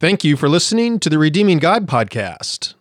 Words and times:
Thank 0.00 0.24
you 0.24 0.38
for 0.38 0.48
listening 0.48 0.98
to 1.00 1.10
the 1.10 1.18
Redeeming 1.18 1.58
God 1.58 1.86
podcast. 1.86 2.72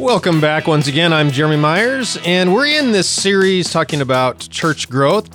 Welcome 0.00 0.40
back 0.40 0.66
once 0.66 0.88
again. 0.88 1.12
I'm 1.12 1.30
Jeremy 1.30 1.58
Myers, 1.58 2.18
and 2.24 2.52
we're 2.52 2.66
in 2.66 2.90
this 2.90 3.08
series 3.08 3.70
talking 3.70 4.00
about 4.00 4.40
church 4.50 4.90
growth, 4.90 5.32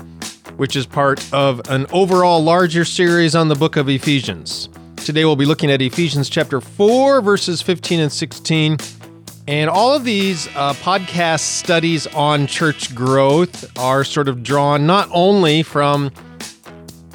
which 0.57 0.75
is 0.75 0.85
part 0.85 1.25
of 1.33 1.61
an 1.69 1.85
overall 1.93 2.43
larger 2.43 2.83
series 2.83 3.33
on 3.33 3.47
the 3.47 3.55
book 3.55 3.77
of 3.77 3.87
Ephesians. 3.87 4.67
Today 4.97 5.23
we'll 5.23 5.37
be 5.37 5.45
looking 5.45 5.71
at 5.71 5.81
Ephesians 5.81 6.27
chapter 6.27 6.59
4, 6.59 7.21
verses 7.21 7.61
15 7.61 8.01
and 8.01 8.11
16 8.11 8.77
and 9.47 9.69
all 9.69 9.93
of 9.93 10.03
these 10.03 10.47
uh, 10.55 10.73
podcast 10.73 11.39
studies 11.39 12.05
on 12.07 12.47
church 12.47 12.93
growth 12.93 13.77
are 13.77 14.03
sort 14.03 14.27
of 14.27 14.43
drawn 14.43 14.85
not 14.85 15.07
only 15.13 15.63
from 15.63 16.11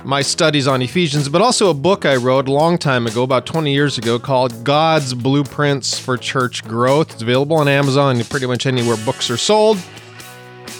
my 0.04 0.23
studies 0.23 0.66
on 0.66 0.82
Ephesians, 0.82 1.28
but 1.28 1.42
also 1.42 1.70
a 1.70 1.74
book 1.74 2.04
I 2.06 2.16
wrote 2.16 2.48
a 2.48 2.52
long 2.52 2.78
time 2.78 3.06
ago, 3.06 3.23
about 3.23 3.46
20 3.46 3.73
years 3.73 3.98
ago, 3.98 4.18
called 4.18 4.64
God's 4.64 5.14
Blueprints 5.14 5.98
for 5.98 6.16
Church 6.16 6.64
Growth. 6.64 7.12
It's 7.12 7.23
available 7.23 7.56
on 7.56 7.68
Amazon 7.68 8.16
and 8.16 8.28
pretty 8.28 8.46
much 8.46 8.66
anywhere 8.66 8.96
books 9.04 9.30
are 9.30 9.37
sold. 9.37 9.78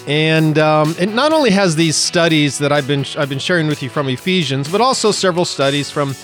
And 0.07 0.57
um, 0.57 0.95
it 0.99 1.07
not 1.07 1.31
only 1.31 1.51
has 1.51 1.75
these 1.75 1.95
studies 1.95 2.57
that 2.57 2.73
I've 2.73 2.87
been 2.87 3.05
I've 3.17 3.29
been 3.29 3.39
sharing 3.39 3.67
with 3.67 3.81
you 3.81 3.89
from 3.89 4.09
Ephesians, 4.09 4.69
but 4.69 4.81
also 4.81 5.11
several 5.11 5.45
studies 5.45 5.89
from 5.89 6.15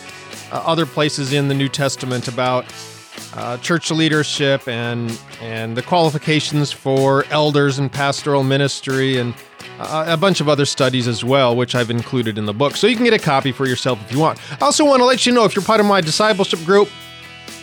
uh, 0.52 0.62
other 0.66 0.86
places 0.86 1.32
in 1.32 1.48
the 1.48 1.54
New 1.54 1.70
Testament 1.70 2.28
about 2.28 2.66
uh, 3.36 3.58
church 3.58 3.92
leadership 3.92 4.68
and 4.68 5.20
and 5.42 5.76
the 5.76 5.82
qualifications 5.82 6.72
for 6.72 7.26
elders 7.30 7.80
and 7.80 7.92
pastoral 7.92 8.44
ministry 8.44 9.18
and 9.18 9.34
uh, 9.80 10.06
a 10.08 10.18
bunch 10.18 10.42
of 10.42 10.50
other 10.50 10.66
studies 10.66 11.08
as 11.08 11.24
well, 11.24 11.56
which 11.56 11.76
I've 11.76 11.90
included 11.90 12.38
in 12.38 12.46
the 12.46 12.54
book. 12.54 12.76
So 12.76 12.88
you 12.88 12.96
can 12.96 13.06
get 13.06 13.14
a 13.14 13.20
copy 13.20 13.52
for 13.52 13.66
yourself 13.66 14.02
if 14.06 14.12
you 14.12 14.20
want. 14.20 14.40
I 14.62 14.66
also 14.66 14.86
want 14.86 15.00
to 15.00 15.06
let 15.06 15.26
you 15.26 15.32
know 15.32 15.46
if 15.46 15.56
you're 15.56 15.64
part 15.64 15.80
of 15.80 15.86
my 15.86 16.02
discipleship 16.02 16.64
group, 16.66 16.90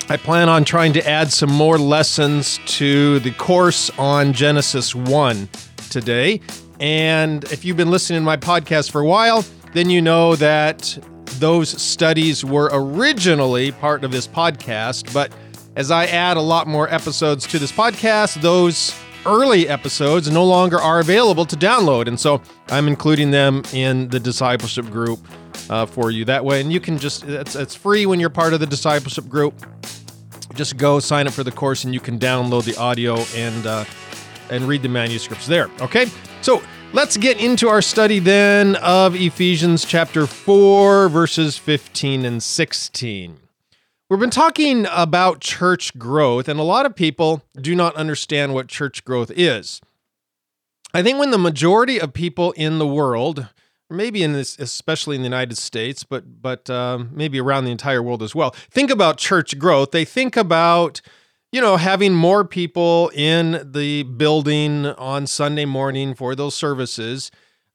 I 0.08 0.16
plan 0.16 0.48
on 0.48 0.64
trying 0.64 0.92
to 0.94 1.08
add 1.08 1.32
some 1.32 1.50
more 1.50 1.78
lessons 1.78 2.60
to 2.66 3.18
the 3.20 3.32
course 3.32 3.91
on 3.98 4.32
Genesis 4.32 4.94
1 4.94 5.48
today. 5.91 6.41
And 6.80 7.44
if 7.44 7.64
you've 7.64 7.76
been 7.76 7.91
listening 7.91 8.20
to 8.20 8.24
my 8.24 8.36
podcast 8.36 8.91
for 8.91 9.00
a 9.00 9.06
while, 9.06 9.44
then 9.72 9.91
you 9.91 10.00
know 10.00 10.36
that 10.36 10.96
those 11.38 11.70
studies 11.82 12.44
were 12.44 12.70
originally 12.72 13.72
part 13.72 14.04
of 14.04 14.12
this 14.12 14.26
podcast, 14.26 15.12
but 15.12 15.32
as 15.77 15.91
I 15.91 16.06
add 16.06 16.38
a 16.38 16.41
lot 16.41 16.66
more 16.66 16.92
episodes 16.92 17.46
to 17.48 17.58
this 17.58 17.70
podcast, 17.70 18.41
those 18.41 18.98
early 19.27 19.69
episodes 19.69 20.30
no 20.30 20.44
longer 20.44 20.80
are 20.80 21.00
available 21.00 21.44
to 21.44 21.56
download. 21.56 22.08
And 22.08 22.19
so 22.19 22.41
I'm 22.69 22.88
including 22.88 23.30
them 23.30 23.62
in 23.72 24.08
the 24.08 24.19
discipleship 24.19 24.86
group 24.86 25.20
uh, 25.69 25.84
for 25.84 26.10
you 26.10 26.24
that 26.24 26.44
way. 26.44 26.60
And 26.60 26.72
you 26.72 26.80
can 26.80 26.97
just, 26.97 27.24
it's, 27.24 27.54
it's 27.54 27.74
free 27.74 28.06
when 28.06 28.19
you're 28.20 28.30
part 28.30 28.54
of 28.54 28.60
the 28.60 28.66
discipleship 28.66 29.28
group. 29.28 29.54
Just 30.54 30.78
go 30.78 30.98
sign 30.98 31.27
up 31.27 31.34
for 31.34 31.44
the 31.44 31.52
course 31.52 31.84
and 31.84 31.92
you 31.92 32.00
can 32.00 32.19
download 32.19 32.64
the 32.64 32.77
audio 32.77 33.16
and, 33.34 33.66
uh, 33.66 33.84
and 34.48 34.64
read 34.66 34.80
the 34.80 34.88
manuscripts 34.88 35.47
there. 35.47 35.69
Okay. 35.82 36.06
So 36.41 36.62
let's 36.94 37.19
get 37.19 37.38
into 37.38 37.69
our 37.69 37.82
study 37.82 38.20
then 38.20 38.77
of 38.77 39.14
Ephesians 39.14 39.84
chapter 39.84 40.27
4, 40.27 41.10
verses 41.10 41.58
15 41.58 42.24
and 42.24 42.42
16. 42.42 43.45
We've 44.08 44.20
been 44.20 44.30
talking 44.30 44.86
about 44.92 45.40
church 45.40 45.98
growth, 45.98 46.48
and 46.48 46.60
a 46.60 46.62
lot 46.62 46.86
of 46.86 46.94
people 46.94 47.42
do 47.60 47.74
not 47.74 47.96
understand 47.96 48.54
what 48.54 48.68
church 48.68 49.04
growth 49.04 49.32
is. 49.34 49.80
I 50.94 51.02
think 51.02 51.18
when 51.18 51.32
the 51.32 51.38
majority 51.38 52.00
of 52.00 52.12
people 52.12 52.52
in 52.52 52.78
the 52.78 52.86
world, 52.86 53.48
maybe 53.90 54.22
in 54.22 54.32
this, 54.32 54.60
especially 54.60 55.16
in 55.16 55.22
the 55.22 55.26
United 55.26 55.58
States, 55.58 56.04
but 56.04 56.41
but 56.41 56.70
um, 56.70 57.10
maybe 57.12 57.41
around 57.41 57.64
the 57.64 57.72
entire 57.72 58.00
world 58.00 58.22
as 58.22 58.32
well, 58.32 58.53
think 58.70 58.92
about 58.92 59.19
church 59.19 59.58
growth. 59.58 59.91
They 59.91 60.04
think 60.04 60.36
about 60.36 61.00
you 61.50 61.60
know 61.60 61.76
having 61.76 62.14
more 62.14 62.44
people 62.44 63.10
in 63.12 63.72
the 63.72 64.04
building 64.04 64.86
on 64.86 65.26
Sunday 65.26 65.64
morning 65.64 66.14
for 66.14 66.36
those 66.36 66.54
services 66.54 67.32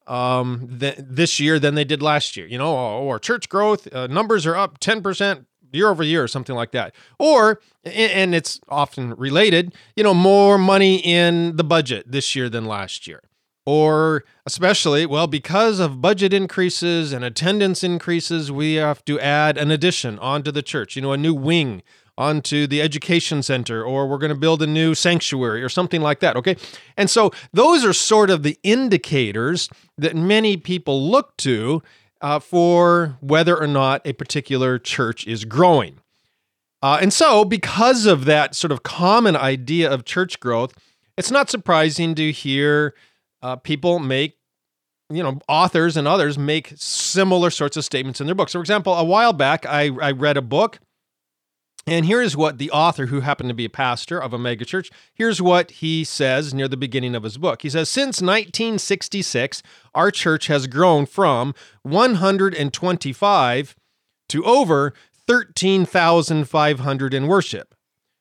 um, 0.08 0.78
th- 0.80 0.96
this 0.98 1.42
year 1.42 1.60
than 1.60 1.76
they 1.76 1.84
did 1.84 2.02
last 2.02 2.38
year. 2.38 2.48
You 2.48 2.58
know, 2.58 2.74
or 2.74 3.20
church 3.20 3.50
growth 3.50 3.94
uh, 3.94 4.08
numbers 4.08 4.46
are 4.46 4.56
up 4.56 4.78
ten 4.80 5.04
percent 5.04 5.46
year 5.72 5.90
over 5.90 6.04
year 6.04 6.24
or 6.24 6.28
something 6.28 6.56
like 6.56 6.72
that. 6.72 6.94
Or, 7.20 7.60
and 7.84 8.36
it's 8.36 8.60
often 8.70 9.14
related, 9.16 9.74
you 9.96 10.04
know, 10.04 10.14
more 10.14 10.58
money 10.58 10.98
in 10.98 11.56
the 11.56 11.64
budget 11.64 12.12
this 12.12 12.36
year 12.36 12.50
than 12.50 12.66
last 12.66 13.08
year. 13.08 13.22
Or 13.66 14.24
especially, 14.46 15.06
well, 15.06 15.28
because 15.28 15.80
of 15.80 16.02
budget 16.02 16.34
increases 16.34 17.14
and 17.14 17.24
attendance 17.24 17.84
increases, 17.84 18.52
we 18.52 18.76
have 18.76 19.06
to 19.06 19.20
add 19.20 19.58
an 19.58 19.70
addition 19.70 20.18
onto 20.18 20.52
the 20.52 20.64
church, 20.64 20.96
you 20.96 21.02
know, 21.02 21.14
a 21.14 21.18
new 21.18 21.34
wing 21.34 21.84
onto 22.18 22.68
the 22.68 22.82
education 22.82 23.42
center, 23.42 23.84
or 23.84 24.08
we're 24.08 24.18
going 24.18 24.34
to 24.34 24.38
build 24.38 24.62
a 24.62 24.68
new 24.68 24.94
sanctuary 24.94 25.64
or 25.64 25.70
something 25.70 26.02
like 26.02 26.20
that. 26.20 26.36
Okay. 26.36 26.56
And 26.98 27.10
so 27.10 27.32
those 27.54 27.86
are 27.86 27.94
sort 27.94 28.30
of 28.30 28.44
the 28.44 28.60
indicators 28.64 29.70
that 29.98 30.16
many 30.16 30.58
people 30.58 31.10
look 31.10 31.38
to 31.38 31.82
uh, 32.22 32.40
for 32.40 33.18
whether 33.22 33.60
or 33.60 33.68
not 33.68 34.02
a 34.06 34.14
particular 34.14 34.80
church 34.80 35.26
is 35.28 35.46
growing. 35.46 36.00
Uh, 36.82 36.98
and 37.02 37.14
so, 37.14 37.46
because 37.46 38.06
of 38.06 38.26
that 38.26 38.56
sort 38.56 38.72
of 38.72 38.84
common 38.84 39.36
idea 39.36 39.92
of 39.92 40.06
church 40.06 40.40
growth, 40.40 40.74
it's 41.18 41.30
not 41.32 41.50
surprising 41.50 42.16
to 42.16 42.32
hear 42.32 42.96
uh, 43.42 43.56
people 43.56 44.00
make, 44.00 44.38
you 45.10 45.22
know, 45.22 45.40
authors 45.48 45.98
and 45.98 46.08
others 46.08 46.38
make 46.38 46.74
similar 46.76 47.50
sorts 47.50 47.78
of 47.78 47.86
statements 47.86 48.20
in 48.20 48.26
their 48.26 48.36
books. 48.36 48.54
For 48.54 48.60
example, 48.60 48.94
a 48.96 49.04
while 49.04 49.34
back, 49.34 49.66
I, 49.66 49.92
I 50.02 50.12
read 50.12 50.38
a 50.38 50.42
book 50.42 50.80
and 51.88 52.06
here 52.06 52.22
is 52.22 52.38
what 52.38 52.60
the 52.60 52.70
author, 52.70 53.08
who 53.08 53.22
happened 53.22 53.50
to 53.50 53.56
be 53.56 53.66
a 53.66 53.70
pastor 53.70 54.22
of 54.22 54.34
a 54.34 54.38
megachurch, 54.38 54.92
here's 55.14 55.42
what 55.42 55.72
he 55.72 56.04
says 56.04 56.54
near 56.54 56.68
the 56.68 56.78
beginning 56.78 57.16
of 57.16 57.24
his 57.24 57.40
book. 57.40 57.64
He 57.64 57.72
says, 57.72 57.90
Since 57.90 58.22
1966, 58.22 59.64
our 59.96 60.12
church 60.12 60.46
has 60.48 60.68
grown 60.68 61.08
from 61.08 61.56
125 61.82 63.76
to 64.30 64.46
over 64.46 64.94
13,500 65.28 67.14
in 67.14 67.28
worship. 67.28 67.74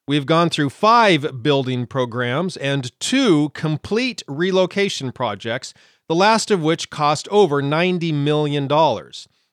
We've 0.08 0.26
gone 0.26 0.48
through 0.50 0.70
five 0.70 1.42
building 1.42 1.86
programs 1.86 2.56
and 2.56 2.98
two 2.98 3.50
complete 3.50 4.22
relocation 4.26 5.12
projects, 5.12 5.74
the 6.08 6.14
last 6.14 6.50
of 6.50 6.62
which 6.62 6.90
cost 6.90 7.28
over 7.28 7.62
$90 7.62 8.12
million, 8.14 8.68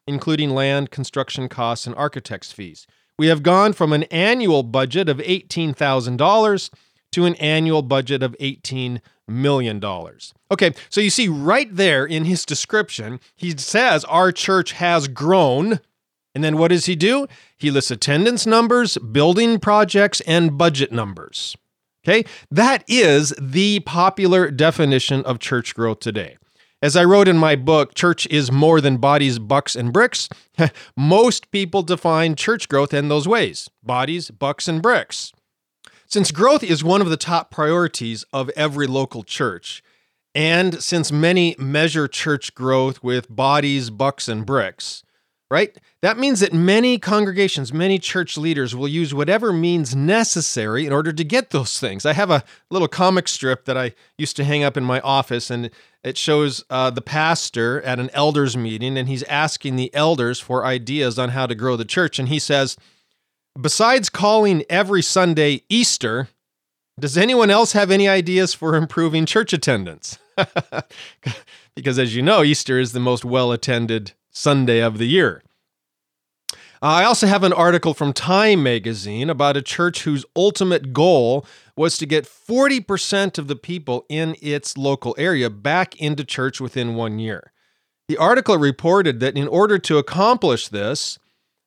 including 0.07 0.51
land, 0.51 0.91
construction 0.91 1.49
costs, 1.49 1.85
and 1.85 1.95
architect's 1.95 2.51
fees. 2.53 2.87
We 3.17 3.27
have 3.27 3.41
gone 3.41 3.73
from 3.73 3.93
an 3.93 4.03
annual 4.03 4.61
budget 4.63 5.09
of 5.09 5.17
$18,000 5.17 6.69
to 7.13 7.25
an 7.25 7.35
annual 7.35 7.81
budget 7.81 8.21
of 8.21 8.35
$18 8.39 9.01
million. 9.27 9.83
Okay, 10.51 10.73
so 10.89 11.01
you 11.01 11.09
see 11.09 11.27
right 11.27 11.75
there 11.75 12.05
in 12.05 12.25
his 12.25 12.45
description, 12.45 13.19
he 13.35 13.57
says 13.57 14.05
our 14.05 14.31
church 14.31 14.73
has 14.73 15.07
grown. 15.07 15.79
And 16.35 16.43
then 16.43 16.57
what 16.57 16.67
does 16.67 16.85
he 16.85 16.95
do? 16.95 17.25
He 17.57 17.71
lists 17.71 17.89
attendance 17.89 18.45
numbers, 18.45 18.97
building 18.99 19.59
projects, 19.59 20.21
and 20.21 20.55
budget 20.55 20.91
numbers. 20.91 21.57
Okay, 22.07 22.23
that 22.51 22.83
is 22.87 23.33
the 23.41 23.79
popular 23.81 24.51
definition 24.51 25.23
of 25.23 25.39
church 25.39 25.73
growth 25.75 25.99
today. 25.99 26.37
As 26.79 26.95
I 26.95 27.05
wrote 27.05 27.27
in 27.27 27.39
my 27.39 27.55
book, 27.55 27.95
Church 27.95 28.27
is 28.27 28.51
More 28.51 28.79
Than 28.79 28.97
Bodies, 28.97 29.39
Bucks, 29.39 29.75
and 29.75 29.91
Bricks, 29.91 30.29
most 30.97 31.49
people 31.49 31.81
define 31.81 32.35
church 32.35 32.69
growth 32.69 32.93
in 32.93 33.07
those 33.07 33.27
ways 33.27 33.67
bodies, 33.81 34.29
bucks, 34.29 34.67
and 34.67 34.79
bricks. 34.79 35.33
Since 36.05 36.31
growth 36.31 36.63
is 36.63 36.83
one 36.83 37.01
of 37.01 37.09
the 37.09 37.17
top 37.17 37.49
priorities 37.49 38.25
of 38.31 38.49
every 38.55 38.85
local 38.85 39.23
church, 39.23 39.81
and 40.35 40.81
since 40.83 41.11
many 41.11 41.55
measure 41.57 42.07
church 42.07 42.53
growth 42.53 43.01
with 43.03 43.35
bodies, 43.35 43.89
bucks, 43.89 44.27
and 44.27 44.45
bricks, 44.45 45.03
right? 45.49 45.77
That 46.01 46.17
means 46.17 46.41
that 46.41 46.53
many 46.53 46.99
congregations, 46.99 47.71
many 47.71 47.99
church 47.99 48.37
leaders 48.37 48.75
will 48.75 48.87
use 48.87 49.13
whatever 49.13 49.53
means 49.53 49.95
necessary 49.95 50.85
in 50.85 50.91
order 50.91 51.13
to 51.13 51.23
get 51.23 51.51
those 51.51 51.79
things. 51.79 52.05
I 52.05 52.13
have 52.13 52.29
a 52.29 52.43
little 52.69 52.87
comic 52.87 53.27
strip 53.27 53.65
that 53.65 53.77
I 53.77 53.93
used 54.17 54.35
to 54.37 54.43
hang 54.43 54.63
up 54.63 54.75
in 54.75 54.83
my 54.83 54.99
office, 55.01 55.49
and 55.49 55.69
it 56.03 56.17
shows 56.17 56.65
uh, 56.69 56.89
the 56.89 57.01
pastor 57.01 57.81
at 57.83 57.99
an 57.99 58.09
elders 58.13 58.57
meeting, 58.57 58.97
and 58.97 59.07
he's 59.07 59.23
asking 59.23 59.77
the 59.77 59.93
elders 59.93 60.39
for 60.39 60.65
ideas 60.65 61.17
on 61.17 61.29
how 61.29 61.45
to 61.45 61.55
grow 61.55 61.75
the 61.77 61.85
church. 61.85 62.19
And 62.19 62.27
he 62.27 62.39
says, 62.39 62.75
Besides 63.59 64.09
calling 64.09 64.63
every 64.69 65.01
Sunday 65.01 65.63
Easter, 65.67 66.27
does 66.99 67.17
anyone 67.17 67.49
else 67.49 67.71
have 67.71 67.89
any 67.89 68.07
ideas 68.07 68.53
for 68.53 68.75
improving 68.75 69.25
church 69.25 69.53
attendance? 69.53 70.19
because 71.75 71.97
as 71.97 72.15
you 72.15 72.21
know, 72.21 72.43
Easter 72.43 72.79
is 72.79 72.91
the 72.91 72.99
most 72.99 73.25
well 73.25 73.51
attended 73.51 74.13
Sunday 74.37 74.81
of 74.81 74.97
the 74.97 75.07
year. 75.07 75.41
Uh, 76.79 77.01
I 77.01 77.03
also 77.05 77.25
have 77.25 77.43
an 77.43 77.53
article 77.53 77.95
from 77.95 78.13
Time 78.13 78.61
magazine 78.61 79.31
about 79.31 79.57
a 79.57 79.63
church 79.63 80.03
whose 80.03 80.25
ultimate 80.35 80.93
goal 80.93 81.43
was 81.75 81.97
to 81.97 82.05
get 82.05 82.25
40% 82.25 83.39
of 83.39 83.47
the 83.47 83.55
people 83.55 84.05
in 84.09 84.35
its 84.41 84.77
local 84.77 85.15
area 85.17 85.49
back 85.49 85.99
into 85.99 86.23
church 86.23 86.61
within 86.61 86.93
one 86.93 87.17
year. 87.17 87.51
The 88.07 88.17
article 88.17 88.57
reported 88.57 89.19
that 89.21 89.35
in 89.35 89.47
order 89.47 89.79
to 89.79 89.97
accomplish 89.97 90.67
this, 90.67 91.17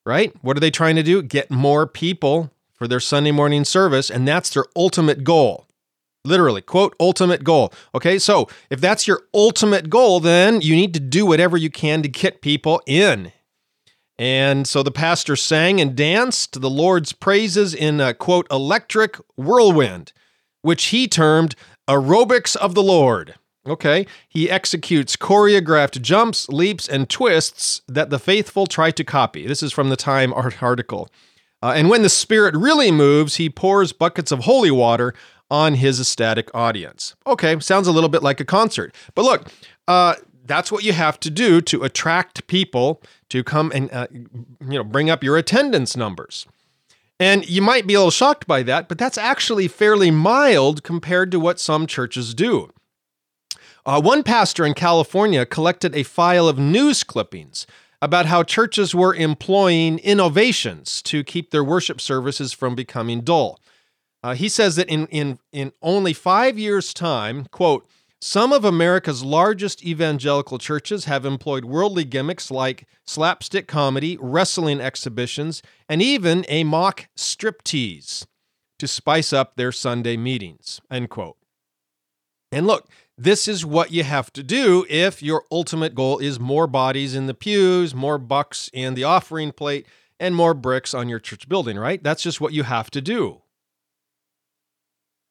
right, 0.07 0.33
what 0.43 0.57
are 0.57 0.61
they 0.61 0.71
trying 0.71 0.97
to 0.97 1.03
do? 1.03 1.23
Get 1.23 1.51
more 1.51 1.87
people 1.89 2.53
for 2.73 2.87
their 2.87 3.01
Sunday 3.01 3.33
morning 3.33 3.65
service, 3.65 4.11
and 4.11 4.27
that's 4.27 4.51
their 4.51 4.65
ultimate 4.77 5.25
goal. 5.25 5.67
Literally, 6.25 6.61
quote, 6.61 6.95
ultimate 7.01 7.45
goal. 7.45 7.73
Okay, 7.95 8.19
so 8.19 8.49
if 8.69 8.81
that's 8.81 9.07
your 9.07 9.23
ultimate 9.33 9.89
goal, 9.89 10.21
then 10.21 10.61
you 10.61 10.77
need 10.77 10.93
to 10.95 11.01
do 11.01 11.25
whatever 11.25 11.57
you 11.57 11.71
can 11.71 12.03
to 12.03 12.09
get 12.09 12.43
people 12.43 12.83
in. 12.87 13.33
And 14.19 14.69
so 14.69 14.83
the 14.83 14.91
pastor 14.91 15.35
sang 15.35 15.81
and 15.81 15.97
danced 15.97 16.61
the 16.61 16.69
Lord's 16.69 17.15
praises 17.15 17.73
in 17.73 18.01
a 18.01 18.13
quote, 18.13 18.47
electric 18.51 19.17
whirlwind, 19.37 20.13
which 20.61 20.87
he 20.87 21.09
termed 21.09 21.55
aerobics 21.89 22.55
of 22.55 22.75
the 22.75 22.83
Lord. 22.83 23.37
Okay, 23.67 24.07
he 24.29 24.51
executes 24.51 25.17
choreographed 25.17 26.01
jumps, 26.03 26.49
leaps, 26.49 26.89
and 26.89 27.09
twists 27.09 27.81
that 27.89 28.11
the 28.11 28.19
faithful 28.19 28.67
try 28.67 28.91
to 28.91 29.05
copy. 29.05 29.47
This 29.47 29.63
is 29.63 29.73
from 29.73 29.89
the 29.89 29.97
Time 29.97 30.35
article. 30.35 31.09
Uh, 31.63 31.73
and 31.77 31.91
when 31.91 32.03
the 32.03 32.09
Spirit 32.09 32.55
really 32.55 32.91
moves, 32.91 33.37
he 33.37 33.51
pours 33.51 33.93
buckets 33.93 34.33
of 34.33 34.41
holy 34.41 34.71
water 34.71 35.15
on 35.51 35.75
his 35.75 36.01
ecstatic 36.01 36.51
audience. 36.55 37.15
Okay, 37.27 37.59
sounds 37.61 37.87
a 37.87 37.93
little 37.93 38.09
bit 38.09 38.23
like 38.23 38.41
a 38.41 38.45
concert. 38.45 38.95
But 39.15 39.25
look, 39.25 39.49
uh, 39.89 40.15
that's 40.45 40.73
what 40.73 40.85
you 40.85 40.93
have 40.93 41.19
to 41.21 41.31
do 41.31 41.61
to 41.63 41.83
attract 41.83 42.47
people 42.47 43.03
to 43.29 43.45
come 43.45 43.71
and 43.75 43.91
uh, 43.93 44.07
you 44.13 44.29
know 44.61 44.85
bring 44.85 45.11
up 45.11 45.23
your 45.23 45.37
attendance 45.37 45.97
numbers. 45.97 46.47
And 47.19 47.47
you 47.49 47.61
might 47.61 47.87
be 47.87 47.95
a 47.95 47.99
little 47.99 48.11
shocked 48.11 48.47
by 48.47 48.63
that, 48.63 48.89
but 48.89 48.97
that's 48.97 49.19
actually 49.19 49.69
fairly 49.69 50.11
mild 50.11 50.83
compared 50.83 51.31
to 51.33 51.41
what 51.41 51.61
some 51.61 51.87
churches 51.87 52.33
do. 52.33 52.71
Uh, 53.85 54.01
one 54.01 54.23
pastor 54.23 54.65
in 54.65 54.73
California 54.75 55.45
collected 55.45 55.95
a 55.95 56.03
file 56.03 56.49
of 56.49 56.59
news 56.59 57.05
clippings 57.05 57.67
about 58.03 58.27
how 58.27 58.43
churches 58.43 58.95
were 58.95 59.15
employing 59.15 59.99
innovations 59.99 61.03
to 61.03 61.23
keep 61.23 61.51
their 61.51 61.65
worship 61.65 62.01
services 62.01 62.53
from 62.53 62.75
becoming 62.75 63.21
dull. 63.21 63.61
Uh, 64.23 64.35
he 64.35 64.49
says 64.49 64.77
that 64.77 64.89
in, 64.89 65.07
in, 65.07 65.39
in 65.53 65.73
only 65.83 66.13
five 66.13 66.59
years' 66.59 66.93
time, 66.93 67.47
quote, 67.47 67.87
some 68.23 68.53
of 68.53 68.67
America's 68.67 69.25
largest 69.25 69.83
evangelical 69.83 70.59
churches 70.59 71.07
have 71.07 71.25
employed 71.25 71.65
worldly 71.65 72.05
gimmicks 72.05 72.51
like 72.51 72.87
slapstick 73.07 73.67
comedy, 73.67 74.19
wrestling 74.21 74.79
exhibitions, 74.79 75.63
and 75.89 76.03
even 76.03 76.45
a 76.49 76.65
mock 76.65 77.09
striptease 77.17 78.27
to 78.79 78.87
spice 78.87 79.33
up 79.33 79.57
their 79.57 79.73
Sunday 79.73 80.19
meetings. 80.19 80.83
End 80.91 81.09
quote. 81.09 81.39
And 82.53 82.67
look, 82.67 82.91
this 83.17 83.49
is 83.49 83.65
what 83.65 83.91
you 83.91 84.05
have 84.05 84.31
to 84.35 84.43
do 84.43 84.85
if 84.91 85.23
your 85.23 85.45
ultimate 85.51 85.95
goal 85.95 86.19
is 86.19 86.39
more 86.39 86.67
bodies 86.67 87.15
in 87.15 87.27
the 87.27 87.35
pews, 87.35 87.95
more 87.95 88.19
bucks 88.19 88.69
in 88.73 88.95
the 88.95 89.05
offering 89.05 89.53
plate, 89.53 89.87
and 90.19 90.35
more 90.35 90.53
bricks 90.53 90.93
on 90.93 91.09
your 91.09 91.21
church 91.21 91.49
building, 91.49 91.79
right? 91.79 92.03
That's 92.03 92.23
just 92.23 92.41
what 92.41 92.53
you 92.53 92.65
have 92.65 92.91
to 92.91 93.01
do. 93.01 93.41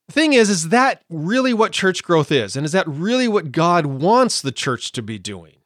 Thing 0.10 0.34
is, 0.34 0.50
is 0.50 0.70
that 0.70 1.04
really 1.10 1.54
what 1.54 1.72
church 1.72 2.04
growth 2.04 2.32
is? 2.32 2.56
And 2.56 2.66
is 2.66 2.72
that 2.72 2.88
really 2.88 3.28
what 3.28 3.52
God 3.52 3.86
wants 3.86 4.42
the 4.42 4.52
church 4.52 4.92
to 4.94 5.04
be 5.04 5.20
doing? 5.20 5.58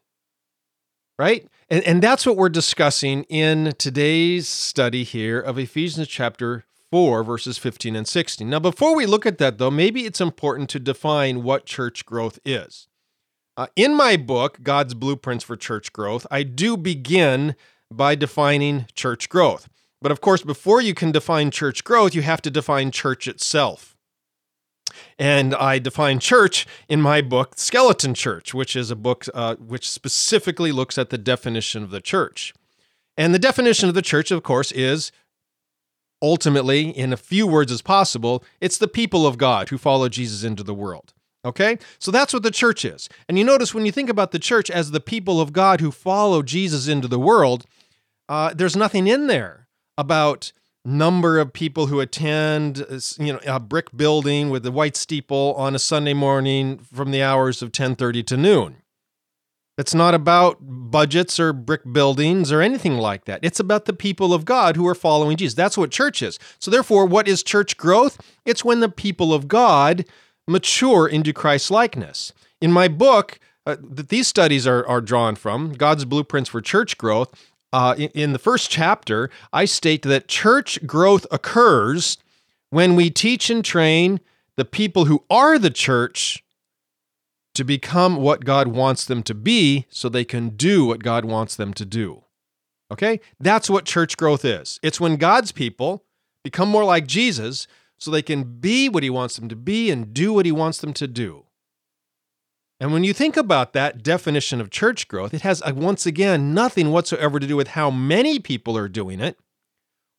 Right? 1.17 1.47
And, 1.69 1.83
and 1.85 2.01
that's 2.01 2.25
what 2.25 2.35
we're 2.35 2.49
discussing 2.49 3.23
in 3.23 3.73
today's 3.77 4.49
study 4.49 5.03
here 5.03 5.39
of 5.39 5.57
Ephesians 5.57 6.07
chapter 6.09 6.65
4, 6.91 7.23
verses 7.23 7.57
15 7.57 7.95
and 7.95 8.07
16. 8.07 8.49
Now, 8.49 8.59
before 8.59 8.95
we 8.95 9.05
look 9.05 9.25
at 9.25 9.37
that, 9.37 9.59
though, 9.59 9.71
maybe 9.71 10.05
it's 10.05 10.19
important 10.19 10.69
to 10.71 10.79
define 10.79 11.41
what 11.41 11.65
church 11.65 12.05
growth 12.05 12.37
is. 12.43 12.87
Uh, 13.55 13.67
in 13.75 13.95
my 13.95 14.17
book, 14.17 14.61
God's 14.61 14.93
Blueprints 14.93 15.43
for 15.43 15.55
Church 15.55 15.93
Growth, 15.93 16.27
I 16.29 16.43
do 16.43 16.75
begin 16.75 17.55
by 17.89 18.15
defining 18.15 18.87
church 18.93 19.29
growth. 19.29 19.69
But 20.01 20.11
of 20.11 20.19
course, 20.19 20.41
before 20.41 20.81
you 20.81 20.93
can 20.93 21.11
define 21.11 21.49
church 21.49 21.83
growth, 21.83 22.13
you 22.13 22.23
have 22.23 22.41
to 22.41 22.51
define 22.51 22.91
church 22.91 23.27
itself. 23.27 23.92
And 25.17 25.53
I 25.55 25.79
define 25.79 26.19
church 26.19 26.65
in 26.87 27.01
my 27.01 27.21
book, 27.21 27.53
Skeleton 27.57 28.13
Church, 28.13 28.53
which 28.53 28.75
is 28.75 28.91
a 28.91 28.95
book 28.95 29.25
uh, 29.33 29.55
which 29.55 29.89
specifically 29.89 30.71
looks 30.71 30.97
at 30.97 31.09
the 31.09 31.17
definition 31.17 31.83
of 31.83 31.91
the 31.91 32.01
church. 32.01 32.53
And 33.17 33.33
the 33.33 33.39
definition 33.39 33.89
of 33.89 33.95
the 33.95 34.01
church, 34.01 34.31
of 34.31 34.43
course, 34.43 34.71
is 34.71 35.11
ultimately, 36.21 36.89
in 36.89 37.13
a 37.13 37.17
few 37.17 37.45
words 37.45 37.71
as 37.71 37.81
possible, 37.81 38.43
it's 38.61 38.77
the 38.77 38.87
people 38.87 39.27
of 39.27 39.37
God 39.37 39.69
who 39.69 39.77
follow 39.77 40.09
Jesus 40.09 40.43
into 40.43 40.63
the 40.63 40.73
world. 40.73 41.13
Okay? 41.45 41.77
So 41.99 42.09
that's 42.09 42.33
what 42.33 42.43
the 42.43 42.51
church 42.51 42.85
is. 42.85 43.09
And 43.27 43.37
you 43.37 43.43
notice 43.43 43.73
when 43.73 43.85
you 43.85 43.91
think 43.91 44.09
about 44.09 44.31
the 44.31 44.39
church 44.39 44.71
as 44.71 44.91
the 44.91 45.01
people 45.01 45.41
of 45.41 45.51
God 45.51 45.81
who 45.81 45.91
follow 45.91 46.41
Jesus 46.41 46.87
into 46.87 47.09
the 47.09 47.19
world, 47.19 47.65
uh, 48.29 48.53
there's 48.53 48.77
nothing 48.77 49.07
in 49.07 49.27
there 49.27 49.67
about 49.97 50.53
number 50.85 51.39
of 51.39 51.53
people 51.53 51.87
who 51.87 51.99
attend 51.99 52.85
uh, 52.89 52.99
you 53.17 53.33
know 53.33 53.39
a 53.45 53.59
brick 53.59 53.95
building 53.95 54.49
with 54.49 54.65
a 54.65 54.71
white 54.71 54.95
steeple 54.95 55.53
on 55.57 55.75
a 55.75 55.79
Sunday 55.79 56.13
morning 56.13 56.77
from 56.77 57.11
the 57.11 57.21
hours 57.21 57.61
of 57.61 57.71
10:30 57.71 58.25
to 58.27 58.37
noon. 58.37 58.77
It's 59.75 59.95
not 59.95 60.13
about 60.13 60.57
budgets 60.61 61.39
or 61.39 61.51
brick 61.51 61.81
buildings 61.91 62.51
or 62.51 62.61
anything 62.61 62.97
like 62.97 63.25
that. 63.25 63.39
It's 63.41 63.59
about 63.59 63.85
the 63.85 63.93
people 63.93 64.31
of 64.31 64.45
God 64.45 64.75
who 64.75 64.87
are 64.87 64.93
following 64.93 65.35
Jesus. 65.35 65.55
That's 65.55 65.77
what 65.77 65.89
church 65.89 66.21
is. 66.21 66.37
So 66.59 66.69
therefore, 66.69 67.07
what 67.07 67.27
is 67.27 67.41
church 67.41 67.75
growth? 67.75 68.21
It's 68.45 68.63
when 68.63 68.81
the 68.81 68.89
people 68.89 69.33
of 69.33 69.47
God 69.47 70.05
mature 70.47 71.07
into 71.07 71.33
Christ 71.33 71.71
likeness. 71.71 72.33
In 72.61 72.71
my 72.71 72.87
book, 72.87 73.39
uh, 73.65 73.77
that 73.81 74.09
these 74.09 74.27
studies 74.27 74.67
are, 74.67 74.85
are 74.87 75.01
drawn 75.01 75.35
from, 75.35 75.73
God's 75.73 76.05
Blueprints 76.05 76.49
for 76.49 76.61
Church 76.61 76.97
Growth, 76.97 77.33
uh, 77.73 77.95
in, 77.97 78.09
in 78.09 78.33
the 78.33 78.39
first 78.39 78.69
chapter, 78.69 79.29
I 79.51 79.65
state 79.65 80.03
that 80.03 80.27
church 80.27 80.85
growth 80.85 81.25
occurs 81.31 82.17
when 82.69 82.95
we 82.95 83.09
teach 83.09 83.49
and 83.49 83.65
train 83.65 84.19
the 84.55 84.63
people 84.63 85.05
who 85.05 85.23
are 85.29 85.57
the 85.57 85.71
church 85.71 86.43
to 87.55 87.63
become 87.63 88.17
what 88.17 88.45
God 88.45 88.67
wants 88.67 89.05
them 89.05 89.23
to 89.23 89.33
be 89.33 89.85
so 89.89 90.07
they 90.07 90.23
can 90.23 90.49
do 90.49 90.85
what 90.85 91.03
God 91.03 91.25
wants 91.25 91.55
them 91.55 91.73
to 91.73 91.85
do. 91.85 92.23
Okay? 92.91 93.19
That's 93.39 93.69
what 93.69 93.85
church 93.85 94.17
growth 94.17 94.45
is. 94.45 94.79
It's 94.83 94.99
when 94.99 95.17
God's 95.17 95.51
people 95.51 96.03
become 96.43 96.69
more 96.69 96.83
like 96.83 97.07
Jesus 97.07 97.67
so 97.97 98.11
they 98.11 98.21
can 98.21 98.59
be 98.59 98.89
what 98.89 99.03
he 99.03 99.09
wants 99.09 99.35
them 99.35 99.49
to 99.49 99.55
be 99.55 99.89
and 99.89 100.13
do 100.13 100.33
what 100.33 100.45
he 100.45 100.51
wants 100.51 100.79
them 100.79 100.93
to 100.93 101.07
do. 101.07 101.45
And 102.83 102.91
when 102.91 103.05
you 103.05 103.13
think 103.13 103.37
about 103.37 103.71
that 103.71 104.03
definition 104.03 104.59
of 104.59 104.69
church 104.69 105.07
growth, 105.07 105.33
it 105.33 105.39
has, 105.39 105.61
uh, 105.61 105.71
once 105.73 106.05
again, 106.05 106.53
nothing 106.53 106.91
whatsoever 106.91 107.39
to 107.39 107.47
do 107.47 107.55
with 107.55 107.69
how 107.69 107.89
many 107.89 108.39
people 108.39 108.77
are 108.77 108.89
doing 108.89 109.21
it, 109.21 109.39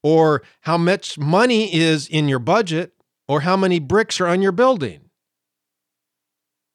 or 0.02 0.40
how 0.62 0.78
much 0.78 1.18
money 1.18 1.74
is 1.74 2.08
in 2.08 2.26
your 2.26 2.38
budget, 2.38 2.94
or 3.28 3.42
how 3.42 3.54
many 3.54 3.80
bricks 3.80 4.18
are 4.18 4.28
on 4.28 4.40
your 4.40 4.50
building. 4.50 5.10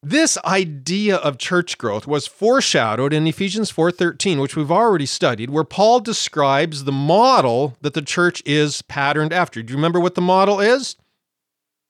This 0.03 0.37
idea 0.45 1.15
of 1.15 1.39
church 1.39 1.79
growth 1.79 2.05
was 2.05 2.27
foreshadowed 2.27 3.11
in 3.11 3.25
Ephesians 3.25 3.71
4:13, 3.71 4.39
which 4.39 4.55
we've 4.55 4.69
already 4.69 5.07
studied, 5.07 5.49
where 5.49 5.63
Paul 5.63 6.01
describes 6.01 6.83
the 6.83 6.91
model 6.91 7.77
that 7.81 7.95
the 7.95 8.03
church 8.03 8.43
is 8.45 8.83
patterned 8.83 9.33
after. 9.33 9.63
Do 9.63 9.71
you 9.71 9.77
remember 9.77 9.99
what 9.99 10.13
the 10.13 10.21
model 10.21 10.59
is? 10.59 10.97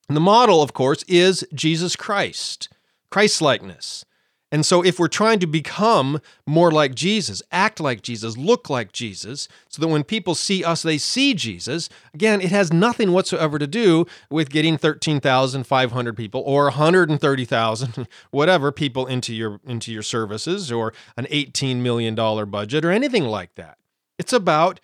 The 0.08 0.20
model, 0.20 0.62
of 0.62 0.72
course, 0.72 1.02
is 1.06 1.46
Jesus 1.52 1.96
Christ. 1.96 2.70
Christ 3.10 3.42
likeness. 3.42 4.04
And 4.52 4.66
so, 4.66 4.82
if 4.82 4.98
we're 4.98 5.06
trying 5.06 5.38
to 5.40 5.46
become 5.46 6.20
more 6.44 6.72
like 6.72 6.94
Jesus, 6.94 7.40
act 7.52 7.78
like 7.78 8.02
Jesus, 8.02 8.36
look 8.36 8.68
like 8.68 8.90
Jesus, 8.90 9.46
so 9.68 9.80
that 9.80 9.86
when 9.88 10.02
people 10.02 10.34
see 10.34 10.64
us, 10.64 10.82
they 10.82 10.98
see 10.98 11.34
Jesus, 11.34 11.88
again, 12.12 12.40
it 12.40 12.50
has 12.50 12.72
nothing 12.72 13.12
whatsoever 13.12 13.60
to 13.60 13.68
do 13.68 14.06
with 14.28 14.50
getting 14.50 14.76
13,500 14.76 16.16
people 16.16 16.42
or 16.44 16.64
130,000, 16.64 18.08
whatever, 18.32 18.72
people 18.72 19.06
into 19.06 19.32
your, 19.32 19.60
into 19.64 19.92
your 19.92 20.02
services 20.02 20.72
or 20.72 20.92
an 21.16 21.26
$18 21.26 21.76
million 21.76 22.16
budget 22.50 22.84
or 22.84 22.90
anything 22.90 23.24
like 23.24 23.54
that. 23.54 23.78
It's 24.18 24.32
about 24.32 24.80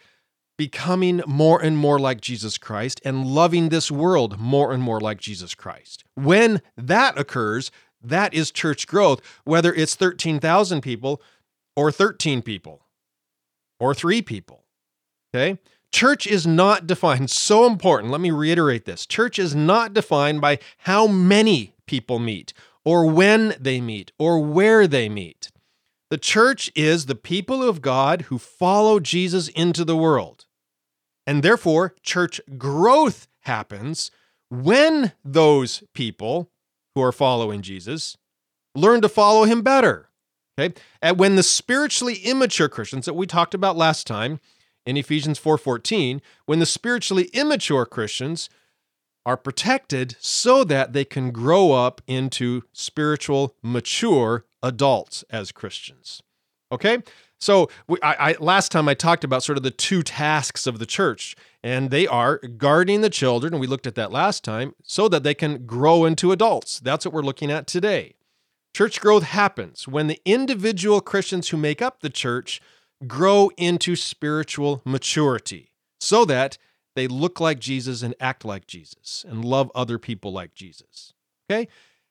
becoming 0.56 1.22
more 1.26 1.60
and 1.60 1.76
more 1.76 1.98
like 1.98 2.20
Jesus 2.20 2.56
Christ 2.56 3.00
and 3.04 3.26
loving 3.26 3.68
this 3.68 3.90
world 3.90 4.38
more 4.38 4.72
and 4.72 4.82
more 4.82 5.00
like 5.00 5.20
Jesus 5.20 5.54
Christ. 5.54 6.04
When 6.14 6.62
that 6.76 7.18
occurs, 7.18 7.70
that 8.08 8.34
is 8.34 8.50
church 8.50 8.86
growth, 8.86 9.20
whether 9.44 9.72
it's 9.72 9.94
13,000 9.94 10.80
people 10.80 11.20
or 11.74 11.92
13 11.92 12.42
people 12.42 12.82
or 13.78 13.94
three 13.94 14.22
people. 14.22 14.64
Okay? 15.34 15.58
Church 15.92 16.26
is 16.26 16.46
not 16.46 16.86
defined, 16.86 17.30
so 17.48 17.66
important. 17.66 18.12
Let 18.12 18.20
me 18.20 18.30
reiterate 18.30 18.84
this. 18.84 19.06
Church 19.06 19.38
is 19.38 19.54
not 19.54 19.94
defined 19.94 20.40
by 20.40 20.58
how 20.78 21.06
many 21.06 21.74
people 21.86 22.18
meet 22.18 22.52
or 22.84 23.06
when 23.06 23.54
they 23.60 23.80
meet 23.80 24.12
or 24.18 24.40
where 24.40 24.86
they 24.86 25.08
meet. 25.08 25.50
The 26.08 26.18
church 26.18 26.70
is 26.76 27.06
the 27.06 27.16
people 27.16 27.62
of 27.62 27.82
God 27.82 28.22
who 28.22 28.38
follow 28.38 29.00
Jesus 29.00 29.48
into 29.48 29.84
the 29.84 29.96
world. 29.96 30.46
And 31.26 31.42
therefore, 31.42 31.96
church 32.02 32.40
growth 32.56 33.26
happens 33.40 34.12
when 34.48 35.12
those 35.24 35.82
people 35.94 36.50
who 36.96 37.02
are 37.02 37.12
following 37.12 37.60
Jesus 37.60 38.16
learn 38.74 39.02
to 39.02 39.08
follow 39.08 39.44
him 39.44 39.60
better. 39.60 40.08
Okay? 40.58 40.74
And 41.02 41.18
when 41.18 41.36
the 41.36 41.42
spiritually 41.42 42.14
immature 42.24 42.70
Christians 42.70 43.04
that 43.04 43.12
we 43.12 43.26
talked 43.26 43.52
about 43.52 43.76
last 43.76 44.06
time 44.06 44.40
in 44.86 44.96
Ephesians 44.96 45.38
4:14, 45.38 46.22
when 46.46 46.58
the 46.58 46.64
spiritually 46.64 47.24
immature 47.34 47.84
Christians 47.84 48.48
are 49.26 49.36
protected 49.36 50.16
so 50.20 50.64
that 50.64 50.94
they 50.94 51.04
can 51.04 51.32
grow 51.32 51.72
up 51.72 52.00
into 52.06 52.62
spiritual 52.72 53.54
mature 53.62 54.46
adults 54.62 55.22
as 55.28 55.52
Christians. 55.52 56.22
Okay? 56.72 57.02
So 57.38 57.68
I, 58.02 58.14
I, 58.18 58.36
last 58.40 58.72
time 58.72 58.88
I 58.88 58.94
talked 58.94 59.24
about 59.24 59.42
sort 59.42 59.58
of 59.58 59.64
the 59.64 59.70
two 59.70 60.02
tasks 60.02 60.66
of 60.66 60.78
the 60.78 60.86
church, 60.86 61.36
and 61.62 61.90
they 61.90 62.06
are 62.06 62.38
guarding 62.38 63.02
the 63.02 63.10
children, 63.10 63.52
and 63.52 63.60
we 63.60 63.66
looked 63.66 63.86
at 63.86 63.94
that 63.96 64.10
last 64.10 64.42
time, 64.42 64.74
so 64.82 65.08
that 65.08 65.22
they 65.22 65.34
can 65.34 65.66
grow 65.66 66.04
into 66.04 66.32
adults. 66.32 66.80
That's 66.80 67.04
what 67.04 67.14
we're 67.14 67.22
looking 67.22 67.50
at 67.50 67.66
today. 67.66 68.14
Church 68.74 69.00
growth 69.00 69.22
happens 69.22 69.86
when 69.86 70.06
the 70.06 70.20
individual 70.24 71.00
Christians 71.00 71.48
who 71.48 71.56
make 71.56 71.80
up 71.80 72.00
the 72.00 72.10
church 72.10 72.60
grow 73.06 73.50
into 73.56 73.96
spiritual 73.96 74.80
maturity, 74.84 75.72
so 76.00 76.24
that 76.24 76.56
they 76.94 77.06
look 77.06 77.40
like 77.40 77.58
Jesus 77.58 78.02
and 78.02 78.14
act 78.18 78.44
like 78.44 78.66
Jesus 78.66 79.24
and 79.28 79.44
love 79.44 79.70
other 79.74 79.98
people 79.98 80.32
like 80.32 80.54
Jesus. 80.54 81.12
Okay? 81.50 81.68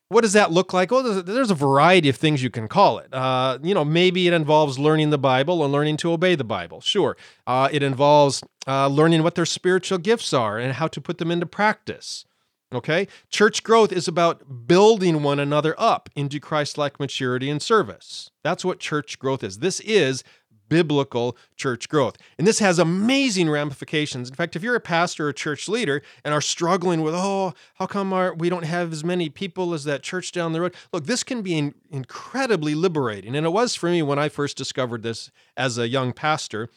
What 0.10 0.22
does 0.22 0.34
that 0.34 0.52
look 0.52 0.72
like? 0.72 0.92
Well, 0.92 1.24
there's 1.24 1.50
a 1.50 1.56
variety 1.56 2.10
of 2.10 2.16
things 2.16 2.44
you 2.44 2.52
can 2.52 2.68
call 2.68 3.00
it. 3.00 3.12
Uh, 3.12 3.58
you 3.64 3.74
know, 3.74 3.84
maybe 3.84 4.28
it 4.28 4.34
involves 4.34 4.78
learning 4.78 5.10
the 5.10 5.18
Bible 5.18 5.62
or 5.62 5.68
learning 5.68 5.98
to 5.98 6.12
obey 6.12 6.36
the 6.36 6.44
Bible. 6.44 6.80
Sure. 6.80 7.18
Uh, 7.48 7.70
it 7.72 7.82
involves 7.82 8.44
uh, 8.68 8.88
learning 8.88 9.24
what 9.24 9.34
their 9.34 9.48
spiritual 9.48 9.98
gifts 9.98 10.32
are 10.32 10.60
and 10.60 10.74
how 10.74 10.88
to 10.88 11.02
put 11.02 11.18
them 11.18 11.32
into 11.32 11.48
practice. 11.48 12.26
Okay? 12.72 13.08
Church 13.32 13.64
growth 13.64 13.92
is 13.92 14.08
about 14.08 14.68
building 14.68 15.24
one 15.24 15.40
another 15.40 15.74
up 15.78 16.10
into 16.16 16.40
Christ 16.40 16.78
like 16.78 17.00
maturity 17.00 17.50
and 17.50 17.62
service. 17.62 18.30
That's 18.44 18.64
what 18.66 18.80
church 18.80 19.18
growth 19.18 19.44
is. 19.44 19.60
This 19.60 19.80
is 19.80 20.24
biblical 20.69 21.38
church 21.55 21.89
growth. 21.89 22.17
And 22.38 22.45
this 22.45 22.60
has 22.60 22.79
amazing 22.79 23.50
ramifications. 23.50 24.29
In 24.29 24.36
fact, 24.36 24.55
if 24.55 24.63
you're 24.63 24.75
a 24.75 24.81
pastor 24.81 25.27
or 25.27 25.29
a 25.29 25.34
church 25.34 25.67
leader 25.67 26.01
and 26.24 26.34
are 26.34 26.41
struggling 26.41 27.01
with, 27.01 27.13
oh, 27.15 27.53
how 27.75 27.86
come 27.86 28.13
our, 28.13 28.34
we 28.34 28.50
don't 28.50 28.65
have 28.65 28.91
as 28.91 29.03
many 29.03 29.29
people 29.29 29.74
as 29.74 29.84
that 29.86 30.03
church 30.03 30.31
down 30.31 30.53
the 30.53 30.62
road? 30.62 30.75
Look, 30.91 31.05
this 31.05 31.24
can 31.24 31.41
be 31.41 31.57
in, 31.57 31.74
incredibly 31.89 32.75
liberating. 32.75 33.36
And 33.36 33.45
it 33.45 33.51
was 33.51 33.75
for 33.75 33.89
me 33.89 34.01
when 34.01 34.19
I 34.19 34.29
first 34.29 34.57
discovered 34.57 35.03
this 35.03 35.31
as 35.55 35.77
a 35.77 35.88
young 35.88 36.13
pastor 36.13 36.69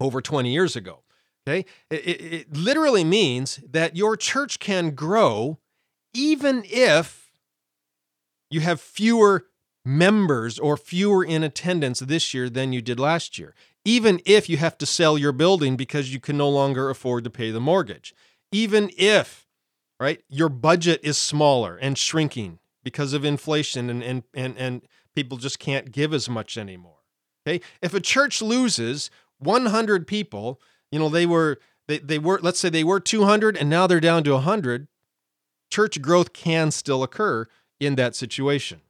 over 0.00 0.20
20 0.20 0.52
years 0.52 0.76
ago. 0.76 1.02
Okay? 1.46 1.64
It, 1.90 2.06
it, 2.06 2.32
it 2.32 2.56
literally 2.56 3.04
means 3.04 3.60
that 3.68 3.96
your 3.96 4.16
church 4.16 4.58
can 4.58 4.90
grow 4.90 5.58
even 6.12 6.62
if 6.66 7.30
you 8.50 8.60
have 8.60 8.80
fewer 8.80 9.46
members 9.86 10.58
or 10.58 10.76
fewer 10.76 11.24
in 11.24 11.44
attendance 11.44 12.00
this 12.00 12.34
year 12.34 12.50
than 12.50 12.72
you 12.72 12.82
did 12.82 12.98
last 12.98 13.38
year, 13.38 13.54
even 13.84 14.20
if 14.26 14.48
you 14.48 14.56
have 14.56 14.76
to 14.76 14.84
sell 14.84 15.16
your 15.16 15.32
building 15.32 15.76
because 15.76 16.12
you 16.12 16.18
can 16.18 16.36
no 16.36 16.48
longer 16.48 16.90
afford 16.90 17.22
to 17.22 17.30
pay 17.30 17.52
the 17.52 17.60
mortgage, 17.60 18.12
even 18.50 18.90
if, 18.98 19.46
right, 20.00 20.22
your 20.28 20.48
budget 20.48 21.00
is 21.04 21.16
smaller 21.16 21.76
and 21.76 21.96
shrinking 21.96 22.58
because 22.82 23.12
of 23.12 23.24
inflation 23.24 23.88
and, 23.88 24.02
and, 24.02 24.24
and, 24.34 24.58
and 24.58 24.82
people 25.14 25.38
just 25.38 25.60
can't 25.60 25.92
give 25.92 26.12
as 26.12 26.28
much 26.28 26.58
anymore. 26.58 26.98
Okay. 27.46 27.64
If 27.80 27.94
a 27.94 28.00
church 28.00 28.42
loses 28.42 29.08
100 29.38 30.08
people, 30.08 30.60
you 30.90 30.98
know, 30.98 31.08
they 31.08 31.26
were, 31.26 31.60
they, 31.86 31.98
they 31.98 32.18
were, 32.18 32.40
let's 32.42 32.58
say 32.58 32.70
they 32.70 32.82
were 32.82 32.98
200 32.98 33.56
and 33.56 33.70
now 33.70 33.86
they're 33.86 34.00
down 34.00 34.24
to 34.24 34.32
100, 34.32 34.88
church 35.70 36.02
growth 36.02 36.32
can 36.32 36.72
still 36.72 37.04
occur 37.04 37.46
in 37.78 37.94
that 37.94 38.16
situation. 38.16 38.80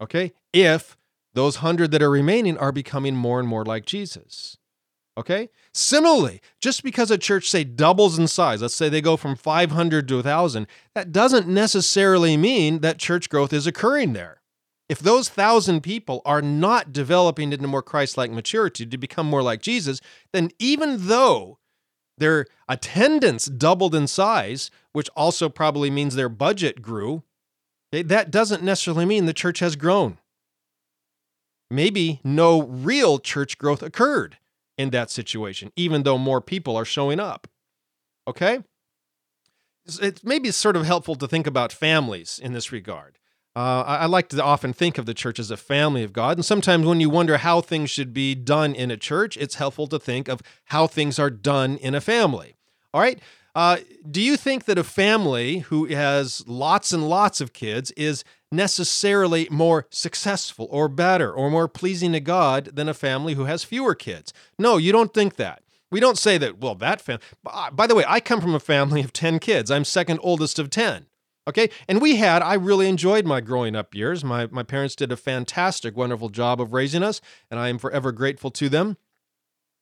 Okay? 0.00 0.32
If 0.52 0.96
those 1.34 1.56
hundred 1.56 1.90
that 1.90 2.02
are 2.02 2.10
remaining 2.10 2.56
are 2.56 2.72
becoming 2.72 3.16
more 3.16 3.40
and 3.40 3.48
more 3.48 3.64
like 3.64 3.86
Jesus. 3.86 4.56
Okay? 5.16 5.50
Similarly, 5.72 6.40
just 6.60 6.82
because 6.82 7.10
a 7.10 7.18
church, 7.18 7.48
say, 7.48 7.64
doubles 7.64 8.18
in 8.18 8.26
size, 8.26 8.62
let's 8.62 8.74
say 8.74 8.88
they 8.88 9.00
go 9.00 9.16
from 9.16 9.36
500 9.36 10.08
to 10.08 10.14
1,000, 10.16 10.66
that 10.94 11.12
doesn't 11.12 11.46
necessarily 11.46 12.36
mean 12.36 12.80
that 12.80 12.98
church 12.98 13.28
growth 13.28 13.52
is 13.52 13.66
occurring 13.66 14.12
there. 14.12 14.40
If 14.88 14.98
those 14.98 15.28
thousand 15.28 15.80
people 15.80 16.20
are 16.24 16.42
not 16.42 16.92
developing 16.92 17.52
into 17.52 17.66
more 17.66 17.82
Christ 17.82 18.18
like 18.18 18.30
maturity 18.30 18.84
to 18.86 18.98
become 18.98 19.26
more 19.26 19.42
like 19.42 19.62
Jesus, 19.62 20.00
then 20.32 20.50
even 20.58 21.06
though 21.06 21.58
their 22.18 22.46
attendance 22.68 23.46
doubled 23.46 23.94
in 23.94 24.06
size, 24.06 24.70
which 24.92 25.08
also 25.16 25.48
probably 25.48 25.90
means 25.90 26.14
their 26.14 26.28
budget 26.28 26.82
grew, 26.82 27.22
that 28.02 28.30
doesn't 28.30 28.62
necessarily 28.62 29.04
mean 29.04 29.26
the 29.26 29.32
church 29.32 29.60
has 29.60 29.76
grown. 29.76 30.18
Maybe 31.70 32.20
no 32.22 32.62
real 32.62 33.18
church 33.18 33.58
growth 33.58 33.82
occurred 33.82 34.38
in 34.76 34.90
that 34.90 35.10
situation, 35.10 35.72
even 35.76 36.02
though 36.02 36.18
more 36.18 36.40
people 36.40 36.76
are 36.76 36.84
showing 36.84 37.20
up. 37.20 37.48
Okay? 38.26 38.60
It's 39.86 40.24
maybe 40.24 40.50
sort 40.50 40.76
of 40.76 40.86
helpful 40.86 41.14
to 41.16 41.28
think 41.28 41.46
about 41.46 41.72
families 41.72 42.40
in 42.42 42.52
this 42.52 42.72
regard. 42.72 43.18
Uh, 43.56 43.84
I 43.86 44.06
like 44.06 44.28
to 44.30 44.42
often 44.42 44.72
think 44.72 44.98
of 44.98 45.06
the 45.06 45.14
church 45.14 45.38
as 45.38 45.50
a 45.50 45.56
family 45.56 46.02
of 46.02 46.12
God. 46.12 46.38
And 46.38 46.44
sometimes 46.44 46.86
when 46.86 47.00
you 47.00 47.08
wonder 47.08 47.36
how 47.36 47.60
things 47.60 47.88
should 47.88 48.12
be 48.12 48.34
done 48.34 48.74
in 48.74 48.90
a 48.90 48.96
church, 48.96 49.36
it's 49.36 49.54
helpful 49.56 49.86
to 49.88 49.98
think 49.98 50.26
of 50.26 50.42
how 50.66 50.88
things 50.88 51.20
are 51.20 51.30
done 51.30 51.76
in 51.76 51.94
a 51.94 52.00
family. 52.00 52.56
All 52.92 53.00
right? 53.00 53.20
Uh, 53.54 53.78
do 54.10 54.20
you 54.20 54.36
think 54.36 54.64
that 54.64 54.78
a 54.78 54.84
family 54.84 55.58
who 55.58 55.84
has 55.86 56.46
lots 56.48 56.92
and 56.92 57.08
lots 57.08 57.40
of 57.40 57.52
kids 57.52 57.92
is 57.92 58.24
necessarily 58.50 59.46
more 59.50 59.86
successful 59.90 60.66
or 60.70 60.88
better 60.88 61.32
or 61.32 61.50
more 61.50 61.68
pleasing 61.68 62.12
to 62.12 62.20
God 62.20 62.70
than 62.74 62.88
a 62.88 62.94
family 62.94 63.34
who 63.34 63.44
has 63.44 63.62
fewer 63.62 63.94
kids? 63.94 64.32
No, 64.58 64.76
you 64.76 64.90
don't 64.90 65.14
think 65.14 65.36
that. 65.36 65.62
We 65.90 66.00
don't 66.00 66.18
say 66.18 66.38
that, 66.38 66.58
well, 66.58 66.74
that 66.76 67.00
family. 67.00 67.22
Uh, 67.46 67.70
by 67.70 67.86
the 67.86 67.94
way, 67.94 68.04
I 68.08 68.18
come 68.18 68.40
from 68.40 68.54
a 68.54 68.60
family 68.60 69.00
of 69.02 69.12
10 69.12 69.38
kids. 69.38 69.70
I'm 69.70 69.84
second 69.84 70.18
oldest 70.22 70.58
of 70.58 70.68
10. 70.70 71.06
Okay. 71.46 71.68
And 71.86 72.00
we 72.00 72.16
had, 72.16 72.42
I 72.42 72.54
really 72.54 72.88
enjoyed 72.88 73.26
my 73.26 73.40
growing 73.40 73.76
up 73.76 73.94
years. 73.94 74.24
My, 74.24 74.46
my 74.46 74.62
parents 74.62 74.96
did 74.96 75.12
a 75.12 75.16
fantastic, 75.16 75.96
wonderful 75.96 76.30
job 76.30 76.60
of 76.60 76.72
raising 76.72 77.02
us, 77.02 77.20
and 77.50 77.60
I 77.60 77.68
am 77.68 77.78
forever 77.78 78.10
grateful 78.12 78.50
to 78.52 78.68
them. 78.68 78.96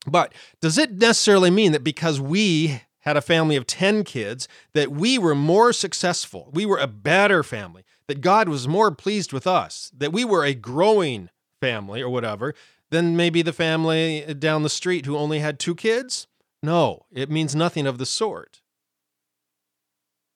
But 0.06 0.34
does 0.60 0.76
it 0.76 0.92
necessarily 0.92 1.50
mean 1.50 1.72
that 1.72 1.84
because 1.84 2.20
we 2.20 2.82
had 3.02 3.16
a 3.16 3.22
family 3.22 3.56
of 3.56 3.66
10 3.66 4.04
kids, 4.04 4.48
that 4.72 4.90
we 4.90 5.18
were 5.18 5.34
more 5.34 5.72
successful. 5.72 6.50
We 6.52 6.66
were 6.66 6.78
a 6.78 6.86
better 6.86 7.42
family, 7.42 7.84
that 8.08 8.20
God 8.20 8.48
was 8.48 8.66
more 8.66 8.90
pleased 8.90 9.32
with 9.32 9.46
us, 9.46 9.92
that 9.96 10.12
we 10.12 10.24
were 10.24 10.44
a 10.44 10.54
growing 10.54 11.28
family 11.60 12.02
or 12.02 12.08
whatever 12.10 12.54
than 12.90 13.16
maybe 13.16 13.40
the 13.40 13.52
family 13.52 14.34
down 14.38 14.62
the 14.62 14.68
street 14.68 15.06
who 15.06 15.16
only 15.16 15.38
had 15.38 15.58
two 15.58 15.74
kids? 15.74 16.26
No, 16.62 17.06
it 17.10 17.30
means 17.30 17.54
nothing 17.54 17.86
of 17.86 17.98
the 17.98 18.06
sort. 18.06 18.60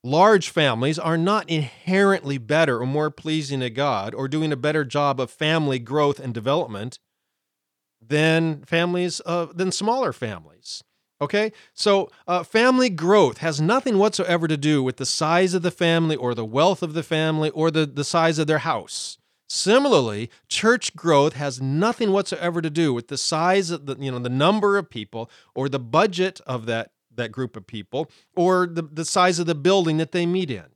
Large 0.02 0.50
families 0.50 0.98
are 0.98 1.18
not 1.18 1.50
inherently 1.50 2.38
better 2.38 2.80
or 2.80 2.86
more 2.86 3.10
pleasing 3.10 3.60
to 3.60 3.70
God 3.70 4.14
or 4.14 4.26
doing 4.26 4.52
a 4.52 4.56
better 4.56 4.84
job 4.84 5.20
of 5.20 5.30
family 5.30 5.78
growth 5.78 6.18
and 6.18 6.32
development 6.32 6.98
than 8.00 8.62
families 8.64 9.20
uh, 9.26 9.46
than 9.52 9.72
smaller 9.72 10.12
families. 10.12 10.82
Okay, 11.18 11.52
so 11.72 12.10
uh, 12.26 12.42
family 12.42 12.90
growth 12.90 13.38
has 13.38 13.58
nothing 13.58 13.96
whatsoever 13.96 14.46
to 14.46 14.56
do 14.58 14.82
with 14.82 14.98
the 14.98 15.06
size 15.06 15.54
of 15.54 15.62
the 15.62 15.70
family 15.70 16.14
or 16.14 16.34
the 16.34 16.44
wealth 16.44 16.82
of 16.82 16.92
the 16.92 17.02
family 17.02 17.48
or 17.50 17.70
the, 17.70 17.86
the 17.86 18.04
size 18.04 18.38
of 18.38 18.46
their 18.46 18.58
house. 18.58 19.16
Similarly, 19.48 20.30
church 20.48 20.94
growth 20.94 21.34
has 21.34 21.60
nothing 21.60 22.12
whatsoever 22.12 22.60
to 22.60 22.68
do 22.68 22.92
with 22.92 23.08
the 23.08 23.16
size 23.16 23.70
of 23.70 23.86
the, 23.86 23.96
you 23.98 24.10
know, 24.10 24.18
the 24.18 24.28
number 24.28 24.76
of 24.76 24.90
people 24.90 25.30
or 25.54 25.68
the 25.68 25.78
budget 25.78 26.40
of 26.46 26.66
that, 26.66 26.90
that 27.14 27.32
group 27.32 27.56
of 27.56 27.66
people 27.66 28.10
or 28.34 28.66
the, 28.66 28.82
the 28.82 29.04
size 29.04 29.38
of 29.38 29.46
the 29.46 29.54
building 29.54 29.96
that 29.96 30.12
they 30.12 30.26
meet 30.26 30.50
in. 30.50 30.66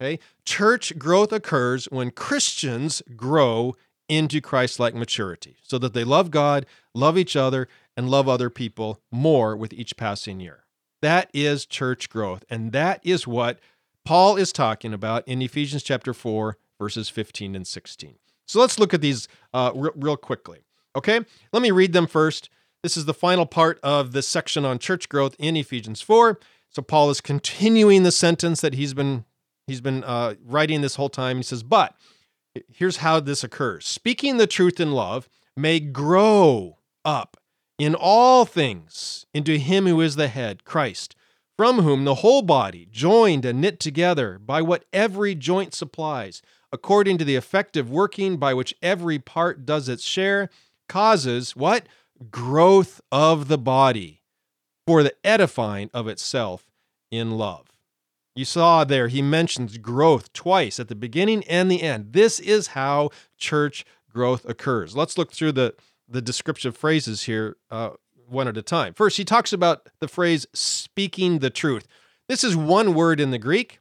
Okay? 0.00 0.20
Church 0.44 0.96
growth 0.96 1.32
occurs 1.32 1.86
when 1.86 2.10
Christians 2.10 3.02
grow 3.16 3.74
into 4.08 4.40
Christ 4.40 4.78
like 4.78 4.94
maturity 4.94 5.56
so 5.62 5.78
that 5.78 5.94
they 5.94 6.04
love 6.04 6.30
God, 6.30 6.66
love 6.94 7.16
each 7.16 7.36
other, 7.36 7.68
and 7.96 8.10
love 8.10 8.28
other 8.28 8.50
people 8.50 9.00
more 9.10 9.56
with 9.56 9.72
each 9.72 9.96
passing 9.96 10.40
year. 10.40 10.64
That 11.02 11.30
is 11.32 11.66
church 11.66 12.10
growth. 12.10 12.44
And 12.50 12.72
that 12.72 13.00
is 13.04 13.26
what 13.26 13.58
Paul 14.04 14.36
is 14.36 14.52
talking 14.52 14.92
about 14.92 15.26
in 15.26 15.42
Ephesians 15.42 15.82
chapter 15.82 16.12
4, 16.12 16.56
verses 16.78 17.08
15 17.08 17.54
and 17.54 17.66
16. 17.66 18.16
So 18.46 18.60
let's 18.60 18.78
look 18.78 18.92
at 18.92 19.00
these 19.00 19.28
uh, 19.54 19.72
real, 19.74 19.92
real 19.94 20.16
quickly. 20.16 20.60
Okay, 20.96 21.20
let 21.52 21.62
me 21.62 21.70
read 21.70 21.92
them 21.92 22.06
first. 22.06 22.50
This 22.82 22.96
is 22.96 23.04
the 23.04 23.14
final 23.14 23.46
part 23.46 23.78
of 23.82 24.12
this 24.12 24.26
section 24.26 24.64
on 24.64 24.78
church 24.78 25.08
growth 25.08 25.36
in 25.38 25.56
Ephesians 25.56 26.00
4. 26.00 26.38
So 26.70 26.82
Paul 26.82 27.10
is 27.10 27.20
continuing 27.20 28.02
the 28.02 28.12
sentence 28.12 28.60
that 28.60 28.74
he's 28.74 28.94
been 28.94 29.24
he's 29.66 29.80
been 29.80 30.02
uh, 30.04 30.34
writing 30.44 30.80
this 30.80 30.96
whole 30.96 31.08
time. 31.08 31.36
He 31.38 31.42
says, 31.42 31.62
"But 31.62 31.94
here's 32.68 32.98
how 32.98 33.20
this 33.20 33.44
occurs: 33.44 33.86
speaking 33.86 34.36
the 34.36 34.46
truth 34.46 34.80
in 34.80 34.92
love 34.92 35.28
may 35.56 35.80
grow 35.80 36.78
up 37.04 37.36
in 37.80 37.94
all 37.94 38.44
things 38.44 39.24
into 39.32 39.56
him 39.56 39.86
who 39.86 40.02
is 40.02 40.16
the 40.16 40.28
head, 40.28 40.64
Christ, 40.64 41.16
from 41.56 41.78
whom 41.78 42.04
the 42.04 42.16
whole 42.16 42.42
body, 42.42 42.86
joined 42.90 43.46
and 43.46 43.58
knit 43.58 43.80
together 43.80 44.38
by 44.38 44.60
what 44.60 44.84
every 44.92 45.34
joint 45.34 45.72
supplies, 45.72 46.42
according 46.70 47.16
to 47.16 47.24
the 47.24 47.36
effective 47.36 47.90
working 47.90 48.36
by 48.36 48.52
which 48.52 48.74
every 48.82 49.18
part 49.18 49.64
does 49.64 49.88
its 49.88 50.04
share, 50.04 50.50
causes 50.90 51.56
what? 51.56 51.86
Growth 52.30 53.00
of 53.10 53.48
the 53.48 53.56
body 53.56 54.20
for 54.86 55.02
the 55.02 55.14
edifying 55.24 55.88
of 55.94 56.06
itself 56.06 56.66
in 57.10 57.38
love. 57.38 57.68
You 58.34 58.44
saw 58.44 58.84
there, 58.84 59.08
he 59.08 59.22
mentions 59.22 59.78
growth 59.78 60.34
twice 60.34 60.78
at 60.78 60.88
the 60.88 60.94
beginning 60.94 61.44
and 61.44 61.70
the 61.70 61.80
end. 61.80 62.12
This 62.12 62.40
is 62.40 62.68
how 62.68 63.08
church 63.38 63.86
growth 64.12 64.46
occurs. 64.46 64.94
Let's 64.94 65.16
look 65.16 65.32
through 65.32 65.52
the, 65.52 65.74
the 66.10 66.20
descriptive 66.20 66.76
phrases 66.76 67.22
here 67.22 67.56
uh, 67.70 67.90
one 68.28 68.48
at 68.48 68.56
a 68.56 68.62
time. 68.62 68.94
First, 68.94 69.16
he 69.16 69.24
talks 69.24 69.52
about 69.52 69.88
the 70.00 70.08
phrase 70.08 70.46
speaking 70.52 71.38
the 71.38 71.50
truth. 71.50 71.86
This 72.28 72.44
is 72.44 72.56
one 72.56 72.94
word 72.94 73.20
in 73.20 73.30
the 73.30 73.38
Greek, 73.38 73.80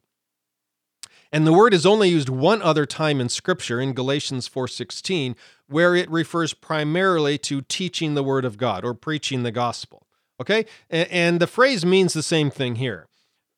and 1.32 1.46
the 1.46 1.54
word 1.54 1.74
is 1.74 1.86
only 1.86 2.10
used 2.10 2.30
one 2.30 2.62
other 2.62 2.86
time 2.86 3.22
in 3.22 3.30
scripture 3.30 3.80
in 3.80 3.94
Galatians 3.94 4.48
4:16, 4.48 5.36
where 5.68 5.96
it 5.96 6.10
refers 6.10 6.54
primarily 6.54 7.38
to 7.40 7.62
teaching 7.62 8.16
the 8.16 8.24
word 8.24 8.46
of 8.46 8.58
God 8.58 8.84
or 8.84 8.94
preaching 8.94 9.44
the 9.44 9.52
gospel. 9.52 10.08
Okay? 10.42 10.66
And 10.90 11.40
the 11.40 11.48
phrase 11.48 11.86
means 11.86 12.14
the 12.14 12.24
same 12.24 12.50
thing 12.50 12.76
here. 12.76 13.08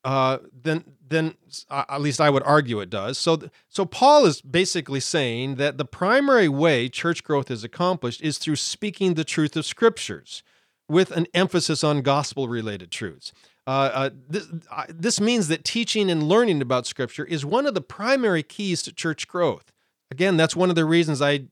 Uh, 0.03 0.39
then 0.51 0.83
then 1.11 1.35
uh, 1.69 1.83
at 1.87 2.01
least 2.01 2.19
I 2.19 2.29
would 2.29 2.43
argue 2.43 2.79
it 2.79 2.89
does. 2.89 3.17
So 3.17 3.39
so 3.69 3.85
Paul 3.85 4.25
is 4.25 4.41
basically 4.41 4.99
saying 4.99 5.55
that 5.55 5.77
the 5.77 5.85
primary 5.85 6.49
way 6.49 6.89
church 6.89 7.23
growth 7.23 7.51
is 7.51 7.63
accomplished 7.63 8.21
is 8.21 8.39
through 8.39 8.55
speaking 8.55 9.13
the 9.13 9.23
truth 9.23 9.55
of 9.55 9.65
scriptures 9.65 10.41
with 10.89 11.11
an 11.11 11.27
emphasis 11.33 11.83
on 11.83 12.01
gospel 12.01 12.47
related 12.47 12.91
truths. 12.91 13.31
Uh, 13.67 13.91
uh, 13.93 14.09
this, 14.27 14.47
this 14.89 15.21
means 15.21 15.47
that 15.47 15.63
teaching 15.63 16.09
and 16.09 16.23
learning 16.23 16.61
about 16.61 16.87
Scripture 16.87 17.23
is 17.23 17.45
one 17.45 17.67
of 17.67 17.73
the 17.73 17.81
primary 17.81 18.43
keys 18.43 18.81
to 18.81 18.91
church 18.91 19.27
growth. 19.27 19.71
Again, 20.09 20.35
that's 20.35 20.55
one 20.55 20.69
of 20.69 20.75
the 20.75 20.83
reasons 20.83 21.21
I 21.21 21.45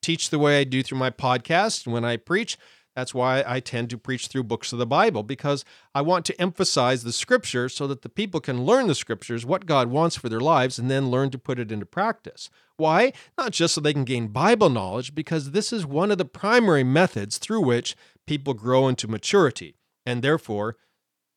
teach 0.00 0.30
the 0.30 0.38
way 0.38 0.60
I 0.60 0.64
do 0.64 0.82
through 0.82 0.98
my 0.98 1.10
podcast 1.10 1.86
when 1.86 2.04
I 2.04 2.16
preach. 2.16 2.56
That's 2.96 3.14
why 3.14 3.44
I 3.46 3.60
tend 3.60 3.90
to 3.90 3.98
preach 3.98 4.28
through 4.28 4.44
books 4.44 4.72
of 4.72 4.78
the 4.78 4.86
Bible 4.86 5.22
because 5.22 5.66
I 5.94 6.00
want 6.00 6.24
to 6.24 6.40
emphasize 6.40 7.04
the 7.04 7.12
scripture 7.12 7.68
so 7.68 7.86
that 7.86 8.00
the 8.00 8.08
people 8.08 8.40
can 8.40 8.64
learn 8.64 8.86
the 8.86 8.94
scriptures, 8.94 9.44
what 9.44 9.66
God 9.66 9.88
wants 9.88 10.16
for 10.16 10.30
their 10.30 10.40
lives, 10.40 10.78
and 10.78 10.90
then 10.90 11.10
learn 11.10 11.28
to 11.30 11.38
put 11.38 11.58
it 11.58 11.70
into 11.70 11.84
practice. 11.84 12.48
Why? 12.78 13.12
Not 13.36 13.52
just 13.52 13.74
so 13.74 13.82
they 13.82 13.92
can 13.92 14.04
gain 14.04 14.28
Bible 14.28 14.70
knowledge, 14.70 15.14
because 15.14 15.50
this 15.50 15.74
is 15.74 15.84
one 15.84 16.10
of 16.10 16.16
the 16.16 16.24
primary 16.24 16.84
methods 16.84 17.36
through 17.36 17.60
which 17.60 17.94
people 18.26 18.54
grow 18.54 18.88
into 18.88 19.06
maturity, 19.06 19.76
and 20.06 20.22
therefore 20.22 20.76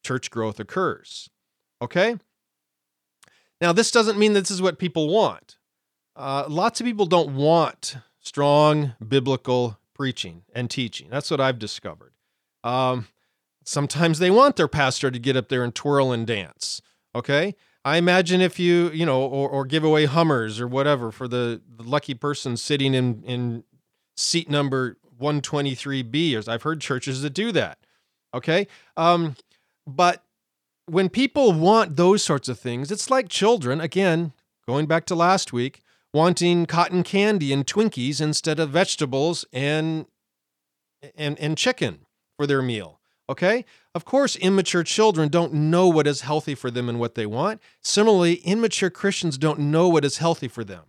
church 0.02 0.32
growth 0.32 0.62
occurs. 0.62 1.30
Okay? 1.82 2.16
Now, 3.60 3.74
this 3.74 3.92
doesn't 3.92 4.18
mean 4.18 4.32
this 4.32 4.50
is 4.50 4.62
what 4.62 4.80
people 4.80 5.14
want. 5.14 5.58
Uh, 6.16 6.46
lots 6.48 6.80
of 6.80 6.86
people 6.86 7.06
don't 7.06 7.36
want 7.36 7.98
strong 8.22 8.94
biblical 9.06 9.79
preaching 10.00 10.44
and 10.56 10.70
teaching. 10.70 11.10
That's 11.10 11.30
what 11.30 11.42
I've 11.42 11.60
discovered. 11.60 12.14
Um, 12.64 13.10
sometimes 13.66 14.20
they 14.20 14.32
want 14.32 14.56
their 14.56 14.70
pastor 14.70 15.12
to 15.12 15.20
get 15.20 15.36
up 15.36 15.50
there 15.50 15.62
and 15.62 15.76
twirl 15.76 16.14
and 16.14 16.26
dance. 16.26 16.82
Okay? 17.14 17.54
I 17.84 17.98
imagine 17.98 18.40
if 18.40 18.58
you, 18.60 18.92
you 18.92 19.06
know, 19.06 19.22
or, 19.22 19.50
or 19.50 19.66
give 19.66 19.84
away 19.84 20.06
Hummers 20.06 20.62
or 20.62 20.70
whatever 20.70 21.12
for 21.12 21.28
the, 21.28 21.62
the 21.76 21.84
lucky 21.84 22.14
person 22.14 22.56
sitting 22.56 22.94
in, 22.94 23.22
in 23.24 23.66
seat 24.16 24.50
number 24.50 24.96
123B, 25.20 26.34
as 26.36 26.48
I've 26.48 26.64
heard 26.64 26.80
churches 26.80 27.22
that 27.24 27.34
do 27.34 27.52
that. 27.52 27.80
Okay. 28.34 28.68
Um, 28.96 29.36
but 29.86 30.24
when 30.86 31.10
people 31.10 31.52
want 31.52 31.98
those 31.98 32.24
sorts 32.24 32.48
of 32.48 32.58
things, 32.58 32.90
it's 32.90 33.10
like 33.10 33.28
children, 33.28 33.82
again, 33.82 34.32
going 34.66 34.86
back 34.86 35.04
to 35.08 35.16
last 35.16 35.52
week, 35.52 35.82
wanting 36.14 36.66
cotton 36.66 37.04
candy 37.04 37.54
and 37.54 37.66
Twinkies 37.66 38.22
instead 38.22 38.60
of 38.60 38.70
vegetables 38.70 39.46
and 39.54 40.06
and 41.16 41.40
and 41.40 41.58
chicken 41.58 42.06
for 42.38 42.48
their 42.48 42.62
meal. 42.62 43.00
Okay? 43.30 43.64
Of 43.94 44.06
course, 44.06 44.36
immature 44.38 44.84
children 44.84 45.30
don't 45.30 45.54
know 45.54 45.88
what 45.88 46.08
is 46.08 46.22
healthy 46.22 46.56
for 46.56 46.72
them 46.72 46.90
and 46.90 47.00
what 47.00 47.14
they 47.14 47.28
want. 47.28 47.62
Similarly, 47.82 48.36
immature 48.36 48.90
Christians 48.90 49.38
don't 49.38 49.60
know 49.60 49.88
what 49.88 50.04
is 50.04 50.18
healthy 50.18 50.48
for 50.48 50.64
them. 50.64 50.86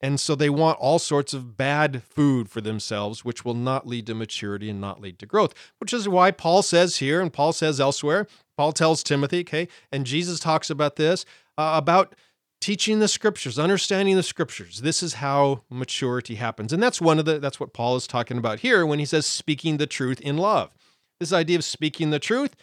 And 0.00 0.20
so 0.20 0.34
they 0.34 0.50
want 0.50 0.78
all 0.78 0.98
sorts 0.98 1.34
of 1.34 1.56
bad 1.56 2.02
food 2.02 2.48
for 2.48 2.60
themselves, 2.60 3.24
which 3.24 3.44
will 3.44 3.54
not 3.54 3.86
lead 3.86 4.06
to 4.06 4.14
maturity 4.14 4.70
and 4.70 4.80
not 4.80 5.00
lead 5.00 5.18
to 5.18 5.26
growth, 5.26 5.54
which 5.78 5.92
is 5.92 6.08
why 6.08 6.30
Paul 6.30 6.62
says 6.62 6.96
here 6.96 7.20
and 7.20 7.32
Paul 7.32 7.52
says 7.52 7.80
elsewhere, 7.80 8.26
Paul 8.56 8.72
tells 8.72 9.02
Timothy, 9.02 9.40
okay, 9.40 9.68
and 9.90 10.06
Jesus 10.06 10.38
talks 10.38 10.70
about 10.70 10.96
this, 10.96 11.24
uh, 11.56 11.72
about 11.74 12.14
teaching 12.60 12.98
the 12.98 13.08
scriptures, 13.08 13.58
understanding 13.58 14.16
the 14.16 14.22
scriptures. 14.22 14.80
This 14.80 15.02
is 15.02 15.14
how 15.14 15.62
maturity 15.70 16.36
happens. 16.36 16.72
And 16.72 16.82
that's 16.82 17.00
one 17.00 17.18
of 17.18 17.24
the, 17.24 17.38
that's 17.38 17.60
what 17.60 17.72
Paul 17.72 17.96
is 17.96 18.06
talking 18.06 18.38
about 18.38 18.60
here 18.60 18.84
when 18.84 18.98
he 18.98 19.04
says 19.04 19.26
speaking 19.26 19.76
the 19.76 19.86
truth 19.86 20.20
in 20.20 20.36
love. 20.36 20.74
This 21.20 21.32
idea 21.32 21.58
of 21.58 21.64
speaking 21.64 22.10
the 22.10 22.18
truth 22.18 22.54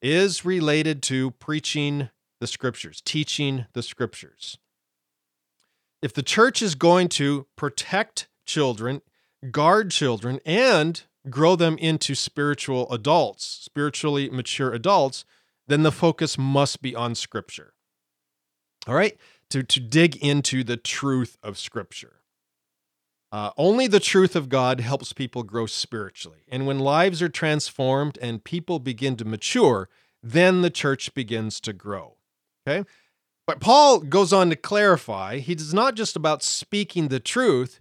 is 0.00 0.44
related 0.44 1.02
to 1.04 1.32
preaching 1.32 2.08
the 2.40 2.46
scriptures, 2.46 3.00
teaching 3.00 3.66
the 3.72 3.82
scriptures 3.82 4.58
if 6.02 6.12
the 6.12 6.22
church 6.22 6.60
is 6.60 6.74
going 6.74 7.08
to 7.08 7.46
protect 7.56 8.28
children, 8.44 9.00
guard 9.52 9.92
children, 9.92 10.40
and 10.44 11.04
grow 11.30 11.54
them 11.54 11.78
into 11.78 12.16
spiritual 12.16 12.90
adults, 12.90 13.44
spiritually 13.46 14.28
mature 14.28 14.74
adults, 14.74 15.24
then 15.68 15.84
the 15.84 15.92
focus 15.92 16.36
must 16.36 16.82
be 16.82 16.94
on 16.96 17.14
Scripture. 17.14 17.72
All 18.88 18.94
right? 18.96 19.16
To, 19.52 19.62
to 19.62 19.80
dig 19.80 20.16
into 20.16 20.64
the 20.64 20.78
truth 20.78 21.36
of 21.42 21.58
Scripture. 21.58 22.20
Uh, 23.30 23.50
only 23.58 23.86
the 23.86 24.00
truth 24.00 24.34
of 24.34 24.48
God 24.48 24.80
helps 24.80 25.12
people 25.12 25.42
grow 25.42 25.66
spiritually. 25.66 26.44
And 26.48 26.66
when 26.66 26.78
lives 26.78 27.20
are 27.20 27.28
transformed 27.28 28.18
and 28.22 28.44
people 28.44 28.78
begin 28.78 29.16
to 29.16 29.26
mature, 29.26 29.90
then 30.22 30.62
the 30.62 30.70
church 30.70 31.12
begins 31.12 31.60
to 31.60 31.74
grow. 31.74 32.16
Okay? 32.66 32.88
But 33.46 33.60
Paul 33.60 34.00
goes 34.00 34.32
on 34.32 34.48
to 34.48 34.56
clarify 34.56 35.38
he 35.38 35.52
is 35.52 35.74
not 35.74 35.96
just 35.96 36.16
about 36.16 36.42
speaking 36.42 37.08
the 37.08 37.20
truth, 37.20 37.80